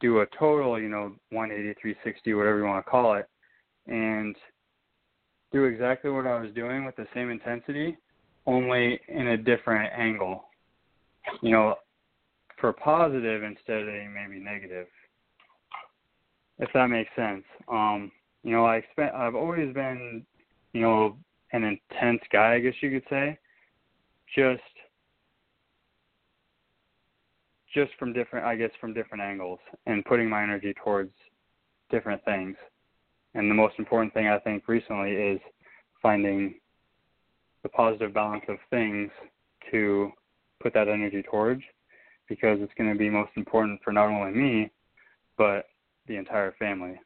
do 0.00 0.20
a 0.20 0.26
total, 0.38 0.80
you 0.80 0.88
know, 0.88 1.14
180, 1.30 1.80
360, 1.80 2.34
whatever 2.34 2.58
you 2.58 2.64
want 2.64 2.84
to 2.84 2.90
call 2.90 3.14
it, 3.14 3.28
and 3.86 4.36
do 5.52 5.64
exactly 5.64 6.10
what 6.10 6.26
I 6.26 6.40
was 6.40 6.52
doing 6.54 6.84
with 6.84 6.96
the 6.96 7.06
same 7.14 7.30
intensity, 7.30 7.96
only 8.46 9.00
in 9.08 9.28
a 9.28 9.36
different 9.36 9.92
angle 9.96 10.45
you 11.42 11.50
know, 11.50 11.76
for 12.60 12.72
positive 12.72 13.42
instead 13.42 13.82
of 13.82 13.86
maybe 13.86 14.42
negative. 14.42 14.86
If 16.58 16.70
that 16.72 16.86
makes 16.86 17.10
sense. 17.14 17.44
Um, 17.68 18.10
you 18.42 18.52
know, 18.52 18.64
I 18.64 18.76
expect 18.76 19.14
I've 19.14 19.34
always 19.34 19.74
been, 19.74 20.24
you 20.72 20.80
know, 20.80 21.16
an 21.52 21.64
intense 21.64 22.22
guy, 22.32 22.54
I 22.54 22.60
guess 22.60 22.74
you 22.80 22.90
could 22.90 23.08
say. 23.10 23.38
Just 24.34 24.62
just 27.74 27.92
from 27.98 28.12
different 28.12 28.46
I 28.46 28.56
guess 28.56 28.70
from 28.80 28.94
different 28.94 29.22
angles 29.22 29.58
and 29.84 30.04
putting 30.04 30.30
my 30.30 30.42
energy 30.42 30.74
towards 30.82 31.12
different 31.90 32.24
things. 32.24 32.56
And 33.34 33.50
the 33.50 33.54
most 33.54 33.74
important 33.78 34.14
thing 34.14 34.28
I 34.28 34.38
think 34.38 34.66
recently 34.66 35.12
is 35.12 35.40
finding 36.02 36.54
the 37.62 37.68
positive 37.68 38.14
balance 38.14 38.44
of 38.48 38.56
things 38.70 39.10
to 39.70 40.10
put 40.62 40.74
that 40.74 40.88
energy 40.88 41.22
towards 41.22 41.62
because 42.28 42.58
it's 42.60 42.72
going 42.76 42.92
to 42.92 42.98
be 42.98 43.08
most 43.08 43.30
important 43.36 43.80
for 43.84 43.92
not 43.92 44.08
only 44.08 44.32
me 44.32 44.70
but 45.36 45.66
the 46.06 46.16
entire 46.16 46.52
family. 46.58 46.98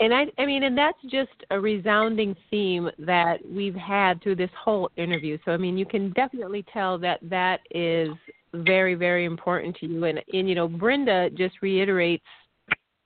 And 0.00 0.14
I, 0.14 0.26
I 0.38 0.46
mean, 0.46 0.62
and 0.62 0.76
that's 0.76 0.98
just 1.10 1.44
a 1.50 1.60
resounding 1.60 2.34
theme 2.50 2.88
that 2.98 3.36
we've 3.46 3.74
had 3.74 4.22
through 4.22 4.36
this 4.36 4.50
whole 4.58 4.90
interview. 4.96 5.36
So, 5.44 5.52
I 5.52 5.58
mean, 5.58 5.76
you 5.76 5.84
can 5.84 6.10
definitely 6.12 6.64
tell 6.72 6.98
that 7.00 7.20
that 7.24 7.60
is 7.70 8.08
very, 8.54 8.94
very 8.94 9.26
important 9.26 9.76
to 9.76 9.86
you. 9.86 10.04
And, 10.04 10.22
and 10.32 10.48
you 10.48 10.54
know, 10.54 10.68
Brenda 10.68 11.28
just 11.30 11.56
reiterates 11.60 12.24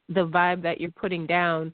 the 0.09 0.27
vibe 0.27 0.63
that 0.63 0.81
you're 0.81 0.93
putting 0.93 1.27
down. 1.27 1.73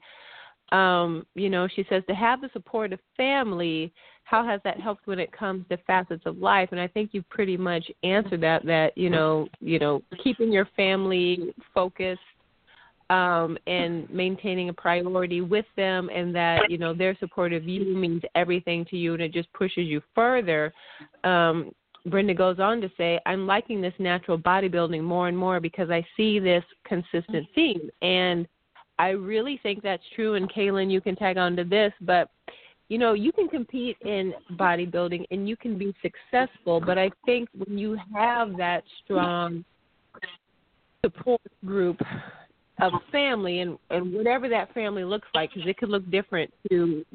Um, 0.71 1.25
you 1.35 1.49
know, 1.49 1.67
she 1.67 1.85
says 1.89 2.03
to 2.07 2.15
have 2.15 2.41
the 2.41 2.49
support 2.53 2.93
of 2.93 2.99
family. 3.17 3.91
How 4.23 4.45
has 4.45 4.61
that 4.63 4.79
helped 4.79 5.07
when 5.07 5.19
it 5.19 5.31
comes 5.31 5.65
to 5.69 5.77
facets 5.85 6.23
of 6.25 6.37
life? 6.37 6.69
And 6.71 6.79
I 6.79 6.87
think 6.87 7.09
you've 7.11 7.27
pretty 7.29 7.57
much 7.57 7.89
answered 8.03 8.41
that. 8.41 8.65
That 8.65 8.97
you 8.97 9.09
know, 9.09 9.47
you 9.59 9.79
know, 9.79 10.01
keeping 10.23 10.51
your 10.51 10.67
family 10.77 11.53
focused 11.73 12.19
um, 13.09 13.57
and 13.67 14.09
maintaining 14.09 14.69
a 14.69 14.73
priority 14.73 15.41
with 15.41 15.65
them, 15.75 16.09
and 16.13 16.33
that 16.33 16.71
you 16.71 16.77
know 16.77 16.93
their 16.93 17.17
support 17.17 17.51
of 17.51 17.65
you 17.65 17.93
means 17.93 18.21
everything 18.35 18.85
to 18.85 18.95
you, 18.95 19.13
and 19.13 19.21
it 19.21 19.33
just 19.33 19.51
pushes 19.51 19.87
you 19.87 20.01
further. 20.15 20.73
Um, 21.25 21.71
Brenda 22.05 22.33
goes 22.33 22.59
on 22.59 22.79
to 22.79 22.89
say, 22.97 23.19
"I'm 23.25 23.45
liking 23.45 23.81
this 23.81 23.93
natural 23.99 24.37
bodybuilding 24.37 25.03
more 25.03 25.27
and 25.27 25.37
more 25.37 25.59
because 25.59 25.89
I 25.89 26.05
see 26.15 26.39
this 26.39 26.63
consistent 26.85 27.47
theme, 27.53 27.89
and 28.01 28.47
I 29.01 29.09
really 29.09 29.59
think 29.63 29.81
that's 29.81 30.03
true." 30.15 30.35
And 30.35 30.51
Kaylin, 30.51 30.91
you 30.91 31.01
can 31.01 31.15
tag 31.15 31.37
on 31.37 31.55
to 31.55 31.63
this, 31.63 31.93
but 32.01 32.29
you 32.89 32.97
know, 32.97 33.13
you 33.13 33.31
can 33.31 33.47
compete 33.47 33.95
in 34.01 34.33
bodybuilding 34.57 35.23
and 35.31 35.47
you 35.47 35.55
can 35.55 35.77
be 35.77 35.95
successful, 36.01 36.81
but 36.81 36.97
I 36.97 37.09
think 37.25 37.47
when 37.55 37.77
you 37.77 37.97
have 38.13 38.57
that 38.57 38.83
strong 39.01 39.63
support 41.03 41.41
group 41.65 42.01
of 42.81 42.93
family 43.11 43.59
and 43.59 43.77
and 43.89 44.13
whatever 44.13 44.49
that 44.49 44.73
family 44.73 45.03
looks 45.03 45.27
like 45.33 45.53
because 45.53 45.69
it 45.69 45.77
could 45.77 45.89
look 45.89 46.09
different 46.11 46.51
to 46.69 47.05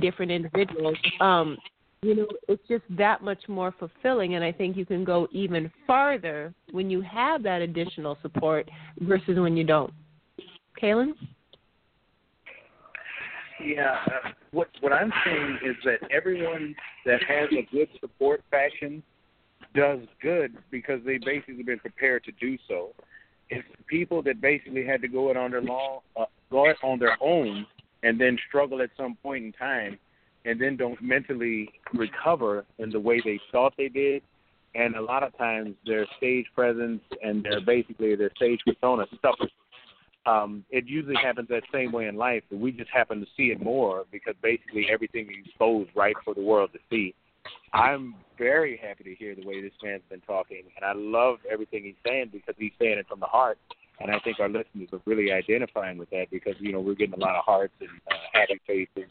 different, 0.00 0.30
individuals 0.30 0.96
um 1.20 1.56
you 2.02 2.14
know 2.14 2.26
it's 2.48 2.66
just 2.68 2.84
that 2.90 3.22
much 3.22 3.48
more 3.48 3.74
fulfilling 3.78 4.34
and 4.34 4.44
i 4.44 4.52
think 4.52 4.76
you 4.76 4.84
can 4.84 5.04
go 5.04 5.28
even 5.32 5.70
farther 5.86 6.52
when 6.72 6.90
you 6.90 7.00
have 7.00 7.42
that 7.42 7.62
additional 7.62 8.18
support 8.20 8.68
versus 9.00 9.38
when 9.38 9.56
you 9.56 9.64
don't 9.64 9.92
kaylin 10.80 11.14
Yeah, 13.64 13.96
uh, 14.06 14.30
what 14.50 14.68
what 14.80 14.92
I'm 14.92 15.12
saying 15.24 15.58
is 15.64 15.76
that 15.84 16.10
everyone 16.10 16.74
that 17.06 17.22
has 17.24 17.48
a 17.52 17.66
good 17.74 17.88
support 18.00 18.42
faction 18.50 19.02
does 19.74 20.00
good 20.22 20.56
because 20.70 21.00
they 21.04 21.18
basically 21.18 21.62
been 21.62 21.78
prepared 21.78 22.24
to 22.24 22.32
do 22.32 22.56
so. 22.68 22.92
It's 23.50 23.66
people 23.86 24.22
that 24.22 24.40
basically 24.40 24.84
had 24.84 25.00
to 25.02 25.08
go 25.08 25.30
it 25.30 25.36
on 25.36 25.50
their 25.50 25.60
long, 25.60 26.00
uh, 26.16 26.24
go 26.50 26.68
it 26.68 26.76
on 26.82 26.98
their 26.98 27.16
own, 27.20 27.66
and 28.02 28.20
then 28.20 28.38
struggle 28.48 28.80
at 28.82 28.90
some 28.96 29.16
point 29.22 29.44
in 29.44 29.52
time, 29.52 29.98
and 30.44 30.60
then 30.60 30.76
don't 30.76 31.00
mentally 31.02 31.70
recover 31.92 32.64
in 32.78 32.90
the 32.90 33.00
way 33.00 33.20
they 33.24 33.40
thought 33.52 33.74
they 33.76 33.88
did. 33.88 34.22
And 34.74 34.96
a 34.96 35.00
lot 35.00 35.22
of 35.22 35.36
times 35.38 35.76
their 35.86 36.06
stage 36.16 36.46
presence 36.54 37.00
and 37.22 37.44
their 37.44 37.60
basically 37.60 38.16
their 38.16 38.30
stage 38.36 38.60
persona 38.66 39.06
suffers 39.22 39.50
um, 40.26 40.64
it 40.70 40.86
usually 40.86 41.16
happens 41.22 41.48
that 41.48 41.62
same 41.72 41.92
way 41.92 42.06
in 42.06 42.16
life, 42.16 42.42
but 42.50 42.58
we 42.58 42.72
just 42.72 42.90
happen 42.90 43.20
to 43.20 43.26
see 43.36 43.44
it 43.44 43.62
more 43.62 44.04
because 44.10 44.34
basically 44.42 44.86
everything 44.90 45.26
is 45.26 45.46
exposed 45.46 45.90
right 45.94 46.16
for 46.24 46.34
the 46.34 46.42
world 46.42 46.70
to 46.72 46.78
see. 46.90 47.14
I'm 47.72 48.14
very 48.38 48.76
happy 48.76 49.04
to 49.04 49.14
hear 49.14 49.34
the 49.34 49.46
way 49.46 49.60
this 49.60 49.72
man's 49.82 50.02
been 50.08 50.20
talking, 50.20 50.62
and 50.76 50.84
I 50.84 50.92
love 50.94 51.38
everything 51.50 51.84
he's 51.84 51.94
saying 52.06 52.30
because 52.32 52.54
he's 52.56 52.72
saying 52.80 52.98
it 52.98 53.06
from 53.08 53.20
the 53.20 53.26
heart. 53.26 53.58
And 54.00 54.10
I 54.10 54.18
think 54.20 54.40
our 54.40 54.48
listeners 54.48 54.88
are 54.92 55.00
really 55.04 55.30
identifying 55.30 55.98
with 55.98 56.10
that 56.10 56.26
because 56.30 56.54
you 56.58 56.72
know 56.72 56.80
we're 56.80 56.94
getting 56.94 57.14
a 57.14 57.24
lot 57.24 57.36
of 57.36 57.44
hearts 57.44 57.74
and 57.80 57.90
uh, 58.10 58.14
happy 58.32 58.60
faces, 58.66 59.10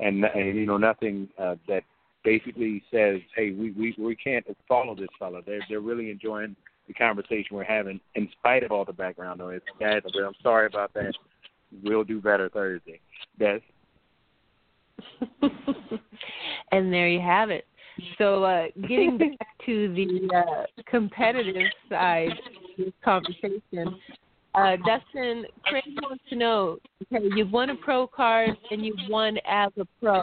and, 0.00 0.24
and 0.24 0.56
you 0.56 0.66
know 0.66 0.76
nothing 0.76 1.28
uh, 1.38 1.54
that 1.68 1.84
basically 2.24 2.82
says, 2.90 3.20
"Hey, 3.36 3.52
we 3.52 3.70
we 3.72 3.94
we 3.98 4.16
can't 4.16 4.44
follow 4.66 4.96
this 4.96 5.08
fellow." 5.18 5.40
They're 5.44 5.60
they're 5.68 5.80
really 5.80 6.10
enjoying 6.10 6.56
the 6.88 6.94
conversation 6.94 7.54
we're 7.54 7.64
having, 7.64 8.00
in 8.14 8.28
spite 8.38 8.64
of 8.64 8.72
all 8.72 8.84
the 8.84 8.92
background 8.92 9.38
noise. 9.38 9.60
Guys, 9.78 10.02
I'm 10.04 10.32
sorry 10.42 10.66
about 10.66 10.92
that. 10.94 11.12
We'll 11.84 12.04
do 12.04 12.20
better 12.20 12.48
Thursday. 12.48 12.98
Des? 13.38 13.60
and 16.72 16.92
there 16.92 17.08
you 17.08 17.20
have 17.20 17.50
it. 17.50 17.66
So, 18.16 18.44
uh, 18.44 18.66
getting 18.82 19.18
back 19.18 19.48
to 19.66 19.92
the 19.94 20.34
uh, 20.34 20.82
competitive 20.88 21.70
side 21.88 22.30
of 22.30 22.84
this 22.84 22.92
conversation, 23.04 23.98
uh, 24.54 24.76
Dustin, 24.86 25.44
Craig 25.64 25.84
wants 26.02 26.24
to 26.30 26.36
know 26.36 26.78
okay, 27.12 27.24
you've 27.36 27.52
won 27.52 27.70
a 27.70 27.76
pro 27.76 28.06
card 28.06 28.56
and 28.70 28.84
you've 28.84 28.96
won 29.08 29.36
as 29.48 29.70
a 29.78 29.84
pro. 30.00 30.22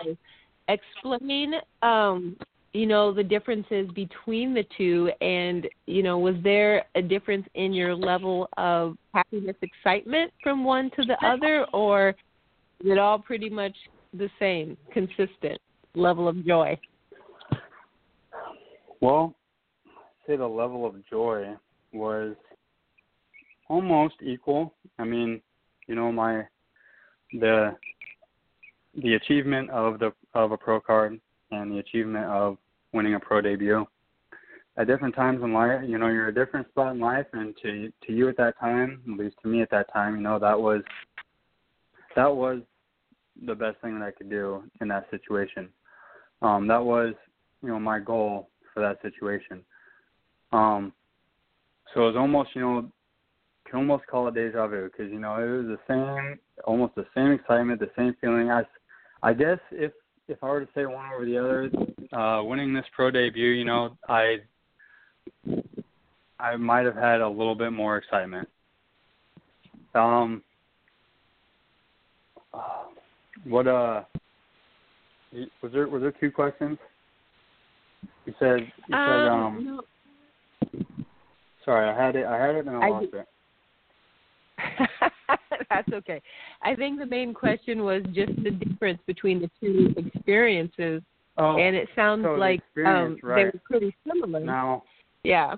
Explain, 0.68 1.54
um, 1.84 2.36
you 2.76 2.86
know, 2.86 3.14
the 3.14 3.24
differences 3.24 3.90
between 3.96 4.54
the 4.54 4.66
two, 4.78 5.10
and 5.22 5.66
you 5.86 6.04
know, 6.04 6.18
was 6.18 6.36
there 6.44 6.84
a 6.96 7.02
difference 7.02 7.48
in 7.56 7.72
your 7.72 7.96
level 7.96 8.50
of 8.58 8.98
happiness, 9.14 9.56
excitement 9.62 10.34
from 10.44 10.66
one 10.66 10.92
to 10.98 11.04
the 11.04 11.16
other, 11.26 11.66
or 11.72 12.10
is 12.10 12.92
it 12.92 12.98
all 12.98 13.18
pretty 13.18 13.50
much 13.50 13.74
the 14.14 14.30
same, 14.40 14.76
consistent 14.92 15.58
level 15.96 16.28
of 16.28 16.46
joy? 16.46 16.78
Well, 19.00 19.34
say 20.28 20.36
the 20.36 20.46
level 20.46 20.86
of 20.86 20.96
joy 21.10 21.56
was 21.94 22.36
almost 23.70 24.16
equal. 24.22 24.74
I 25.00 25.06
mean, 25.06 25.42
you 25.88 25.96
know, 25.96 26.12
my 26.12 26.44
the 27.32 27.74
the 29.02 29.14
achievement 29.14 29.70
of 29.70 29.98
the 30.00 30.12
of 30.34 30.52
a 30.52 30.58
pro 30.58 30.82
card 30.82 31.22
and 31.52 31.72
the 31.72 31.78
achievement 31.78 32.26
of 32.26 32.58
winning 32.96 33.14
a 33.14 33.20
pro 33.20 33.42
debut 33.42 33.86
at 34.78 34.88
different 34.88 35.16
times 35.16 35.44
in 35.44 35.54
life. 35.54 35.82
You 35.86 35.98
know 35.98 36.08
you're 36.08 36.30
a 36.30 36.34
different 36.34 36.68
spot 36.70 36.96
in 36.96 37.00
life 37.00 37.28
and 37.34 37.56
to 37.62 37.92
to 38.06 38.14
you 38.14 38.30
at 38.30 38.38
that 38.38 38.60
time 38.60 39.02
at 39.12 39.20
least 39.20 39.36
to 39.44 39.48
me 39.48 39.62
at 39.62 39.70
that 39.72 39.92
time 39.94 40.16
you 40.16 40.22
know 40.22 40.40
that 40.40 40.60
was 40.60 40.82
that 42.16 42.34
was 42.34 42.62
the 43.46 43.54
best 43.54 43.78
thing 43.82 44.00
that 44.00 44.06
i 44.06 44.12
could 44.12 44.30
do 44.30 44.64
in 44.82 44.88
that 44.88 45.08
situation. 45.12 45.70
Um 46.42 46.68
that 46.68 46.84
was 46.84 47.14
you 47.62 47.70
know 47.70 47.80
my 47.80 48.00
goal 48.00 48.50
for 48.74 48.80
that 48.82 49.02
situation. 49.02 49.62
Um 50.52 50.94
so 51.94 52.04
it 52.04 52.08
was 52.08 52.16
almost 52.16 52.50
you 52.56 52.62
know 52.62 52.92
can 53.70 53.80
almost 53.80 54.06
call 54.08 54.28
it 54.28 54.36
deja 54.36 54.68
vu 54.68 54.86
because 54.86 55.12
you 55.12 55.20
know 55.20 55.36
it 55.36 55.68
was 55.68 55.78
the 55.78 55.80
same 55.88 56.40
almost 56.66 56.96
the 56.96 57.06
same 57.16 57.32
excitement 57.32 57.80
the 57.80 57.92
same 57.98 58.16
feeling. 58.22 58.50
I 58.50 58.64
I 59.24 59.34
guess 59.34 59.60
if 59.72 59.92
if 60.28 60.44
I 60.44 60.48
were 60.48 60.62
to 60.62 60.68
say 60.74 60.86
one 60.86 61.06
over 61.14 61.26
the 61.26 61.38
other, 61.38 61.70
uh, 62.14 62.44
winning 62.44 62.74
this 62.74 62.86
pro 62.96 63.12
debut, 63.12 63.50
you 63.52 63.66
know, 63.66 63.98
I 64.08 64.38
I 66.40 66.56
might 66.58 66.86
have 66.86 66.96
had 66.96 67.22
a 67.22 67.28
little 67.30 67.56
bit 67.56 67.72
more 67.72 67.98
excitement. 67.98 68.48
Um, 69.94 70.44
what 73.46 73.68
uh, 73.68 74.04
was 75.62 75.72
there 75.72 75.88
was 75.88 76.02
there 76.02 76.14
two 76.20 76.32
questions? 76.32 76.78
You 78.26 78.34
said 78.40 78.72
you 78.88 78.96
um, 78.96 79.08
said 79.08 79.28
um. 79.28 79.66
No. 79.66 79.82
Sorry, 81.64 81.90
I 81.90 82.06
had 82.06 82.16
it. 82.16 82.26
I 82.26 82.38
had 82.38 82.56
it 82.56 82.68
and 82.68 82.76
I, 82.76 82.88
I 82.88 82.90
lost 82.90 83.12
did- 83.12 83.22
it. 83.22 83.28
That's 85.76 85.94
okay. 85.94 86.22
I 86.62 86.76
think 86.76 87.00
the 87.00 87.06
main 87.06 87.34
question 87.34 87.84
was 87.84 88.02
just 88.14 88.32
the 88.44 88.52
difference 88.52 89.00
between 89.06 89.42
the 89.42 89.50
two 89.60 89.94
experiences, 89.98 91.02
Oh, 91.38 91.58
and 91.58 91.76
it 91.76 91.90
sounds 91.98 92.24
so 92.24 92.34
the 92.34 92.40
like 92.40 92.62
um, 92.86 93.18
experience, 93.18 93.20
they 93.22 93.28
right. 93.28 93.54
were 93.54 93.62
pretty 93.66 93.96
similar. 94.08 94.40
now 94.40 94.84
Yeah. 95.24 95.56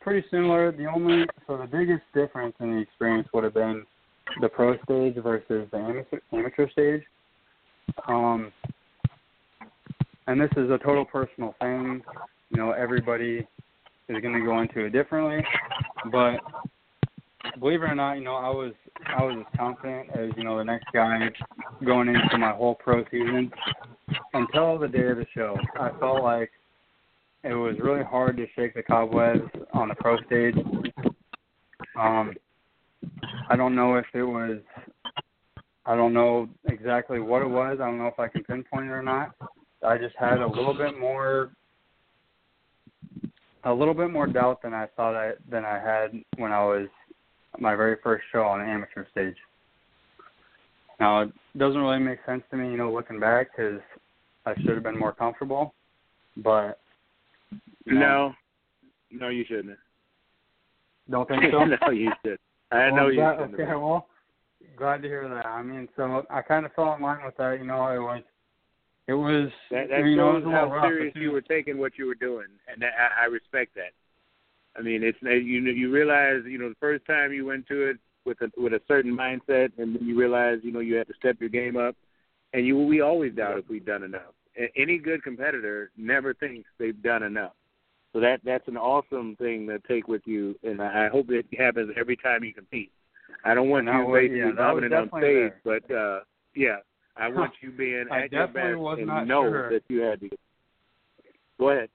pretty 0.00 0.26
similar. 0.30 0.72
The 0.72 0.86
only 0.86 1.26
so 1.46 1.58
the 1.58 1.66
biggest 1.66 2.02
difference 2.14 2.54
in 2.60 2.70
the 2.74 2.78
experience 2.80 3.28
would 3.34 3.44
have 3.44 3.52
been 3.52 3.84
the 4.40 4.48
pro 4.48 4.76
stage 4.84 5.16
versus 5.22 5.68
the 5.70 5.76
amateur 5.76 6.20
amateur 6.32 6.70
stage. 6.70 7.02
Um, 8.08 8.50
and 10.26 10.40
this 10.40 10.50
is 10.56 10.70
a 10.70 10.78
total 10.78 11.04
personal 11.04 11.54
thing. 11.60 12.02
You 12.50 12.56
know, 12.56 12.70
everybody 12.70 13.46
is 14.08 14.22
going 14.22 14.34
to 14.34 14.44
go 14.44 14.60
into 14.60 14.86
it 14.86 14.90
differently, 14.90 15.44
but 16.10 16.40
believe 17.58 17.82
it 17.82 17.86
or 17.86 17.94
not, 17.94 18.14
you 18.14 18.24
know, 18.24 18.36
I 18.36 18.48
was 18.50 18.72
I 19.06 19.22
was 19.22 19.38
as 19.40 19.58
confident 19.58 20.10
as 20.14 20.30
you 20.36 20.44
know 20.44 20.58
the 20.58 20.64
next 20.64 20.86
guy 20.92 21.30
going 21.84 22.08
into 22.08 22.38
my 22.38 22.52
whole 22.52 22.74
pro 22.74 23.04
season 23.10 23.50
until 24.34 24.78
the 24.78 24.88
day 24.88 25.08
of 25.08 25.16
the 25.16 25.26
show. 25.34 25.56
I 25.78 25.90
felt 25.98 26.22
like 26.22 26.50
it 27.42 27.54
was 27.54 27.76
really 27.82 28.04
hard 28.04 28.36
to 28.36 28.46
shake 28.54 28.74
the 28.74 28.82
cobwebs 28.82 29.48
on 29.72 29.88
the 29.88 29.94
pro 29.94 30.16
stage. 30.26 30.54
Um, 31.98 32.34
I 33.48 33.56
don't 33.56 33.74
know 33.74 33.96
if 33.96 34.06
it 34.12 34.22
was, 34.22 34.58
I 35.86 35.96
don't 35.96 36.12
know 36.12 36.48
exactly 36.66 37.18
what 37.18 37.42
it 37.42 37.48
was. 37.48 37.78
I 37.80 37.86
don't 37.86 37.98
know 37.98 38.06
if 38.06 38.18
I 38.18 38.28
can 38.28 38.44
pinpoint 38.44 38.86
it 38.86 38.92
or 38.92 39.02
not. 39.02 39.30
I 39.86 39.96
just 39.96 40.14
had 40.18 40.40
a 40.40 40.46
little 40.46 40.74
bit 40.74 40.98
more, 40.98 41.50
a 43.64 43.72
little 43.72 43.94
bit 43.94 44.10
more 44.10 44.26
doubt 44.26 44.62
than 44.62 44.74
I 44.74 44.86
thought 44.94 45.14
I 45.14 45.32
than 45.50 45.64
I 45.64 45.78
had 45.78 46.12
when 46.36 46.52
I 46.52 46.62
was 46.62 46.88
my 47.58 47.74
very 47.74 47.96
first 48.02 48.24
show 48.32 48.42
on 48.42 48.60
the 48.60 48.64
amateur 48.64 49.06
stage. 49.10 49.36
Now 50.98 51.22
it 51.22 51.30
doesn't 51.56 51.80
really 51.80 51.98
make 51.98 52.18
sense 52.26 52.42
to 52.50 52.56
me, 52.56 52.70
you 52.70 52.76
know, 52.76 52.92
looking 52.92 53.18
back 53.18 53.48
because 53.56 53.80
I 54.46 54.54
should 54.56 54.74
have 54.74 54.82
been 54.82 54.98
more 54.98 55.12
comfortable, 55.12 55.74
but 56.36 56.78
you 57.84 57.94
know, 57.94 58.34
No, 59.10 59.18
no, 59.18 59.28
you 59.28 59.44
shouldn't. 59.48 59.78
don't 61.10 61.28
think 61.28 61.42
so. 61.50 61.64
no, 61.64 61.90
you 61.90 62.12
should. 62.24 62.38
I 62.70 62.86
Well, 62.90 62.96
know 62.96 63.08
you 63.08 63.16
glad, 63.16 63.38
shouldn't. 63.38 63.54
Okay, 63.54 63.74
well, 63.74 64.06
glad 64.76 65.02
to 65.02 65.08
hear 65.08 65.28
that. 65.28 65.46
I 65.46 65.62
mean, 65.62 65.88
so 65.96 66.24
I 66.30 66.42
kind 66.42 66.64
of 66.66 66.72
fell 66.74 66.94
in 66.94 67.02
line 67.02 67.24
with 67.24 67.36
that. 67.38 67.58
You 67.58 67.66
know, 67.66 67.88
it 67.88 67.98
was, 67.98 68.22
it 69.08 69.14
was, 69.14 69.50
That, 69.70 69.88
that 69.88 70.04
you 70.04 70.16
know, 70.16 70.36
it 70.36 70.40
shows 70.40 70.44
was 70.46 70.54
how 70.54 70.70
rough, 70.70 70.84
serious 70.84 71.14
you 71.16 71.32
were 71.32 71.40
taking 71.40 71.78
what 71.78 71.98
you 71.98 72.06
were 72.06 72.14
doing, 72.14 72.46
and 72.70 72.80
that, 72.82 72.92
I, 73.18 73.22
I 73.22 73.26
respect 73.26 73.74
that. 73.74 73.92
I 74.76 74.82
mean, 74.82 75.02
it's 75.02 75.18
you 75.22 75.60
you 75.60 75.90
realize 75.90 76.42
you 76.46 76.58
know 76.58 76.68
the 76.68 76.76
first 76.80 77.04
time 77.06 77.32
you 77.32 77.46
went 77.46 77.66
to 77.68 77.90
it 77.90 77.96
with 78.24 78.40
a 78.40 78.50
with 78.56 78.72
a 78.72 78.80
certain 78.86 79.16
mindset, 79.16 79.70
and 79.78 79.96
then 79.96 79.98
you 80.02 80.18
realize 80.18 80.58
you 80.62 80.72
know 80.72 80.80
you 80.80 80.94
had 80.94 81.08
to 81.08 81.14
step 81.14 81.36
your 81.40 81.48
game 81.48 81.76
up, 81.76 81.96
and 82.52 82.66
you 82.66 82.78
we 82.78 83.00
always 83.00 83.34
doubt 83.34 83.58
if 83.58 83.68
we've 83.68 83.84
done 83.84 84.02
enough. 84.02 84.34
Any 84.76 84.98
good 84.98 85.22
competitor 85.22 85.90
never 85.96 86.34
thinks 86.34 86.68
they've 86.78 87.00
done 87.02 87.22
enough. 87.22 87.52
So 88.12 88.20
that 88.20 88.40
that's 88.44 88.66
an 88.68 88.76
awesome 88.76 89.36
thing 89.36 89.66
to 89.68 89.78
take 89.88 90.08
with 90.08 90.22
you, 90.24 90.56
and 90.62 90.80
I 90.82 91.08
hope 91.08 91.30
it 91.30 91.46
happens 91.56 91.92
every 91.96 92.16
time 92.16 92.44
you 92.44 92.52
compete. 92.52 92.90
I 93.44 93.54
don't 93.54 93.68
want 93.68 93.86
you 93.86 93.92
was- 93.92 94.20
basically 94.20 94.38
yeah, 94.38 94.44
that 94.46 94.74
was 94.74 94.82
vomiting 94.82 94.92
on 94.92 95.08
stage, 95.20 95.52
but 95.64 95.90
uh 95.94 96.20
yeah, 96.54 96.76
I 97.16 97.28
want 97.32 97.52
you 97.60 97.70
being 97.70 98.06
I 98.10 98.22
at 98.22 98.32
your 98.32 98.46
definitely 98.46 98.72
best 98.72 98.80
was 98.80 98.98
and 98.98 99.06
not 99.06 99.26
know 99.26 99.42
sure. 99.44 99.70
that 99.70 99.82
you 99.88 100.00
had 100.00 100.20
to. 100.20 100.30
Go 101.58 101.70
ahead. 101.70 101.88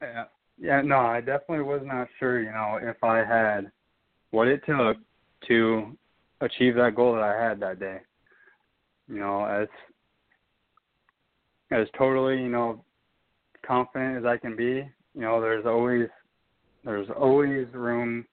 Yeah, 0.00 0.24
yeah, 0.62 0.80
no, 0.80 0.98
I 0.98 1.20
definitely 1.20 1.64
was 1.64 1.82
not 1.84 2.06
sure. 2.18 2.40
You 2.40 2.52
know, 2.52 2.78
if 2.80 3.02
I 3.02 3.18
had 3.18 3.70
what 4.30 4.46
it 4.46 4.62
took 4.64 4.96
to 5.48 5.96
achieve 6.40 6.76
that 6.76 6.94
goal 6.94 7.14
that 7.14 7.22
I 7.22 7.42
had 7.42 7.58
that 7.60 7.80
day. 7.80 7.98
You 9.08 9.18
know, 9.18 9.44
as 9.44 9.68
as 11.72 11.88
totally, 11.98 12.36
you 12.36 12.48
know, 12.48 12.84
confident 13.66 14.18
as 14.18 14.24
I 14.24 14.36
can 14.36 14.54
be. 14.54 14.88
You 15.14 15.20
know, 15.20 15.40
there's 15.40 15.66
always 15.66 16.08
there's 16.84 17.08
always 17.18 17.66
room 17.72 18.24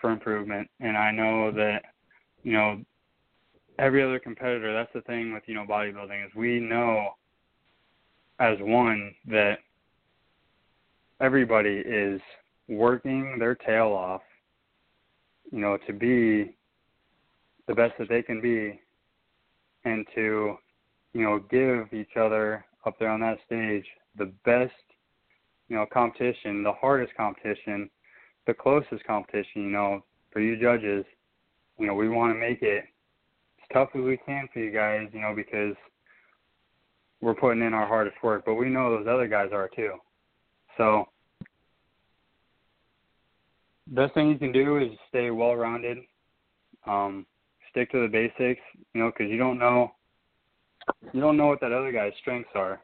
for 0.00 0.10
improvement, 0.10 0.68
and 0.80 0.98
I 0.98 1.10
know 1.10 1.50
that 1.52 1.82
you 2.42 2.52
know 2.52 2.82
every 3.78 4.02
other 4.02 4.18
competitor. 4.18 4.74
That's 4.74 4.92
the 4.92 5.00
thing 5.02 5.32
with 5.32 5.44
you 5.46 5.54
know 5.54 5.64
bodybuilding 5.64 6.26
is 6.26 6.34
we 6.34 6.60
know 6.60 7.10
as 8.38 8.58
one 8.60 9.14
that 9.28 9.60
everybody 11.24 11.82
is 11.86 12.20
working 12.68 13.38
their 13.38 13.54
tail 13.54 13.88
off, 13.88 14.20
you 15.50 15.58
know, 15.58 15.78
to 15.86 15.92
be 15.94 16.54
the 17.66 17.74
best 17.74 17.94
that 17.98 18.10
they 18.10 18.20
can 18.20 18.42
be 18.42 18.78
and 19.86 20.06
to, 20.14 20.56
you 21.14 21.22
know, 21.22 21.38
give 21.50 21.98
each 21.98 22.16
other 22.20 22.62
up 22.84 22.98
there 22.98 23.08
on 23.08 23.20
that 23.20 23.38
stage 23.46 23.86
the 24.18 24.30
best, 24.44 24.72
you 25.68 25.76
know, 25.76 25.86
competition, 25.90 26.62
the 26.62 26.72
hardest 26.72 27.14
competition, 27.16 27.88
the 28.46 28.52
closest 28.52 29.02
competition, 29.06 29.62
you 29.62 29.70
know, 29.70 30.04
for 30.30 30.40
you 30.40 30.60
judges, 30.60 31.06
you 31.78 31.86
know, 31.86 31.94
we 31.94 32.10
want 32.10 32.34
to 32.34 32.38
make 32.38 32.60
it 32.60 32.84
as 32.84 33.68
tough 33.72 33.88
as 33.94 34.02
we 34.02 34.18
can 34.26 34.46
for 34.52 34.58
you 34.58 34.70
guys, 34.70 35.08
you 35.14 35.20
know, 35.22 35.34
because 35.34 35.74
we're 37.22 37.34
putting 37.34 37.62
in 37.62 37.72
our 37.72 37.86
hardest 37.86 38.16
work, 38.22 38.42
but 38.44 38.54
we 38.54 38.68
know 38.68 38.90
those 38.90 39.06
other 39.08 39.26
guys 39.26 39.48
are 39.52 39.70
too. 39.74 39.94
So, 40.76 41.06
best 43.88 44.14
thing 44.14 44.28
you 44.28 44.38
can 44.38 44.52
do 44.52 44.78
is 44.78 44.90
stay 45.08 45.30
well 45.30 45.54
rounded. 45.54 45.98
Um, 46.86 47.26
stick 47.70 47.90
to 47.92 48.02
the 48.02 48.08
basics, 48.08 48.60
you 48.92 49.00
know, 49.00 49.10
because 49.10 49.30
you 49.30 49.38
don't 49.38 49.58
know 49.58 49.92
you 51.12 51.20
don't 51.20 51.36
know 51.36 51.46
what 51.46 51.60
that 51.60 51.72
other 51.72 51.92
guy's 51.92 52.12
strengths 52.20 52.50
are. 52.54 52.80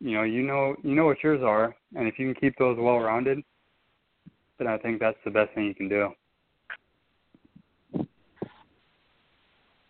You 0.00 0.12
know, 0.12 0.22
you 0.22 0.42
know 0.42 0.76
you 0.82 0.94
know 0.94 1.06
what 1.06 1.22
yours 1.22 1.42
are, 1.42 1.74
and 1.96 2.06
if 2.06 2.18
you 2.18 2.32
can 2.32 2.40
keep 2.40 2.56
those 2.58 2.78
well 2.78 2.98
rounded, 2.98 3.42
then 4.58 4.68
I 4.68 4.78
think 4.78 5.00
that's 5.00 5.18
the 5.24 5.30
best 5.30 5.54
thing 5.54 5.64
you 5.64 5.74
can 5.74 5.88
do. 5.88 6.10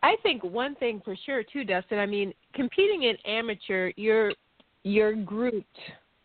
I 0.02 0.16
think 0.22 0.44
one 0.44 0.74
thing 0.76 1.02
for 1.04 1.16
sure 1.26 1.42
too, 1.42 1.64
Dustin. 1.64 1.98
I 1.98 2.06
mean, 2.06 2.32
competing 2.54 3.02
in 3.04 3.16
amateur, 3.26 3.92
you're 3.96 4.32
you're 4.84 5.14
grouped. 5.14 5.66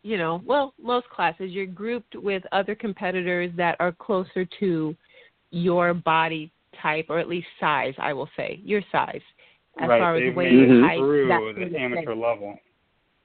You 0.04 0.18
know, 0.18 0.41
well, 0.45 0.74
most 0.82 1.10
classes 1.10 1.51
you're 1.51 1.66
grouped 1.66 2.16
with 2.16 2.43
other 2.51 2.76
competitors 2.76 3.51
that 3.56 3.78
are 3.80 3.93
closer 3.93 4.45
to 4.60 4.95
your 5.51 5.93
body 5.93 6.51
type 6.82 7.06
or 7.10 7.20
at 7.20 7.30
least 7.30 7.47
size. 7.60 7.93
I 7.97 8.12
will 8.14 8.30
say 8.36 8.60
your 8.64 8.82
size, 8.91 9.22
as 9.80 9.88
right, 9.88 9.99
far 9.99 10.16
as 10.18 10.36
weight, 10.36 10.54
it 10.54 10.84
height, 10.84 10.97
through 10.97 11.28
that 11.30 11.54
the 11.56 11.64
of 11.64 11.72
thing. 11.72 11.82
amateur 11.82 12.16
level. 12.16 12.60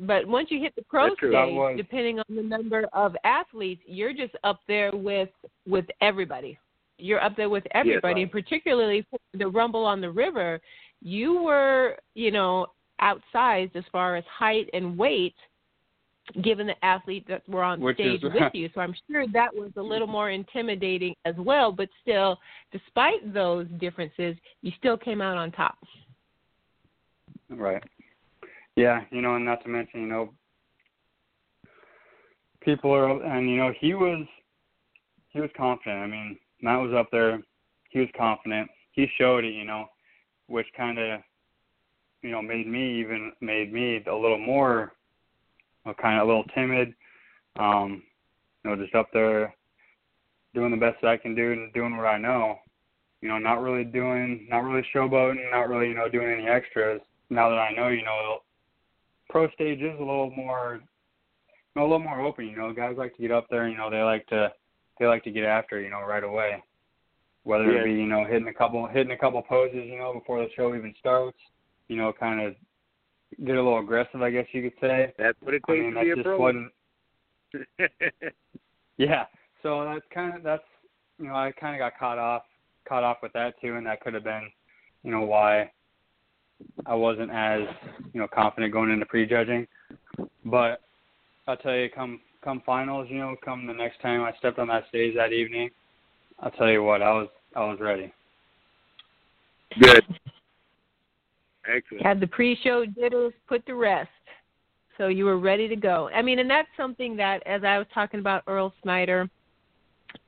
But 0.01 0.27
once 0.27 0.49
you 0.51 0.61
hit 0.61 0.77
the 0.77 0.83
pro 0.83 1.09
That's 1.09 1.19
stage, 1.19 1.33
was- 1.33 1.75
depending 1.77 2.21
on 2.21 2.37
the 2.37 2.43
number 2.43 2.87
of 2.93 3.17
athletes, 3.25 3.83
you're 3.85 4.13
just 4.13 4.35
up 4.45 4.61
there 4.69 4.93
with 4.95 5.31
with 5.67 5.87
everybody. 6.01 6.57
You're 6.99 7.23
up 7.23 7.37
there 7.37 7.49
with 7.49 7.65
everybody, 7.73 8.15
right. 8.15 8.23
and 8.23 8.31
particularly 8.31 9.05
for 9.11 9.19
the 9.35 9.49
Rumble 9.49 9.85
on 9.85 10.01
the 10.01 10.11
River, 10.11 10.61
you 11.01 11.43
were, 11.43 11.97
you 12.15 12.31
know, 12.31 12.67
outsized 13.01 13.75
as 13.77 13.85
far 13.93 14.17
as 14.17 14.25
height 14.27 14.69
and 14.73 14.99
weight 14.99 15.35
given 16.43 16.67
the 16.67 16.85
athletes 16.85 17.27
that 17.29 17.49
were 17.49 17.63
on 17.63 17.81
Which 17.81 17.97
stage 17.97 18.23
is- 18.23 18.33
with 18.33 18.55
you. 18.55 18.69
So 18.75 18.81
I'm 18.81 18.95
sure 19.11 19.27
that 19.29 19.55
was 19.55 19.73
a 19.77 19.83
little 19.83 20.07
more 20.07 20.31
intimidating 20.31 21.15
as 21.25 21.35
well. 21.37 21.73
But 21.73 21.89
still, 22.03 22.41
despite 22.73 23.33
those 23.33 23.67
differences, 23.79 24.37
you 24.63 24.73
still 24.73 24.97
came 24.97 25.21
out 25.21 25.37
on 25.37 25.51
top. 25.53 25.79
Right. 27.49 27.83
Yeah, 28.77 29.05
you 29.11 29.23
know, 29.23 29.37
and 29.37 29.45
not 29.45 29.63
to 29.65 29.69
mention, 29.69 30.03
you 30.03 30.07
know, 30.07 30.35
people 32.61 32.93
are, 32.93 33.23
and 33.25 33.49
you 33.49 33.57
know, 33.57 33.73
he 33.81 33.95
was, 33.95 34.27
he 35.31 35.41
was 35.41 35.51
confident. 35.57 36.03
I 36.03 36.07
mean, 36.07 36.39
Matt 36.61 36.81
was 36.81 36.93
up 36.93 37.11
there. 37.11 37.43
He 37.91 38.01
was 38.01 38.09
confident. 38.17 38.71
He 38.93 39.07
showed 39.17 39.45
it, 39.45 39.55
you 39.55 39.65
know, 39.65 39.87
which 40.47 40.67
kind 40.77 40.99
of, 40.99 41.21
you 42.23 42.31
know, 42.31 42.43
made 42.43 42.67
me 42.67 43.01
even 43.01 43.33
made 43.41 43.73
me 43.73 44.03
a 44.07 44.15
little 44.15 44.39
more, 44.39 44.95
well, 45.89 45.95
kind 45.95 46.21
of 46.21 46.25
a 46.25 46.27
little 46.27 46.45
timid. 46.55 46.95
Um, 47.59 48.03
you 48.63 48.71
know, 48.71 48.77
just 48.77 48.95
up 48.95 49.09
there, 49.13 49.55
doing 50.55 50.71
the 50.71 50.77
best 50.77 50.99
that 51.01 51.09
I 51.09 51.17
can 51.17 51.35
do 51.35 51.53
and 51.53 51.73
doing 51.73 51.97
what 51.97 52.07
I 52.07 52.19
know. 52.19 52.59
You 53.23 53.29
know, 53.29 53.39
not 53.39 53.63
really 53.63 53.85
doing, 53.85 54.47
not 54.51 54.61
really 54.65 54.87
showboating, 54.95 55.51
not 55.51 55.69
really, 55.69 55.89
you 55.89 55.95
know, 55.95 56.09
doing 56.09 56.31
any 56.31 56.47
extras. 56.47 57.01
Now 57.31 57.49
that 57.49 57.59
I 57.59 57.73
know, 57.73 57.89
you 57.89 58.05
know, 58.05 58.39
pro 59.29 59.51
stage 59.51 59.81
is 59.81 59.97
a 59.97 60.05
little 60.05 60.31
more, 60.31 60.81
you 60.81 61.81
know, 61.81 61.83
a 61.83 61.89
little 61.89 61.99
more 61.99 62.21
open. 62.21 62.47
You 62.47 62.57
know, 62.57 62.73
guys 62.73 62.97
like 62.99 63.17
to 63.17 63.23
get 63.23 63.33
up 63.33 63.47
there. 63.51 63.67
You 63.67 63.77
know, 63.77 63.91
they 63.91 64.03
like 64.03 64.27
to, 64.27 64.53
they 65.01 65.07
like 65.07 65.25
to 65.25 65.31
get 65.31 65.45
after. 65.45 65.81
You 65.81 65.91
know, 65.91 66.03
right 66.03 66.23
away. 66.23 66.63
Whether 67.45 67.73
Yeah. 67.73 67.81
it 67.81 67.85
be, 67.85 67.93
you 67.93 68.07
know, 68.07 68.25
hitting 68.25 68.49
a 68.49 68.55
couple, 68.55 68.87
hitting 68.87 69.13
a 69.13 69.17
couple 69.17 69.41
poses, 69.43 69.87
you 69.87 69.99
know, 69.99 70.13
before 70.13 70.41
the 70.41 70.51
show 70.55 70.75
even 70.75 70.95
starts. 71.01 71.39
You 71.89 71.97
know, 71.97 72.13
kind 72.13 72.41
of 72.41 72.55
get 73.45 73.57
a 73.57 73.63
little 73.63 73.79
aggressive, 73.79 74.23
I 74.23 74.31
guess 74.31 74.47
you 74.53 74.63
could 74.63 74.81
say. 74.81 75.13
That's 75.19 75.37
what 75.43 75.55
it 75.55 75.63
I 75.69 75.73
takes 75.73 75.85
mean, 75.85 75.95
to 75.95 76.15
be 76.15 76.21
a 76.21 76.25
pro. 76.25 76.39
wasn't. 76.41 76.73
Yeah. 78.99 79.27
So 79.63 79.85
that's 79.85 80.05
kind 80.13 80.37
of 80.37 80.43
that's 80.43 80.63
you 81.19 81.27
know 81.27 81.35
I 81.35 81.53
kind 81.53 81.75
of 81.75 81.79
got 81.79 81.99
caught 81.99 82.19
off 82.19 82.43
caught 82.87 83.05
off 83.05 83.19
with 83.23 83.33
that 83.33 83.55
too, 83.61 83.77
and 83.77 83.87
that 83.87 84.01
could 84.01 84.13
have 84.13 84.25
been 84.25 84.51
you 85.03 85.11
know 85.11 85.23
why 85.23 85.71
I 86.85 86.95
wasn't 86.95 87.31
as 87.31 87.63
you 88.13 88.21
know 88.21 88.29
confident 88.29 88.73
going 88.73 88.91
into 88.91 89.07
prejudging. 89.07 89.67
But 90.45 90.81
I'll 91.47 91.57
tell 91.57 91.75
you, 91.75 91.89
come 91.89 92.21
come 92.43 92.63
finals, 92.67 93.09
you 93.11 93.19
know, 93.19 93.37
come 93.45 93.67
the 93.67 93.73
next 93.73 94.01
time 94.01 94.23
I 94.23 94.33
stepped 94.39 94.59
on 94.59 94.69
that 94.69 94.89
stage 94.89 95.15
that 95.17 95.33
evening, 95.33 95.71
I'll 96.41 96.51
tell 96.51 96.69
you 96.69 96.83
what 96.83 97.03
I 97.03 97.13
was 97.13 97.29
I 97.57 97.61
was 97.65 97.79
ready. 97.81 98.13
Good. 99.81 100.05
Excellent. 101.69 102.05
Had 102.05 102.21
the 102.21 102.27
pre-show 102.27 102.87
jitters 102.87 103.33
put 103.47 103.65
to 103.67 103.75
rest, 103.75 104.11
so 104.97 105.09
you 105.09 105.25
were 105.25 105.39
ready 105.39 105.69
to 105.69 105.77
go. 105.77 106.09
I 106.15 106.23
mean, 106.23 106.39
and 106.39 106.51
that's 106.51 106.69
something 106.77 107.17
that, 107.17 107.47
as 107.47 107.63
I 107.65 107.79
was 107.79 107.87
talking 107.93 108.21
about 108.21 108.43
Earl 108.47 108.73
Snyder 108.83 109.29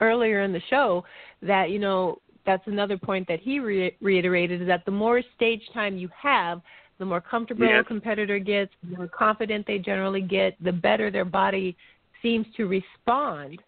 earlier 0.00 0.42
in 0.42 0.52
the 0.52 0.60
show, 0.68 1.04
that 1.42 1.70
you 1.70 1.78
know 1.78 2.18
that's 2.46 2.66
another 2.66 2.98
point 2.98 3.26
that 3.28 3.40
he 3.40 3.60
re- 3.60 3.96
reiterated 4.00 4.62
is 4.62 4.68
that 4.68 4.84
the 4.84 4.90
more 4.90 5.22
stage 5.36 5.62
time 5.72 5.96
you 5.96 6.08
have, 6.16 6.60
the 6.98 7.04
more 7.04 7.20
comfortable 7.20 7.66
Yes. 7.66 7.82
a 7.82 7.84
competitor 7.84 8.38
gets, 8.38 8.72
the 8.82 8.96
more 8.96 9.08
confident 9.08 9.66
they 9.66 9.78
generally 9.78 10.22
get, 10.22 10.62
the 10.62 10.72
better 10.72 11.10
their 11.10 11.24
body 11.24 11.76
seems 12.22 12.46
to 12.56 12.66
respond. 12.66 13.62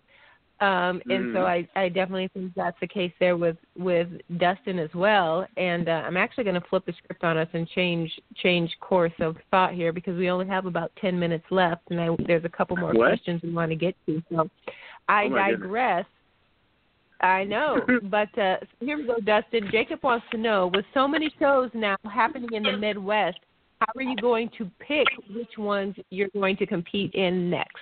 Um, 0.63 1.03
and 1.11 1.35
so 1.35 1.41
Mhm. 1.41 1.69
I, 1.75 1.81
I 1.81 1.89
definitely 1.89 2.29
think 2.29 2.55
that's 2.55 2.79
the 2.79 2.87
case 2.87 3.13
there 3.19 3.37
with 3.37 3.57
with 3.77 4.09
Dustin 4.37 4.79
as 4.79 4.95
well. 4.95 5.45
And 5.57 5.89
uh, 5.89 6.05
I'm 6.07 6.17
actually 6.17 6.45
going 6.45 6.61
to 6.61 6.69
flip 6.69 6.87
the 6.87 6.93
script 6.93 7.25
on 7.25 7.37
us 7.37 7.49
and 7.53 7.69
change 7.71 8.17
change 8.37 8.71
course 8.79 9.13
of 9.19 9.37
thought 9.51 9.75
here 9.75 9.93
because 9.93 10.17
we 10.17 10.31
only 10.31 10.47
have 10.47 10.67
about 10.67 10.93
10 11.01 11.19
minutes 11.19 11.45
left, 11.51 11.83
and 11.91 12.01
I, 12.01 12.11
there's 12.29 12.45
a 12.45 12.49
couple 12.49 12.77
more 12.77 12.93
What? 12.93 13.09
questions 13.09 13.43
we 13.43 13.53
want 13.53 13.73
to 13.73 13.77
get 13.77 13.97
to. 14.07 14.23
So 14.31 14.49
I 15.09 15.25
Oh, 15.25 15.29
goodness. 15.31 15.51
digress. 15.61 16.07
I 17.23 17.43
know, 17.43 17.85
but 18.05 18.39
uh, 18.39 18.59
here 18.79 18.99
we 18.99 19.05
go, 19.05 19.19
Dustin. 19.19 19.69
Jacob 19.73 20.01
wants 20.05 20.27
to 20.31 20.39
know: 20.39 20.69
with 20.73 20.85
so 20.95 21.09
many 21.09 21.29
shows 21.41 21.71
now 21.75 21.97
happening 22.05 22.53
in 22.53 22.63
the 22.63 22.77
Midwest, 22.77 23.39
how 23.81 23.93
are 23.97 24.03
you 24.03 24.17
going 24.17 24.49
to 24.59 24.71
pick 24.79 25.09
which 25.35 25.59
ones 25.59 25.97
you're 26.11 26.31
going 26.35 26.57
to 26.59 26.67
compete 26.67 27.15
in 27.15 27.51
next? 27.51 27.81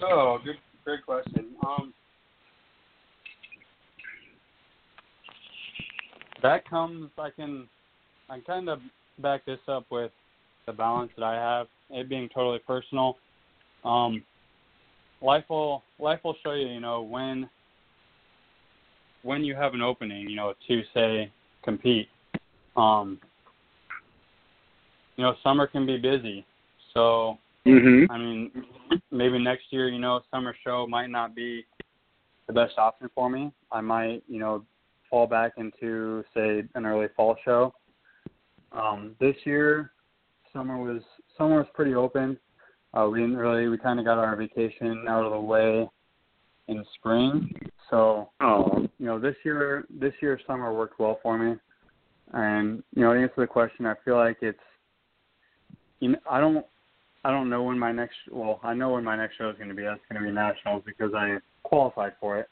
So 0.00 0.38
good, 0.42 0.56
great 0.82 1.04
question. 1.04 1.50
Um, 1.64 1.92
that 6.42 6.68
comes. 6.68 7.10
I 7.18 7.28
can, 7.28 7.68
I 8.30 8.36
can 8.36 8.42
kind 8.44 8.68
of 8.70 8.80
back 9.18 9.44
this 9.44 9.58
up 9.68 9.84
with 9.90 10.10
the 10.66 10.72
balance 10.72 11.10
that 11.16 11.24
I 11.24 11.34
have. 11.34 11.66
It 11.90 12.08
being 12.08 12.30
totally 12.32 12.60
personal. 12.60 13.18
Um, 13.84 14.22
life 15.20 15.44
will 15.50 15.82
life 15.98 16.20
will 16.24 16.36
show 16.42 16.52
you. 16.52 16.66
You 16.66 16.80
know 16.80 17.02
when 17.02 17.48
when 19.22 19.44
you 19.44 19.54
have 19.54 19.74
an 19.74 19.82
opening. 19.82 20.30
You 20.30 20.36
know 20.36 20.54
to 20.66 20.82
say 20.94 21.30
compete. 21.62 22.08
Um, 22.74 23.18
you 25.16 25.24
know 25.24 25.34
summer 25.42 25.66
can 25.66 25.84
be 25.84 25.98
busy, 25.98 26.46
so 26.94 27.36
Mhm. 27.66 28.06
I 28.10 28.18
mean, 28.18 28.64
maybe 29.10 29.38
next 29.38 29.72
year, 29.72 29.88
you 29.88 29.98
know, 29.98 30.20
summer 30.30 30.54
show 30.64 30.86
might 30.86 31.10
not 31.10 31.34
be 31.34 31.66
the 32.46 32.52
best 32.52 32.78
option 32.78 33.08
for 33.14 33.28
me. 33.28 33.52
I 33.70 33.80
might, 33.80 34.22
you 34.26 34.38
know, 34.38 34.64
fall 35.08 35.26
back 35.26 35.52
into 35.56 36.24
say 36.34 36.64
an 36.74 36.86
early 36.86 37.08
fall 37.16 37.36
show. 37.44 37.74
Um, 38.72 39.16
this 39.18 39.36
year, 39.44 39.92
summer 40.52 40.78
was 40.78 41.02
summer 41.36 41.58
was 41.58 41.66
pretty 41.74 41.94
open. 41.94 42.38
Uh, 42.94 43.08
we 43.10 43.20
didn't 43.20 43.36
really 43.36 43.68
we 43.68 43.78
kind 43.78 43.98
of 43.98 44.04
got 44.04 44.18
our 44.18 44.34
vacation 44.36 45.06
out 45.08 45.24
of 45.24 45.32
the 45.32 45.40
way 45.40 45.88
in 46.68 46.84
spring, 46.94 47.52
so 47.88 48.30
Oh. 48.40 48.88
you 48.98 49.06
know 49.06 49.18
this 49.18 49.36
year 49.44 49.84
this 49.90 50.14
year 50.22 50.38
summer 50.46 50.72
worked 50.72 50.98
well 51.00 51.18
for 51.22 51.36
me 51.36 51.58
and 52.32 52.82
you 52.94 53.02
know 53.02 53.12
to 53.12 53.20
answer 53.20 53.34
the 53.38 53.46
question 53.46 53.86
i 53.86 53.94
feel 54.04 54.16
like 54.16 54.36
it's 54.40 54.60
you 55.98 56.10
know 56.10 56.18
i 56.30 56.38
don't 56.38 56.64
i 57.24 57.30
don't 57.30 57.50
know 57.50 57.62
when 57.62 57.78
my 57.78 57.92
next 57.92 58.16
well 58.30 58.60
i 58.62 58.74
know 58.74 58.90
when 58.90 59.04
my 59.04 59.16
next 59.16 59.36
show 59.36 59.50
is 59.50 59.56
going 59.56 59.68
to 59.68 59.74
be. 59.74 59.82
That's 59.82 60.00
going 60.10 60.22
to 60.22 60.28
be 60.28 60.34
nationals 60.34 60.82
because 60.86 61.12
i 61.14 61.36
qualified 61.62 62.12
for 62.20 62.38
it. 62.38 62.48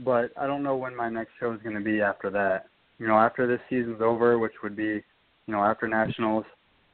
But 0.00 0.32
i 0.38 0.46
don't 0.46 0.62
know 0.62 0.76
when 0.76 0.94
my 0.96 1.08
next 1.08 1.32
show 1.38 1.52
is 1.52 1.60
going 1.62 1.76
to 1.76 1.82
be 1.82 2.00
after 2.00 2.30
that. 2.30 2.66
You 2.98 3.06
know 3.06 3.18
after 3.18 3.46
this 3.46 3.60
season's 3.68 4.02
over 4.02 4.38
which 4.38 4.54
would 4.62 4.76
be 4.76 5.02
you 5.46 5.54
know 5.54 5.62
after 5.62 5.88
nationals 5.88 6.44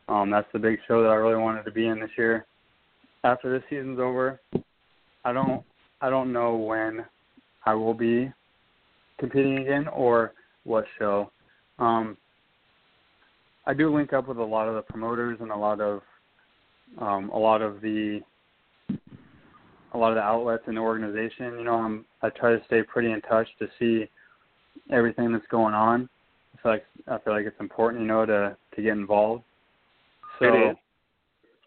um 0.08 0.30
that's 0.30 0.48
the 0.52 0.58
big 0.58 0.78
show 0.86 1.02
that 1.02 1.08
i 1.08 1.14
really 1.14 1.40
wanted 1.40 1.64
to 1.64 1.72
be 1.72 1.86
in 1.86 2.00
this 2.00 2.10
year. 2.16 2.46
After 3.24 3.50
this 3.50 3.66
season's 3.68 3.98
over 3.98 4.40
i 5.24 5.32
don't 5.32 5.62
i 6.00 6.10
don't 6.10 6.32
know 6.32 6.56
when 6.56 7.04
i 7.64 7.74
will 7.74 7.94
be 7.94 8.32
competing 9.18 9.58
again 9.58 9.88
or 9.88 10.32
what 10.64 10.84
show. 10.98 11.30
Um, 11.78 12.16
I 13.66 13.74
do 13.74 13.94
link 13.94 14.12
up 14.12 14.28
with 14.28 14.38
a 14.38 14.44
lot 14.44 14.68
of 14.68 14.74
the 14.74 14.82
promoters 14.82 15.38
and 15.40 15.50
a 15.50 15.56
lot 15.56 15.80
of 15.80 16.02
um, 16.98 17.30
a 17.30 17.38
lot 17.38 17.62
of 17.62 17.80
the 17.80 18.20
a 19.92 19.98
lot 19.98 20.10
of 20.10 20.16
the 20.16 20.22
outlets 20.22 20.64
in 20.66 20.74
the 20.74 20.80
organization. 20.80 21.58
You 21.58 21.64
know, 21.64 21.74
I'm, 21.74 22.04
I 22.22 22.30
try 22.30 22.52
to 22.56 22.62
stay 22.66 22.82
pretty 22.82 23.12
in 23.12 23.20
touch 23.22 23.48
to 23.58 23.68
see 23.78 24.08
everything 24.90 25.32
that's 25.32 25.46
going 25.50 25.74
on. 25.74 26.08
I 26.54 26.62
feel 26.62 26.72
like 26.72 26.84
I 27.08 27.18
feel 27.18 27.32
like 27.32 27.46
it's 27.46 27.60
important, 27.60 28.02
you 28.02 28.08
know, 28.08 28.26
to 28.26 28.56
to 28.74 28.82
get 28.82 28.92
involved. 28.92 29.44
So 30.38 30.46
It 30.46 30.70
is. 30.70 30.76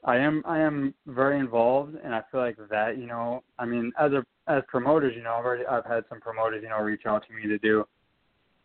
I 0.06 0.18
am 0.18 0.44
I 0.46 0.60
am 0.60 0.94
very 1.08 1.40
involved, 1.40 1.96
and 2.04 2.16
I 2.16 2.24
feel 2.32 2.40
like 2.40 2.58
that 2.70 2.98
you 2.98 3.06
know 3.06 3.44
I 3.58 3.66
mean 3.66 3.92
as 4.00 4.12
a 4.14 4.26
as 4.48 4.64
promoters 4.68 5.14
you 5.16 5.24
know 5.24 5.34
I've 5.34 5.46
already 5.46 5.66
I've 5.66 5.86
had 5.86 6.06
some 6.10 6.22
promoters 6.22 6.62
you 6.64 6.70
know 6.70 6.80
reach 6.80 7.06
out 7.06 7.26
to 7.28 7.34
me 7.34 7.48
to 7.48 7.58
do 7.58 7.86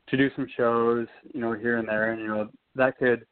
to 0.08 0.16
do 0.16 0.30
some 0.36 0.46
shows 0.56 1.08
you 1.32 1.40
know 1.40 1.52
here 1.52 1.78
and 1.78 1.88
there, 1.88 2.12
and 2.12 2.20
you 2.20 2.28
know 2.28 2.48
that 2.76 2.98
could 2.98 3.26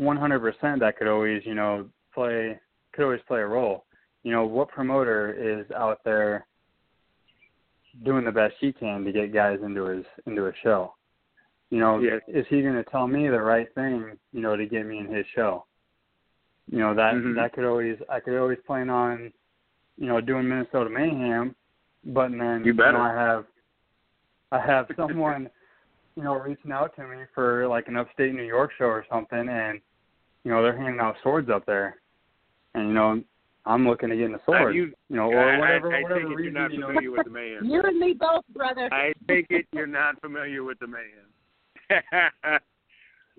100% 0.00 0.80
that 0.80 0.98
could 0.98 1.08
always 1.08 1.42
you 1.44 1.54
know 1.54 1.88
play 2.18 2.58
could 2.92 3.04
always 3.04 3.20
play 3.28 3.40
a 3.40 3.46
role. 3.46 3.84
You 4.24 4.32
know 4.32 4.44
what 4.44 4.68
promoter 4.68 5.32
is 5.32 5.70
out 5.70 6.00
there 6.04 6.46
doing 8.04 8.24
the 8.24 8.32
best 8.32 8.54
he 8.60 8.72
can 8.72 9.04
to 9.04 9.12
get 9.12 9.32
guys 9.32 9.58
into 9.64 9.84
his 9.84 10.04
into 10.26 10.46
a 10.46 10.52
show? 10.62 10.94
You 11.70 11.78
know, 11.78 12.00
Yes. 12.00 12.22
is 12.26 12.46
he 12.48 12.62
going 12.62 12.74
to 12.74 12.90
tell 12.90 13.06
me 13.06 13.28
the 13.28 13.40
right 13.40 13.72
thing 13.74 14.18
you 14.32 14.40
know 14.40 14.56
to 14.56 14.66
get 14.66 14.86
me 14.86 14.98
in 14.98 15.06
his 15.06 15.26
show? 15.34 15.64
you 16.70 16.80
know 16.80 16.92
that 16.94 17.14
Mhm. 17.14 17.34
that 17.34 17.52
could 17.54 17.64
always 17.64 17.96
I 18.10 18.20
could 18.20 18.38
always 18.38 18.58
plan 18.66 18.90
on 18.90 19.32
you 19.96 20.06
know 20.06 20.20
doing 20.20 20.46
Minnesota 20.46 20.90
Mayhem, 20.90 21.56
but 22.04 22.30
then 22.30 22.62
You 22.64 22.74
better. 22.74 22.98
know, 22.98 23.04
I 23.04 23.12
have 23.14 23.46
I 24.52 24.58
have 24.60 24.86
someone 24.96 25.48
you 26.16 26.22
know 26.24 26.34
reaching 26.34 26.72
out 26.72 26.94
to 26.96 27.06
me 27.06 27.24
for 27.34 27.66
like 27.68 27.88
an 27.88 27.96
upstate 27.96 28.34
New 28.34 28.42
York 28.42 28.72
show 28.76 28.84
or 28.84 29.06
something, 29.10 29.48
and 29.48 29.80
you 30.44 30.50
know 30.50 30.62
they're 30.62 30.76
handing 30.76 31.00
out 31.00 31.16
swords 31.22 31.48
up 31.48 31.64
there, 31.64 32.02
and 32.74 32.88
you 32.88 32.94
know 32.94 33.22
I'm 33.66 33.86
looking 33.86 34.08
to 34.08 34.16
get 34.16 34.26
in 34.26 34.34
a 34.34 34.40
sword, 34.46 34.74
you, 34.74 34.92
you 35.10 35.16
know, 35.16 35.30
or 35.30 35.38
I, 35.50 35.58
whatever 35.58 35.92
I, 35.92 35.98
I 35.98 36.02
whatever 36.02 36.20
take 36.22 36.30
it 36.30 36.34
reason 36.36 36.44
you're 36.54 36.62
not 36.62 36.72
you 36.72 36.78
know. 36.80 36.86
familiar 36.88 37.10
with 37.10 37.24
the 37.24 37.30
man. 37.30 37.58
You 37.64 37.82
and 37.82 37.98
me 37.98 38.14
both, 38.18 38.44
brother. 38.54 38.88
I 38.92 39.12
take 39.28 39.46
it 39.50 39.66
you're 39.72 39.86
not 39.86 40.20
familiar 40.22 40.64
with 40.64 40.78
the 40.78 40.86
man. 40.86 41.90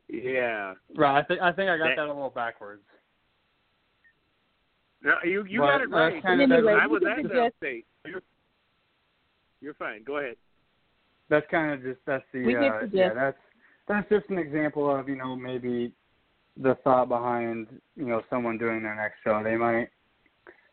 yeah. 0.08 0.74
Right, 0.96 1.20
I 1.20 1.24
think 1.24 1.42
I 1.42 1.52
think 1.52 1.70
I 1.70 1.78
got 1.78 1.86
That- 1.90 1.96
that 1.98 2.06
a 2.06 2.14
little 2.14 2.30
backwards. 2.30 2.84
No, 5.02 5.14
you 5.24 5.46
you 5.46 5.62
Well, 5.62 5.70
got 5.70 5.82
it 5.82 5.90
right. 5.90 6.22
kinda- 6.22 6.44
Anyway, 6.56 6.74
I 6.74 6.86
we 6.88 6.94
was 6.94 7.02
can 7.04 7.10
at 7.12 7.16
the 7.18 7.22
suggest- 7.24 7.48
upstate. 7.56 7.86
You're, 8.06 8.22
you're 9.62 9.74
fine. 9.76 10.04
Go 10.04 10.18
ahead. 10.18 10.36
that's 11.30 11.46
kind 11.50 11.72
of 11.74 11.82
just 11.84 12.00
that's 12.06 12.24
the 12.34 12.44
We 12.44 12.56
uh, 12.56 12.82
yeah 12.92 13.14
that's 13.14 13.38
that's 13.88 14.10
just 14.10 14.30
an 14.30 14.38
example 14.38 14.94
of 14.94 15.08
you 15.08 15.16
know 15.16 15.36
maybe 15.36 15.94
the 16.58 16.76
thought 16.84 17.10
behind 17.10 17.68
you 17.96 18.06
know 18.06 18.22
someone 18.30 18.58
doing 18.58 18.84
their 18.84 18.96
next 18.96 19.18
show 19.24 19.42
they 19.44 19.56
might 19.56 19.90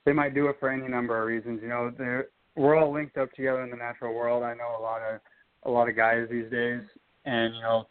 they 0.04 0.12
might 0.12 0.34
do 0.34 0.46
it 0.48 0.56
for 0.58 0.70
any 0.70 0.88
number 0.88 1.20
of 1.20 1.26
reasons 1.26 1.60
you 1.62 1.68
know 1.68 1.92
they're 1.96 2.26
we're 2.56 2.76
all 2.76 2.92
linked 2.92 3.16
up 3.16 3.30
together 3.32 3.62
in 3.62 3.70
the 3.70 3.76
natural 3.76 4.14
world 4.14 4.42
i 4.42 4.54
know 4.54 4.76
a 4.78 4.82
lot 4.82 5.00
of 5.02 5.20
a 5.64 5.70
lot 5.70 5.88
of 5.88 5.96
guys 5.96 6.26
these 6.30 6.50
days 6.50 6.80
and 7.24 7.54
you 7.54 7.60
know 7.60 7.86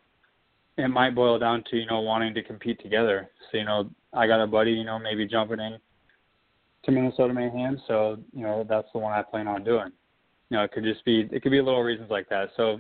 it 0.78 0.88
might 0.90 1.16
boil 1.16 1.40
down 1.40 1.64
to 1.70 1.78
you 1.78 1.86
know 1.86 2.02
wanting 2.02 2.34
to 2.34 2.44
compete 2.44 2.82
together 2.82 3.30
so 3.52 3.58
you 3.58 3.66
know 3.66 3.90
i 4.14 4.28
got 4.28 4.42
a 4.42 4.48
buddy 4.48 4.72
you 4.72 4.84
know 4.84 5.00
maybe 5.00 5.26
jumping 5.26 5.60
in 5.60 5.78
to 6.84 6.92
minnesota 6.92 7.34
mayhem 7.34 7.82
so 7.88 8.18
you 8.34 8.44
know 8.44 8.66
that's 8.68 8.88
the 8.94 9.00
one 9.00 9.14
i 9.14 9.22
plan 9.22 9.48
on 9.48 9.64
doing 9.64 9.92
you 10.50 10.58
know, 10.58 10.64
it 10.64 10.72
could 10.72 10.84
just 10.84 11.04
be 11.06 11.28
it 11.32 11.42
could 11.42 11.52
be 11.52 11.62
little 11.62 11.82
reasons 11.82 12.10
like 12.12 12.30
that. 12.30 12.50
So 12.56 12.80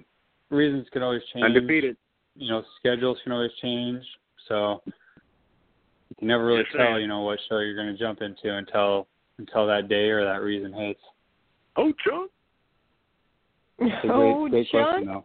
reasons 0.50 0.88
can 0.92 1.02
always 1.02 1.22
change. 1.34 1.46
Undefeated. 1.46 1.98
You 2.36 2.50
know, 2.50 2.64
schedules 2.80 3.18
can 3.24 3.32
always 3.32 3.52
change. 3.62 4.04
So 4.48 4.82
you 4.86 6.16
can 6.20 6.28
never 6.28 6.46
really 6.46 6.60
Yes, 6.60 6.68
tell, 6.72 6.96
sir. 6.96 7.00
you 7.00 7.08
know, 7.08 7.22
what 7.22 7.40
show 7.50 7.60
you're 7.60 7.76
going 7.76 7.88
to 7.88 7.98
jump 7.98 8.22
into 8.22 8.56
until 8.56 9.08
until 9.38 9.68
that 9.68 9.90
day 9.90 10.10
or 10.10 10.24
that 10.24 10.42
reason 10.42 10.72
hits. 10.74 11.00
Oh, 11.76 11.92
Chuck. 12.04 12.30
It's 13.80 14.06
a 14.06 14.08
great, 14.08 14.34
Oh, 14.34 14.48
great 14.50 14.68
Chuck. 14.68 14.88
question 14.88 15.08
though. 15.08 15.24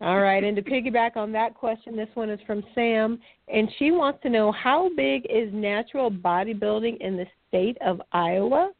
All 0.00 0.20
right, 0.20 0.42
and 0.42 0.56
to 0.56 0.62
piggyback 0.62 1.16
on 1.16 1.30
that 1.32 1.54
question, 1.54 1.94
this 1.94 2.08
one 2.14 2.28
is 2.28 2.40
from 2.46 2.64
Sam, 2.74 3.20
and 3.48 3.68
she 3.78 3.92
wants 3.92 4.20
to 4.22 4.28
know 4.28 4.50
how 4.50 4.90
big 4.96 5.24
is 5.30 5.52
natural 5.52 6.10
bodybuilding 6.10 6.96
in 7.00 7.16
the 7.16 7.26
state 7.48 7.78
of 7.80 8.02
Iowa? 8.12 8.72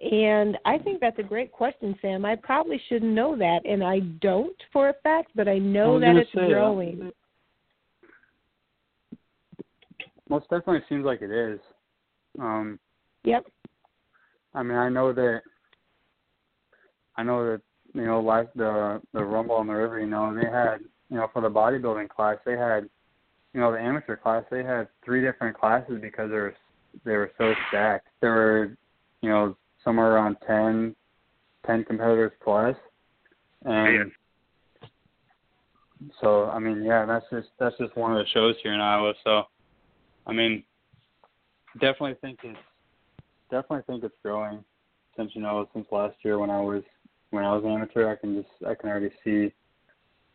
And 0.00 0.56
I 0.64 0.78
think 0.78 1.00
that's 1.00 1.18
a 1.18 1.22
great 1.22 1.52
question, 1.52 1.94
Sam. 2.00 2.24
I 2.24 2.36
probably 2.36 2.80
shouldn't 2.88 3.12
know 3.12 3.36
that, 3.36 3.66
and 3.66 3.84
I 3.84 4.00
don't 4.20 4.56
for 4.72 4.88
a 4.90 4.94
fact, 5.02 5.30
but 5.34 5.46
I 5.46 5.52
I 5.52 5.58
know 5.58 5.94
was 5.94 6.02
that 6.02 6.16
it's 6.16 6.32
say, 6.32 6.44
uh, 6.44 6.48
growing. 6.48 7.12
Most 10.28 10.44
definitely 10.44 10.82
seems 10.88 11.04
like 11.04 11.22
it 11.22 11.30
is. 11.30 11.60
Um 12.38 12.78
Yep. 13.24 13.46
I 14.54 14.62
mean, 14.62 14.78
I 14.78 14.88
know 14.88 15.12
that 15.12 15.42
I 17.16 17.22
know 17.22 17.44
that 17.50 17.60
you 17.94 18.04
know, 18.04 18.20
like 18.20 18.52
the 18.54 19.00
the 19.12 19.24
Rumble 19.24 19.56
on 19.56 19.66
the 19.66 19.72
River, 19.72 20.00
you 20.00 20.06
know, 20.06 20.34
they 20.34 20.48
had 20.48 20.78
you 21.10 21.16
know 21.16 21.28
for 21.32 21.42
the 21.42 21.48
bodybuilding 21.48 22.08
class, 22.08 22.36
they 22.44 22.56
had 22.56 22.88
you 23.54 23.60
know 23.60 23.72
the 23.72 23.80
amateur 23.80 24.16
class, 24.16 24.44
they 24.50 24.62
had 24.62 24.88
three 25.04 25.22
different 25.22 25.58
classes 25.58 25.98
because 26.00 26.30
they 26.30 26.36
were 26.36 26.54
they 27.04 27.12
were 27.12 27.30
so 27.38 27.52
stacked. 27.68 28.08
There 28.20 28.32
were 28.32 28.76
you 29.22 29.30
know 29.30 29.56
somewhere 29.82 30.12
around 30.12 30.36
ten 30.46 30.94
ten 31.64 31.84
competitors 31.84 32.32
plus, 32.44 32.76
and 33.64 34.12
so 36.20 36.46
I 36.46 36.58
mean, 36.58 36.82
yeah, 36.82 37.06
that's 37.06 37.26
just 37.30 37.48
that's 37.58 37.76
just 37.78 37.96
one 37.96 38.12
of 38.12 38.18
the 38.18 38.30
shows 38.32 38.56
here 38.62 38.74
in 38.74 38.80
Iowa. 38.80 39.14
So, 39.24 39.44
I 40.26 40.32
mean, 40.32 40.62
definitely 41.74 42.16
think 42.20 42.40
it's 42.42 42.58
definitely 43.50 43.82
think 43.86 44.04
it's 44.04 44.14
growing 44.22 44.64
since 45.16 45.30
you 45.34 45.42
know 45.42 45.68
since 45.72 45.86
last 45.90 46.16
year 46.24 46.38
when 46.38 46.50
I 46.50 46.60
was 46.60 46.82
when 47.30 47.44
I 47.44 47.54
was 47.54 47.64
an 47.64 47.70
amateur. 47.70 48.10
I 48.10 48.16
can 48.16 48.34
just 48.42 48.48
I 48.68 48.74
can 48.74 48.90
already 48.90 49.10
see 49.24 49.52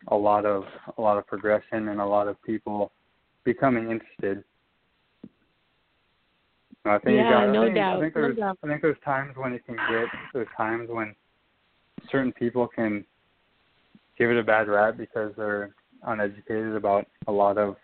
a 0.08 0.16
lot 0.16 0.46
of 0.46 0.64
a 0.98 1.02
lot 1.02 1.18
of 1.18 1.28
progression 1.28 1.89
and 1.89 2.00
a 2.00 2.06
lot 2.06 2.28
of 2.28 2.42
people 2.44 2.92
becoming 3.44 3.89
interested. 3.92 4.44
I 6.84 6.98
think 6.98 7.14
you 7.14 7.18
Yeah, 7.18 7.46
got, 7.46 7.54
no 7.54 7.62
I 7.62 7.66
think, 7.66 7.76
doubt, 7.76 7.98
I 7.98 8.02
think 8.02 8.16
no 8.16 8.22
there's 8.22 8.38
doubt. 8.38 8.58
I 8.64 8.68
think 8.68 8.82
there's 8.82 8.98
times 9.06 9.36
when 9.36 9.54
it 9.54 9.66
can 9.66 9.76
get 9.76 10.08
there's 10.34 10.48
times 10.58 10.89
when 10.89 11.16
certain 12.12 12.32
people 12.32 12.68
can 12.68 13.06
give 14.18 14.32
it 14.32 14.38
a 14.38 14.44
bad 14.44 14.68
rap 14.68 14.98
because 14.98 15.32
they're 15.38 15.76
uneducated 16.08 16.76
about 16.76 17.06
a 17.28 17.32
lot 17.32 17.58
of 17.58 17.76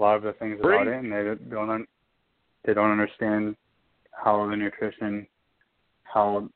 a 0.00 0.02
lot 0.02 0.16
of 0.16 0.22
the 0.22 0.32
things 0.34 0.58
about 0.58 0.88
it 0.88 0.94
and 0.94 1.12
they 1.12 1.34
don't 1.50 1.68
un- 1.68 1.86
they 2.64 2.72
don't 2.72 2.90
understand 2.90 3.54
how 4.12 4.48
the 4.48 4.56
nutrition 4.56 5.26
how 6.04 6.48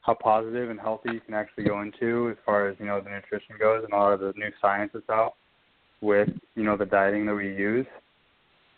how 0.00 0.14
positive 0.14 0.70
and 0.70 0.80
healthy 0.80 1.10
you 1.12 1.20
can 1.20 1.34
actually 1.34 1.64
go 1.64 1.82
into 1.82 2.30
as 2.30 2.36
far 2.46 2.68
as 2.68 2.76
you 2.80 2.86
know 2.86 3.00
the 3.02 3.10
nutrition 3.10 3.54
goes 3.60 3.84
and 3.84 3.92
a 3.92 3.96
lot 3.96 4.14
of 4.14 4.20
the 4.20 4.32
new 4.36 4.50
science 4.62 4.90
that's 4.94 5.08
out 5.10 5.34
with 6.00 6.30
you 6.54 6.64
know 6.64 6.76
the 6.76 6.86
dieting 6.86 7.26
that 7.26 7.34
we 7.34 7.54
use. 7.54 7.86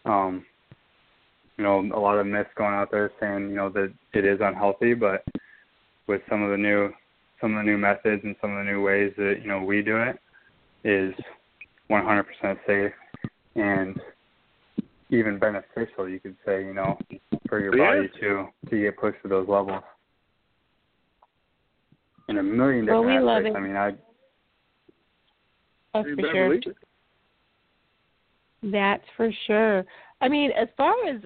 Um 0.04 0.44
you 1.56 1.62
know 1.62 1.78
a 1.94 2.00
lot 2.00 2.18
of 2.18 2.26
myths 2.26 2.50
going 2.56 2.74
out 2.74 2.90
there 2.90 3.12
saying 3.20 3.50
you 3.50 3.56
know 3.56 3.70
that 3.70 3.92
it 4.14 4.24
is 4.24 4.40
unhealthy 4.42 4.94
but 4.94 5.24
with 6.08 6.22
some 6.28 6.42
of 6.42 6.50
the 6.50 6.56
new 6.56 6.90
some 7.40 7.56
of 7.56 7.64
the 7.64 7.70
new 7.70 7.78
methods 7.78 8.22
and 8.24 8.34
some 8.40 8.50
of 8.50 8.64
the 8.64 8.70
new 8.70 8.82
ways 8.82 9.12
that 9.16 9.36
you 9.40 9.46
know 9.46 9.62
we 9.62 9.80
do 9.80 9.96
it 9.96 10.18
is 10.82 11.14
100% 11.90 12.24
safe 12.66 12.92
and 13.56 14.00
even 15.10 15.38
beneficial 15.38 16.08
you 16.08 16.18
could 16.18 16.36
say 16.44 16.64
you 16.64 16.74
know 16.74 16.98
for 17.48 17.60
your 17.60 17.76
Yeah. 17.76 18.00
body 18.00 18.10
to 18.20 18.48
to 18.70 18.80
get 18.80 18.96
pushed 18.96 19.20
to 19.22 19.28
those 19.28 19.48
levels 19.48 19.82
in 22.28 22.38
a 22.38 22.42
million 22.42 22.86
Well, 22.86 23.02
different 23.02 23.20
we 23.20 23.26
love 23.26 23.44
aspects 23.44 23.56
it. 23.56 23.58
i 23.58 23.62
mean 23.62 23.76
i 23.76 23.90
That's 25.92 26.08
for 26.16 26.32
sure. 26.32 26.58
That's 28.62 29.04
for 29.16 29.30
sure. 29.46 29.84
I 30.20 30.28
mean, 30.28 30.50
as 30.52 30.68
far 30.76 30.94
as, 31.06 31.20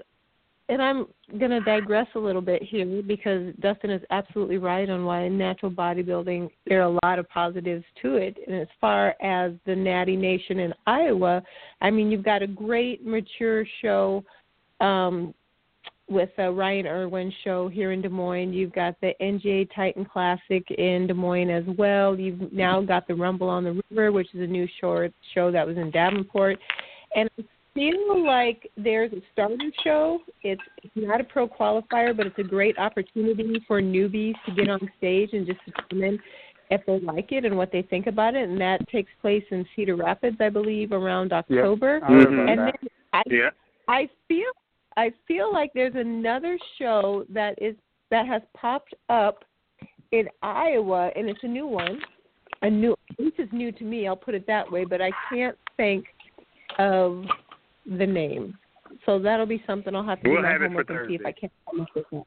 and 0.69 0.83
I'm 0.83 1.07
going 1.39 1.51
to 1.51 1.61
digress 1.61 2.07
a 2.15 2.19
little 2.19 2.43
bit 2.43 2.63
here 2.63 3.03
because 3.03 3.55
Dustin 3.61 3.91
is 3.91 4.03
absolutely 4.11 4.59
right 4.59 4.89
on 4.89 5.05
why 5.05 5.27
natural 5.29 5.73
bodybuilding 5.73 6.51
there 6.67 6.81
are 6.83 6.93
a 6.93 6.99
lot 7.05 7.19
of 7.19 7.29
positives 7.31 7.85
to 8.03 8.17
it. 8.17 8.37
And 8.47 8.57
as 8.57 8.69
far 8.81 9.15
as 9.23 9.53
the 9.65 9.75
Natty 9.75 10.17
Nation 10.17 10.59
in 10.59 10.75
Iowa, 10.87 11.43
I 11.81 11.91
mean, 11.91 12.11
you've 12.11 12.25
got 12.25 12.43
a 12.43 12.47
great 12.47 13.05
mature 13.05 13.65
show 13.81 14.23
um, 14.81 15.33
with 16.09 16.31
uh, 16.39 16.51
Ryan 16.51 16.87
Irwin's 16.87 17.35
show 17.45 17.69
here 17.69 17.93
in 17.93 18.03
Des 18.03 18.09
Moines. 18.09 18.53
You've 18.53 18.73
got 18.73 19.01
the 19.01 19.13
NGA 19.21 19.69
Titan 19.75 20.05
Classic 20.05 20.71
in 20.73 21.07
Des 21.07 21.15
Moines 21.15 21.51
as 21.51 21.65
well. 21.79 22.19
You've 22.19 22.53
now 22.53 22.83
got 22.83 23.09
the 23.09 23.15
Rumble 23.15 23.49
on 23.49 23.65
the 23.65 23.83
River, 23.91 24.13
which 24.13 24.35
is 24.35 24.41
a 24.41 24.47
new 24.47 24.67
short 24.81 25.13
show 25.35 25.51
that 25.51 25.67
was 25.67 25.77
in 25.77 25.91
Davenport. 25.91 26.59
And 27.15 27.31
I 27.39 27.43
feel 27.75 28.25
like 28.25 28.71
there's 28.77 29.13
a 29.13 29.21
starter 29.33 29.71
show. 29.85 30.21
It's, 30.43 30.61
it's 30.83 30.93
not 30.97 31.21
a 31.21 31.25
pro 31.25 31.49
qualifier, 31.49 32.17
but 32.17 32.27
it's 32.27 32.39
a 32.39 32.45
great 32.45 32.79
opportunity 32.79 33.63
for 33.67 33.81
newbies 33.81 34.35
to 34.47 34.55
get 34.55 34.69
on 34.69 34.81
stage 34.99 35.31
and 35.33 35.47
just 35.47 35.61
determine 35.65 36.19
if 36.71 36.85
they 36.87 37.01
like 37.01 37.33
it 37.33 37.45
and 37.45 37.57
what 37.57 37.73
they 37.73 37.83
think 37.83 38.07
about 38.07 38.35
it. 38.35 38.49
And 38.49 38.61
that 38.61 38.87
takes 38.89 39.11
place 39.21 39.45
in 39.51 39.67
Cedar 39.75 39.97
Rapids, 39.97 40.37
I 40.41 40.49
believe, 40.49 40.93
around 40.93 41.33
October. 41.33 42.01
I 42.03 42.13
heard 42.13 42.29
Mhm. 42.29 42.51
And 42.51 42.59
then 42.59 42.89
I 43.13 43.23
Yeah. 43.27 43.51
I 43.89 44.09
feel 44.27 44.51
I 44.97 45.11
feel 45.27 45.53
like 45.53 45.73
there's 45.75 45.95
another 45.95 46.59
show 46.77 47.25
that 47.29 47.61
is 47.63 47.77
that 48.11 48.27
has 48.27 48.43
popped 48.55 48.95
up 49.09 49.45
in 50.11 50.29
Iowa 50.43 51.13
and 51.15 51.29
it's 51.29 51.43
a 51.45 51.49
new 51.49 51.67
one. 51.67 52.03
A 52.63 52.71
new 52.71 52.97
this 53.17 53.33
is 53.39 53.51
new 53.53 53.71
to 53.73 53.85
me, 53.85 54.09
I'll 54.09 54.17
put 54.17 54.35
it 54.35 54.47
that 54.47 54.71
way, 54.71 54.85
but 54.85 55.01
I 55.01 55.11
can't 55.31 55.57
think 55.77 56.07
of 56.79 57.25
the 57.97 58.07
name. 58.07 58.57
So 59.07 59.19
that'll 59.19 59.47
be 59.47 59.63
something 59.67 59.95
I'll 59.95 60.05
have 60.05 60.21
to 60.23 60.29
We'll 60.29 60.39
do 60.39 60.43
my 60.43 60.59
homework 60.59 60.91
and 60.91 61.09
see 61.09 61.15
if 61.15 61.27
I 61.27 61.33
can 61.33 61.51
come 61.69 61.81
up 61.81 61.89
with 61.95 62.05
that. 62.13 62.25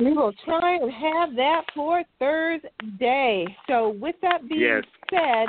We 0.00 0.12
will 0.12 0.32
try 0.44 0.76
and 0.76 0.92
have 0.92 1.34
that 1.36 1.62
for 1.74 2.04
Thursday. 2.20 3.56
So 3.66 3.90
with 4.00 4.14
that 4.22 4.48
being 4.48 4.60
Yes. 4.60 4.84
said, 5.10 5.48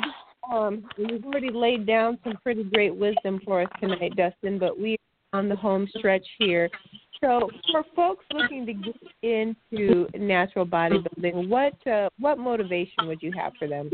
um, 0.50 0.88
you've 0.96 1.24
already 1.24 1.50
laid 1.50 1.86
down 1.86 2.18
some 2.24 2.36
pretty 2.42 2.64
great 2.64 2.94
wisdom 2.94 3.40
for 3.44 3.62
us 3.62 3.68
tonight, 3.80 4.16
Dustin, 4.16 4.58
but 4.58 4.78
we 4.78 4.96
are 5.32 5.38
on 5.38 5.48
the 5.48 5.54
home 5.54 5.86
stretch 5.96 6.26
here. 6.38 6.68
So 7.20 7.50
for 7.70 7.84
folks 7.94 8.24
looking 8.32 8.66
to 8.66 8.72
get 8.72 8.96
into 9.22 10.08
natural 10.18 10.66
bodybuilding, 10.66 11.48
what 11.48 11.74
uh, 11.86 12.08
what 12.18 12.38
motivation 12.38 13.06
would 13.06 13.22
you 13.22 13.30
have 13.32 13.52
for 13.58 13.68
them? 13.68 13.90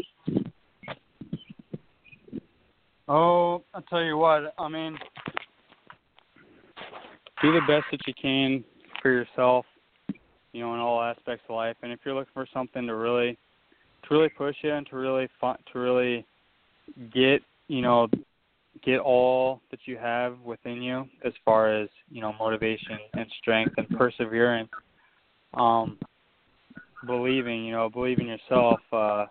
Oh, 3.09 3.63
I'll 3.73 3.83
tell 3.83 4.03
you 4.03 4.17
what. 4.17 4.53
I 4.59 4.69
mean, 4.69 4.99
be 7.41 7.53
the 7.53 7.61
best 7.69 7.85
that 7.93 8.01
you 8.07 8.15
can 8.21 8.65
for 9.01 9.11
yourself. 9.11 9.65
You 10.53 10.63
know, 10.63 10.75
in 10.75 10.81
all 10.81 11.03
aspects 11.03 11.45
of 11.49 11.55
life. 11.55 11.77
And 11.83 11.93
if 11.93 12.01
you're 12.05 12.15
looking 12.15 12.33
for 12.33 12.47
something 12.53 12.87
to 12.87 12.95
really, 12.95 13.37
to 14.09 14.15
really 14.15 14.31
push 14.31 14.57
you 14.63 14.73
and 14.73 14.87
to 14.89 14.97
really 14.97 15.29
to 15.43 15.79
really 15.79 16.27
get, 17.13 17.43
you 17.69 17.83
know, 17.83 18.09
get 18.83 18.99
all 18.99 19.61
that 19.71 19.81
you 19.85 19.99
have 19.99 20.39
within 20.41 20.83
you 20.83 21.05
as 21.25 21.33
far 21.45 21.75
as 21.75 21.89
you 22.11 22.23
know 22.23 22.33
motivation 22.39 22.99
and 23.15 23.27
strength 23.39 23.75
and 23.77 23.89
perseverance. 23.91 24.71
Um, 25.55 25.99
believing, 27.07 27.65
you 27.65 27.73
know, 27.73 27.89
believe 27.89 28.19
in 28.19 28.27
yourself. 28.27 28.81
Uh, 28.91 29.27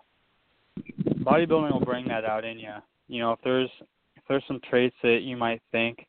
bodybuilding 1.20 1.72
will 1.72 1.84
bring 1.84 2.06
that 2.08 2.24
out 2.24 2.44
in 2.44 2.58
you 2.58 2.72
you 3.08 3.20
know 3.20 3.32
if 3.32 3.38
there's 3.44 3.70
if 4.16 4.22
there's 4.28 4.44
some 4.46 4.60
traits 4.68 4.96
that 5.02 5.20
you 5.22 5.36
might 5.36 5.62
think 5.72 6.04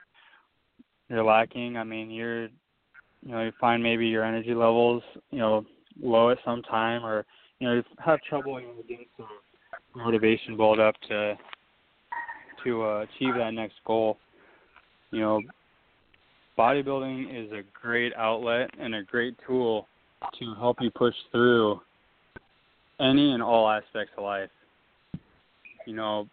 you're 1.09 1.23
lacking. 1.23 1.77
I 1.77 1.83
mean, 1.83 2.09
you're 2.09 2.43
you 2.43 3.31
know 3.31 3.43
you 3.43 3.51
find 3.59 3.81
maybe 3.81 4.07
your 4.07 4.23
energy 4.23 4.53
levels 4.53 5.03
you 5.31 5.39
know 5.39 5.65
low 6.01 6.29
at 6.29 6.37
some 6.45 6.61
time, 6.63 7.05
or 7.05 7.25
you 7.59 7.67
know 7.67 7.75
you 7.75 7.83
have 8.03 8.19
trouble 8.21 8.59
you 8.59 8.67
know, 8.67 8.73
getting 8.87 9.05
some 9.17 9.27
motivation 9.95 10.57
build 10.57 10.79
up 10.79 10.95
to 11.09 11.37
to 12.63 12.83
uh, 12.83 13.05
achieve 13.05 13.35
that 13.35 13.53
next 13.53 13.75
goal. 13.85 14.17
You 15.11 15.21
know, 15.21 15.41
bodybuilding 16.57 17.45
is 17.45 17.51
a 17.51 17.61
great 17.79 18.13
outlet 18.15 18.69
and 18.79 18.95
a 18.95 19.03
great 19.03 19.35
tool 19.45 19.87
to 20.39 20.55
help 20.55 20.77
you 20.81 20.91
push 20.91 21.13
through 21.31 21.79
any 22.99 23.31
and 23.31 23.43
all 23.43 23.69
aspects 23.69 24.13
of 24.17 24.23
life. 24.23 24.49
You 25.85 25.95
know, 25.95 26.27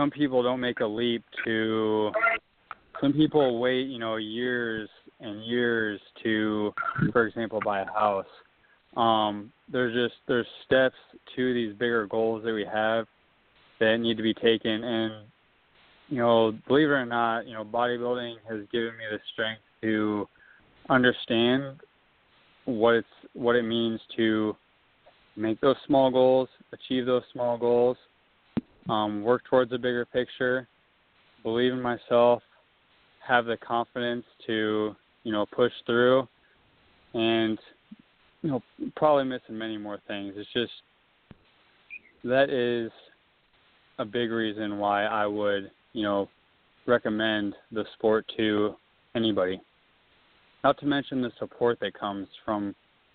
some 0.00 0.10
people 0.10 0.42
don't 0.42 0.60
make 0.60 0.80
a 0.80 0.86
leap 0.86 1.22
to 1.44 2.10
some 3.02 3.12
people 3.12 3.60
wait, 3.60 3.86
you 3.86 3.98
know, 3.98 4.16
years 4.16 4.88
and 5.20 5.44
years 5.44 6.00
to 6.22 6.72
for 7.12 7.26
example 7.26 7.60
buy 7.62 7.80
a 7.80 7.86
house. 7.86 8.24
Um 8.96 9.52
there's 9.70 9.92
just 9.92 10.18
there's 10.26 10.46
steps 10.64 10.96
to 11.36 11.52
these 11.52 11.74
bigger 11.74 12.06
goals 12.06 12.42
that 12.44 12.54
we 12.54 12.64
have 12.64 13.06
that 13.78 13.98
need 13.98 14.16
to 14.16 14.22
be 14.22 14.32
taken 14.32 14.84
and 14.84 15.26
you 16.08 16.16
know, 16.16 16.52
believe 16.66 16.88
it 16.88 16.92
or 16.92 17.06
not, 17.06 17.46
you 17.46 17.52
know, 17.52 17.62
bodybuilding 17.62 18.36
has 18.48 18.60
given 18.72 18.96
me 18.96 19.04
the 19.12 19.18
strength 19.34 19.60
to 19.82 20.26
understand 20.88 21.78
what 22.64 22.94
it's 22.94 23.08
what 23.34 23.54
it 23.54 23.64
means 23.64 24.00
to 24.16 24.56
make 25.36 25.60
those 25.60 25.76
small 25.86 26.10
goals, 26.10 26.48
achieve 26.72 27.04
those 27.04 27.22
small 27.32 27.58
goals, 27.58 27.98
um, 28.90 29.22
work 29.22 29.42
towards 29.48 29.72
a 29.72 29.78
bigger 29.78 30.04
picture, 30.04 30.66
believe 31.42 31.72
in 31.72 31.80
myself, 31.80 32.42
have 33.26 33.46
the 33.46 33.56
confidence 33.56 34.24
to 34.46 34.94
you 35.22 35.32
know 35.32 35.46
push 35.46 35.72
through, 35.86 36.26
and 37.14 37.58
you 38.42 38.50
know 38.50 38.62
probably 38.96 39.24
missing 39.24 39.56
many 39.56 39.78
more 39.78 39.98
things. 40.08 40.34
It's 40.36 40.52
just 40.52 40.72
that 42.24 42.50
is 42.50 42.90
a 43.98 44.04
big 44.04 44.30
reason 44.30 44.78
why 44.78 45.04
I 45.04 45.26
would 45.26 45.70
you 45.92 46.02
know 46.02 46.28
recommend 46.86 47.54
the 47.70 47.84
sport 47.94 48.30
to 48.38 48.74
anybody. 49.14 49.60
Not 50.64 50.78
to 50.80 50.86
mention 50.86 51.22
the 51.22 51.32
support 51.38 51.78
that 51.80 51.94
comes 51.94 52.26
from 52.44 52.74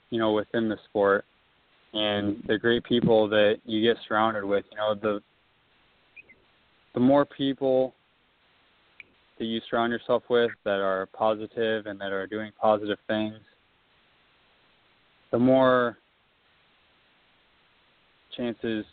you 0.10 0.20
know 0.20 0.32
within 0.32 0.70
the 0.70 0.78
sport 0.90 1.26
and 1.94 2.42
the 2.48 2.58
great 2.58 2.84
people 2.84 3.28
that 3.30 3.58
you 3.66 3.82
get 3.82 3.98
surrounded 4.08 4.46
with. 4.46 4.64
You 4.72 4.78
know 4.78 4.96
the 4.96 5.22
the 6.96 7.00
more 7.02 7.26
people 7.26 7.94
that 9.38 9.46
you 9.46 9.60
surround 9.70 9.92
yourself 9.92 10.24
with 10.30 10.50
that 10.64 10.80
are 10.80 11.08
positive 11.08 11.86
and 11.86 12.00
that 12.00 12.12
are 12.12 12.26
doing 12.26 12.52
positive 12.60 12.98
things, 13.06 13.36
the 15.32 15.38
more 15.38 15.98
chances 18.36 18.86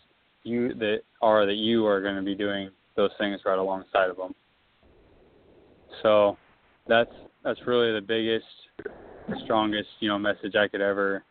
you 0.43 0.73
that 0.75 0.99
are 1.21 1.45
that 1.45 1.55
you 1.55 1.85
are 1.85 2.01
going 2.01 2.15
to 2.15 2.21
be 2.21 2.35
doing 2.35 2.69
those 2.95 3.11
things 3.17 3.39
right 3.45 3.57
alongside 3.57 4.09
of 4.09 4.17
them. 4.17 4.35
So 6.01 6.37
that's 6.87 7.11
that's 7.43 7.59
really 7.65 7.93
the 7.93 8.05
biggest, 8.05 8.45
strongest 9.45 9.87
you 10.01 10.09
know 10.09 10.19
message 10.19 10.55
I 10.55 10.67
could 10.67 10.81
ever 10.81 11.23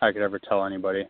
I 0.00 0.12
could 0.12 0.22
ever 0.22 0.38
tell 0.38 0.64
anybody. 0.64 1.04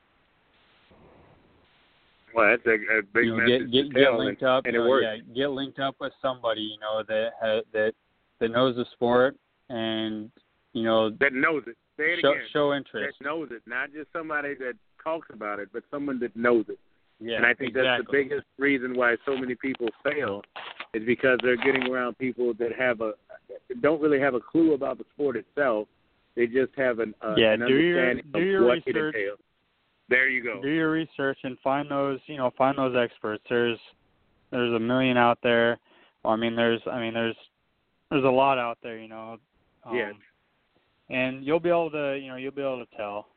Well, 2.35 2.49
that's 2.49 2.67
a, 2.67 2.99
a 2.99 3.03
big 3.15 3.27
you 3.27 3.37
know, 3.37 3.45
message 3.47 3.73
get 3.73 3.85
get, 3.93 3.95
get 3.95 4.13
linked 4.15 4.43
and, 4.43 4.51
up. 4.51 4.65
and 4.67 4.75
you 4.75 4.81
it 4.81 4.85
know, 4.85 4.89
works. 4.91 5.05
yeah, 5.27 5.35
get 5.35 5.51
linked 5.51 5.79
up 5.79 5.97
with 6.01 6.13
somebody 6.23 6.61
you 6.63 6.79
know 6.81 7.03
that 7.09 7.31
ha- 7.41 7.63
that 7.73 7.93
that 8.41 8.51
knows 8.51 8.77
the 8.77 8.85
sport 8.93 9.37
and 9.69 10.31
you 10.73 10.83
know 10.85 11.11
That 11.11 11.33
knows 11.33 11.63
it. 11.67 11.77
Say 11.97 12.15
it 12.15 12.21
show 12.23 12.31
again. 12.33 12.43
show 12.53 12.71
That 12.71 12.77
interest. 12.77 13.19
knows 13.23 13.49
it, 13.51 13.63
not 13.67 13.93
just 13.93 14.09
somebody 14.13 14.55
that 14.55 14.75
talks 15.03 15.29
about 15.33 15.59
it, 15.59 15.69
but 15.73 15.83
someone 15.91 16.19
that 16.21 16.35
knows 16.37 16.65
it. 16.69 16.79
Yeah, 17.23 17.37
and 17.37 17.45
I 17.45 17.53
think 17.53 17.71
exactly. 17.77 17.85
that's 17.91 18.07
the 18.07 18.13
biggest 18.13 18.47
reason 18.59 18.97
why 18.97 19.17
so 19.27 19.37
many 19.37 19.55
people 19.55 19.89
fail 20.03 20.43
is 20.95 21.03
because 21.05 21.39
they're 21.43 21.57
getting 21.57 21.87
around 21.93 22.17
people 22.17 22.55
that 22.59 22.73
have 22.79 23.03
a 23.03 23.13
don't 23.83 24.01
really 24.01 24.19
have 24.21 24.35
a 24.35 24.41
clue 24.41 24.73
about 24.73 24.97
the 24.99 25.05
sport 25.15 25.37
itself. 25.37 25.87
They 26.37 26.47
just 26.47 26.73
have 26.77 27.01
an, 27.01 27.15
uh, 27.21 27.35
Yeah, 27.37 27.53
an 27.53 27.61
do 27.61 27.75
your- 27.77 28.15
do 28.15 28.21
of 28.35 28.43
your 28.43 28.71
research. 28.73 29.15
There 30.11 30.29
you 30.29 30.43
go. 30.43 30.61
do 30.61 30.69
your 30.69 30.91
research 30.91 31.39
and 31.45 31.57
find 31.63 31.89
those 31.91 32.19
you 32.27 32.37
know 32.37 32.51
find 32.59 32.77
those 32.77 32.97
experts. 32.97 33.43
There's 33.49 33.79
there's 34.51 34.75
a 34.75 34.79
million 34.81 35.17
out 35.17 35.39
there. 35.43 35.79
Well, 36.25 36.35
i 36.35 36.37
mean 36.37 36.55
there's 36.57 36.81
i 36.91 37.01
mean 37.01 37.15
there's 37.15 37.37
there's 38.11 38.25
a 38.25 38.29
lot 38.29 38.59
out 38.59 38.79
there 38.83 38.99
you 38.99 39.09
know. 39.09 39.39
Um, 39.87 39.97
Yes. 39.97 40.15
and 41.09 41.43
you'll 41.45 41.61
be 41.61 41.71
able 41.71 41.91
to 41.93 42.19
you 42.21 42.29
know 42.29 42.37
you'll 42.37 42.51
be 42.53 42.61
able 42.61 42.85
to 42.85 42.97
tell. 42.97 43.29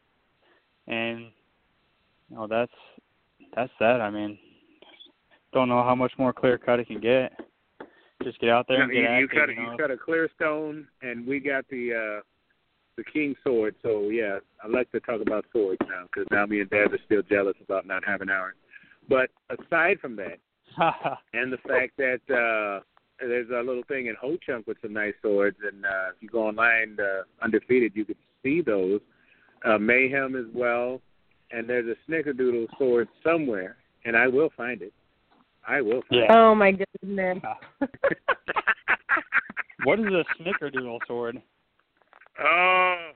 And 0.88 1.28
you 2.30 2.36
know 2.36 2.48
that's 2.48 2.72
that's 3.56 3.72
that. 3.80 4.02
I 4.02 4.10
mean 4.10 4.38
don't 5.54 5.70
know 5.70 5.84
how 5.84 5.94
much 5.96 6.12
more 6.18 6.34
clear 6.34 6.58
cut 6.58 6.80
it 6.80 6.88
can 6.88 7.00
get. 7.00 7.40
Just 8.24 8.40
get 8.40 8.50
out 8.50 8.66
there 8.68 8.80
No, 8.80 8.84
and 8.86 8.94
you, 8.94 9.02
get 9.02 9.12
you 9.20 9.24
active 9.26 9.40
cut 9.40 9.50
a, 9.50 9.54
you 9.54 9.62
know. 9.62 9.72
you 9.74 9.78
cut 9.78 9.92
a 9.92 9.98
clear 9.98 10.30
stone, 10.36 10.88
and 11.04 11.28
we 11.28 11.40
got 11.40 11.66
the 11.70 11.94
uh 11.94 12.22
the 12.98 13.04
king 13.04 13.36
sword. 13.44 13.76
So 13.82 14.10
yeah, 14.10 14.40
I 14.64 14.68
like 14.68 14.92
to 14.92 15.00
talk 15.00 15.22
about 15.22 15.46
swords 15.52 15.82
now 15.88 16.04
because 16.04 16.28
now 16.32 16.46
me 16.46 16.62
and 16.62 16.70
Dad 16.70 16.94
are 16.94 17.00
still 17.06 17.22
jealous 17.24 17.56
about 17.64 17.86
not 17.88 18.04
having 18.06 18.30
ours. 18.30 18.56
But 19.10 19.30
aside 19.50 20.00
from 20.00 20.16
that, 20.18 20.40
and 21.34 21.52
the 21.52 21.58
fact 21.58 21.98
that 21.98 22.22
uh 22.30 22.84
there's 23.20 23.50
a 23.50 23.66
little 23.66 23.84
thing 23.88 24.08
in 24.08 24.16
Ho 24.20 24.38
Chunk 24.46 24.68
with 24.68 24.78
some 24.82 24.94
nice 24.94 25.14
swords, 25.22 25.58
and 25.64 25.86
uh, 25.86 26.10
if 26.16 26.22
you 26.22 26.28
go 26.28 26.48
online, 26.48 26.98
uh, 27.00 27.24
undefeated, 27.42 27.94
you 27.96 28.04
can 28.06 28.16
see 28.42 28.62
those. 28.62 29.00
Uh, 29.64 29.78
Mayhem 29.78 30.36
as 30.36 30.54
well, 30.54 31.00
and 31.52 31.70
there's 31.70 31.86
a 31.88 32.12
Snickerdoodle 32.12 32.68
sword 32.78 33.08
somewhere, 33.24 33.78
and 34.04 34.18
I 34.18 34.28
will 34.28 34.50
find 34.58 34.82
it. 34.82 34.94
I 35.66 35.82
will 35.82 36.02
find 36.10 36.24
Yeah. 36.24 36.36
Oh 36.36 36.54
my 36.56 36.72
goodness. 36.72 37.40
what 39.86 40.00
is 40.00 40.08
a 40.08 40.26
snickerdoodle 40.38 41.00
sword 41.08 41.42
it. 42.38 42.46
Oh. 42.46 43.12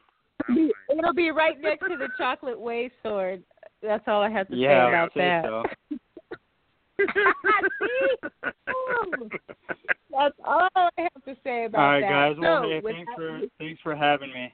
It'll 0.98 1.14
be 1.14 1.32
right 1.32 1.60
next 1.60 1.82
to 1.88 1.98
the 1.98 2.08
chocolate 2.18 2.60
wave 2.60 2.92
sword. 3.04 3.44
That's 3.82 4.04
all 4.08 4.22
I 4.22 4.30
have 4.30 4.48
to 4.50 4.56
yeah 4.56 4.86
say 4.86 4.90
about 4.90 5.04
I'd 5.04 5.14
say 5.14 5.20
that. 5.20 5.46
so. 5.46 5.64
That's 10.12 10.36
all 10.46 10.68
I 10.76 10.90
have 10.98 11.24
to 11.26 11.36
say 11.44 11.66
about 11.66 11.78
that. 11.78 11.80
all 11.80 11.92
right 11.92 12.02
that. 12.02 12.10
guys 12.10 12.36
well 12.40 12.64
so, 12.64 12.70
hey, 12.70 12.82
thanks 12.82 13.12
that, 13.12 13.16
for 13.18 13.42
thanks 13.60 13.82
for 13.84 13.96
having 13.96 14.32
me 14.34 14.52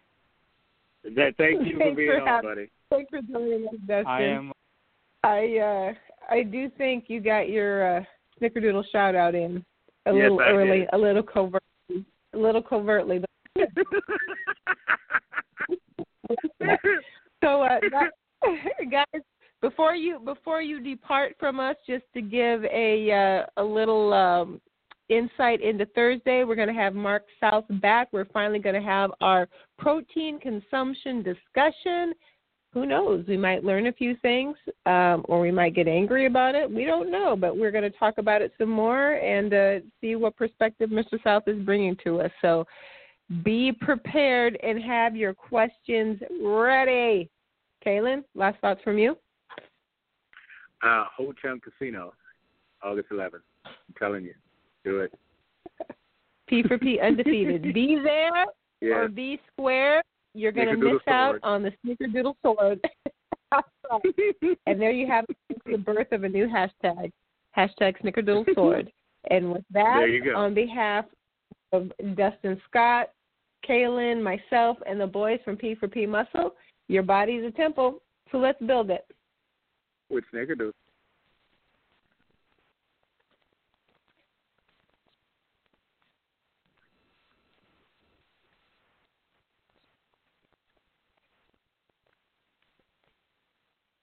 That, 1.16 1.36
thank 1.38 1.66
you 1.66 1.78
for 1.78 1.94
being 1.96 2.10
for 2.10 2.20
on, 2.22 2.28
having- 2.28 2.50
buddy. 2.50 2.70
thanks 2.90 3.10
for 3.10 3.22
joining 3.22 3.66
us, 3.68 3.74
Dustin. 3.88 4.08
i 4.08 4.22
am 4.24 4.52
I 5.24 5.58
uh 5.60 5.94
I 6.30 6.44
do 6.44 6.70
think 6.78 7.06
you 7.08 7.22
got 7.22 7.48
your 7.50 7.98
uh 8.00 8.04
snickerdoodle 8.42 8.84
shout 8.92 9.16
out 9.16 9.36
in 9.36 9.64
a 10.06 10.12
Yes, 10.14 10.24
little 10.24 10.40
I 10.42 10.44
early, 10.50 10.80
did. 10.80 10.90
a 10.92 10.98
little 10.98 11.24
covertly, 11.24 12.06
a 12.34 12.38
little 12.38 12.62
covertly. 12.62 13.24
So 17.44 17.64
uh 17.64 17.80
guys, 18.92 19.22
before 19.62 19.96
you 19.96 20.20
before 20.20 20.62
you 20.62 20.82
depart 20.82 21.36
from 21.40 21.60
us, 21.60 21.76
just 21.88 22.06
to 22.14 22.22
give 22.22 22.64
a 22.66 23.12
uh, 23.12 23.62
a 23.62 23.64
little 23.64 24.14
um 24.14 24.62
insight 25.10 25.62
into 25.62 25.86
Thursday, 25.88 26.44
we're 26.44 26.56
going 26.56 26.70
to 26.70 26.74
have 26.74 26.96
Mark 26.96 27.26
South 27.40 27.66
back. 27.82 28.08
We're 28.12 28.26
finally 28.26 28.60
going 28.60 28.82
to 28.82 28.88
have 28.88 29.12
our 29.22 29.48
protein 29.78 30.40
consumption 30.40 31.22
discussion 31.22 32.14
who 32.74 32.88
knows? 32.88 33.24
We 33.28 33.38
might 33.38 33.64
learn 33.64 33.86
a 33.86 33.94
few 33.94 34.16
things, 34.24 34.58
um, 34.88 35.24
or 35.26 35.40
we 35.40 35.52
might 35.52 35.76
get 35.76 35.88
angry 35.88 36.26
about 36.26 36.56
it. 36.56 36.70
We 36.70 36.86
don't 36.86 37.12
know, 37.12 37.36
but 37.36 37.56
we're 37.56 37.70
going 37.70 37.84
to 37.84 37.98
talk 37.98 38.18
about 38.18 38.42
it 38.42 38.52
some 38.58 38.70
more 38.70 39.14
and 39.14 39.54
uh, 39.54 39.86
see 40.02 40.16
what 40.16 40.36
perspective 40.36 40.90
Mr. 40.90 41.22
South 41.24 41.44
is 41.46 41.64
bringing 41.64 41.96
to 42.04 42.22
us. 42.22 42.32
So 42.42 42.66
be 43.44 43.72
prepared 43.72 44.58
and 44.64 44.82
have 44.84 45.16
your 45.16 45.34
questions 45.34 46.20
ready. 46.42 47.30
Kaylin, 47.86 48.24
last 48.36 48.60
thoughts 48.60 48.82
from 48.84 48.98
you? 48.98 49.18
uh, 50.84 51.06
Ho 51.18 51.34
Chunk 51.42 51.64
Casino, 51.64 52.14
August 52.84 53.10
11th. 53.12 53.40
I'm 53.66 53.72
telling 53.98 54.26
you, 54.26 54.34
do 54.84 55.00
it. 55.00 55.14
P 56.48 56.64
for 56.64 56.78
P, 56.78 57.00
undefeated. 57.04 57.74
be 57.74 58.00
there 58.04 58.46
Yeah. 58.82 58.96
or 58.96 59.08
be 59.08 59.40
square. 59.52 60.02
You're 60.34 60.52
going 60.52 60.68
to 60.68 60.76
miss 60.78 61.02
out 61.08 61.34
sword. 61.34 61.40
on 61.44 61.64
the 61.64 61.72
snickerdoodle 61.86 62.36
sword. 62.42 62.80
and 64.66 64.82
there 64.82 64.92
you 64.92 65.08
have 65.08 65.26
the 65.66 65.78
birth 65.78 66.12
of 66.12 66.24
a 66.24 66.30
new 66.30 66.48
hashtag, 66.48 67.12
hashtag 67.58 67.96
snickerdoodle 68.04 68.54
sword. 68.56 68.92
And 69.32 69.54
with 69.54 69.64
that, 69.72 70.00
There 70.00 70.10
you 70.10 70.22
go. 70.22 70.36
on 70.36 70.54
behalf 70.54 71.06
of 71.74 71.92
Dustin 72.16 72.62
Scott, 72.70 73.10
Kaylin, 73.68 74.22
myself, 74.22 74.78
and 74.88 75.00
the 75.00 75.08
boys 75.08 75.40
from 75.44 75.58
P 75.58 75.76
for 75.76 75.88
P 75.88 76.06
Muscle, 76.06 76.56
your 76.88 77.04
body's 77.04 77.44
a 77.44 77.52
temple, 77.52 78.02
so 78.32 78.38
let's 78.38 78.62
build 78.66 78.90
it. 78.90 79.06
With 80.10 80.24
Snickerdoodle. 80.34 80.72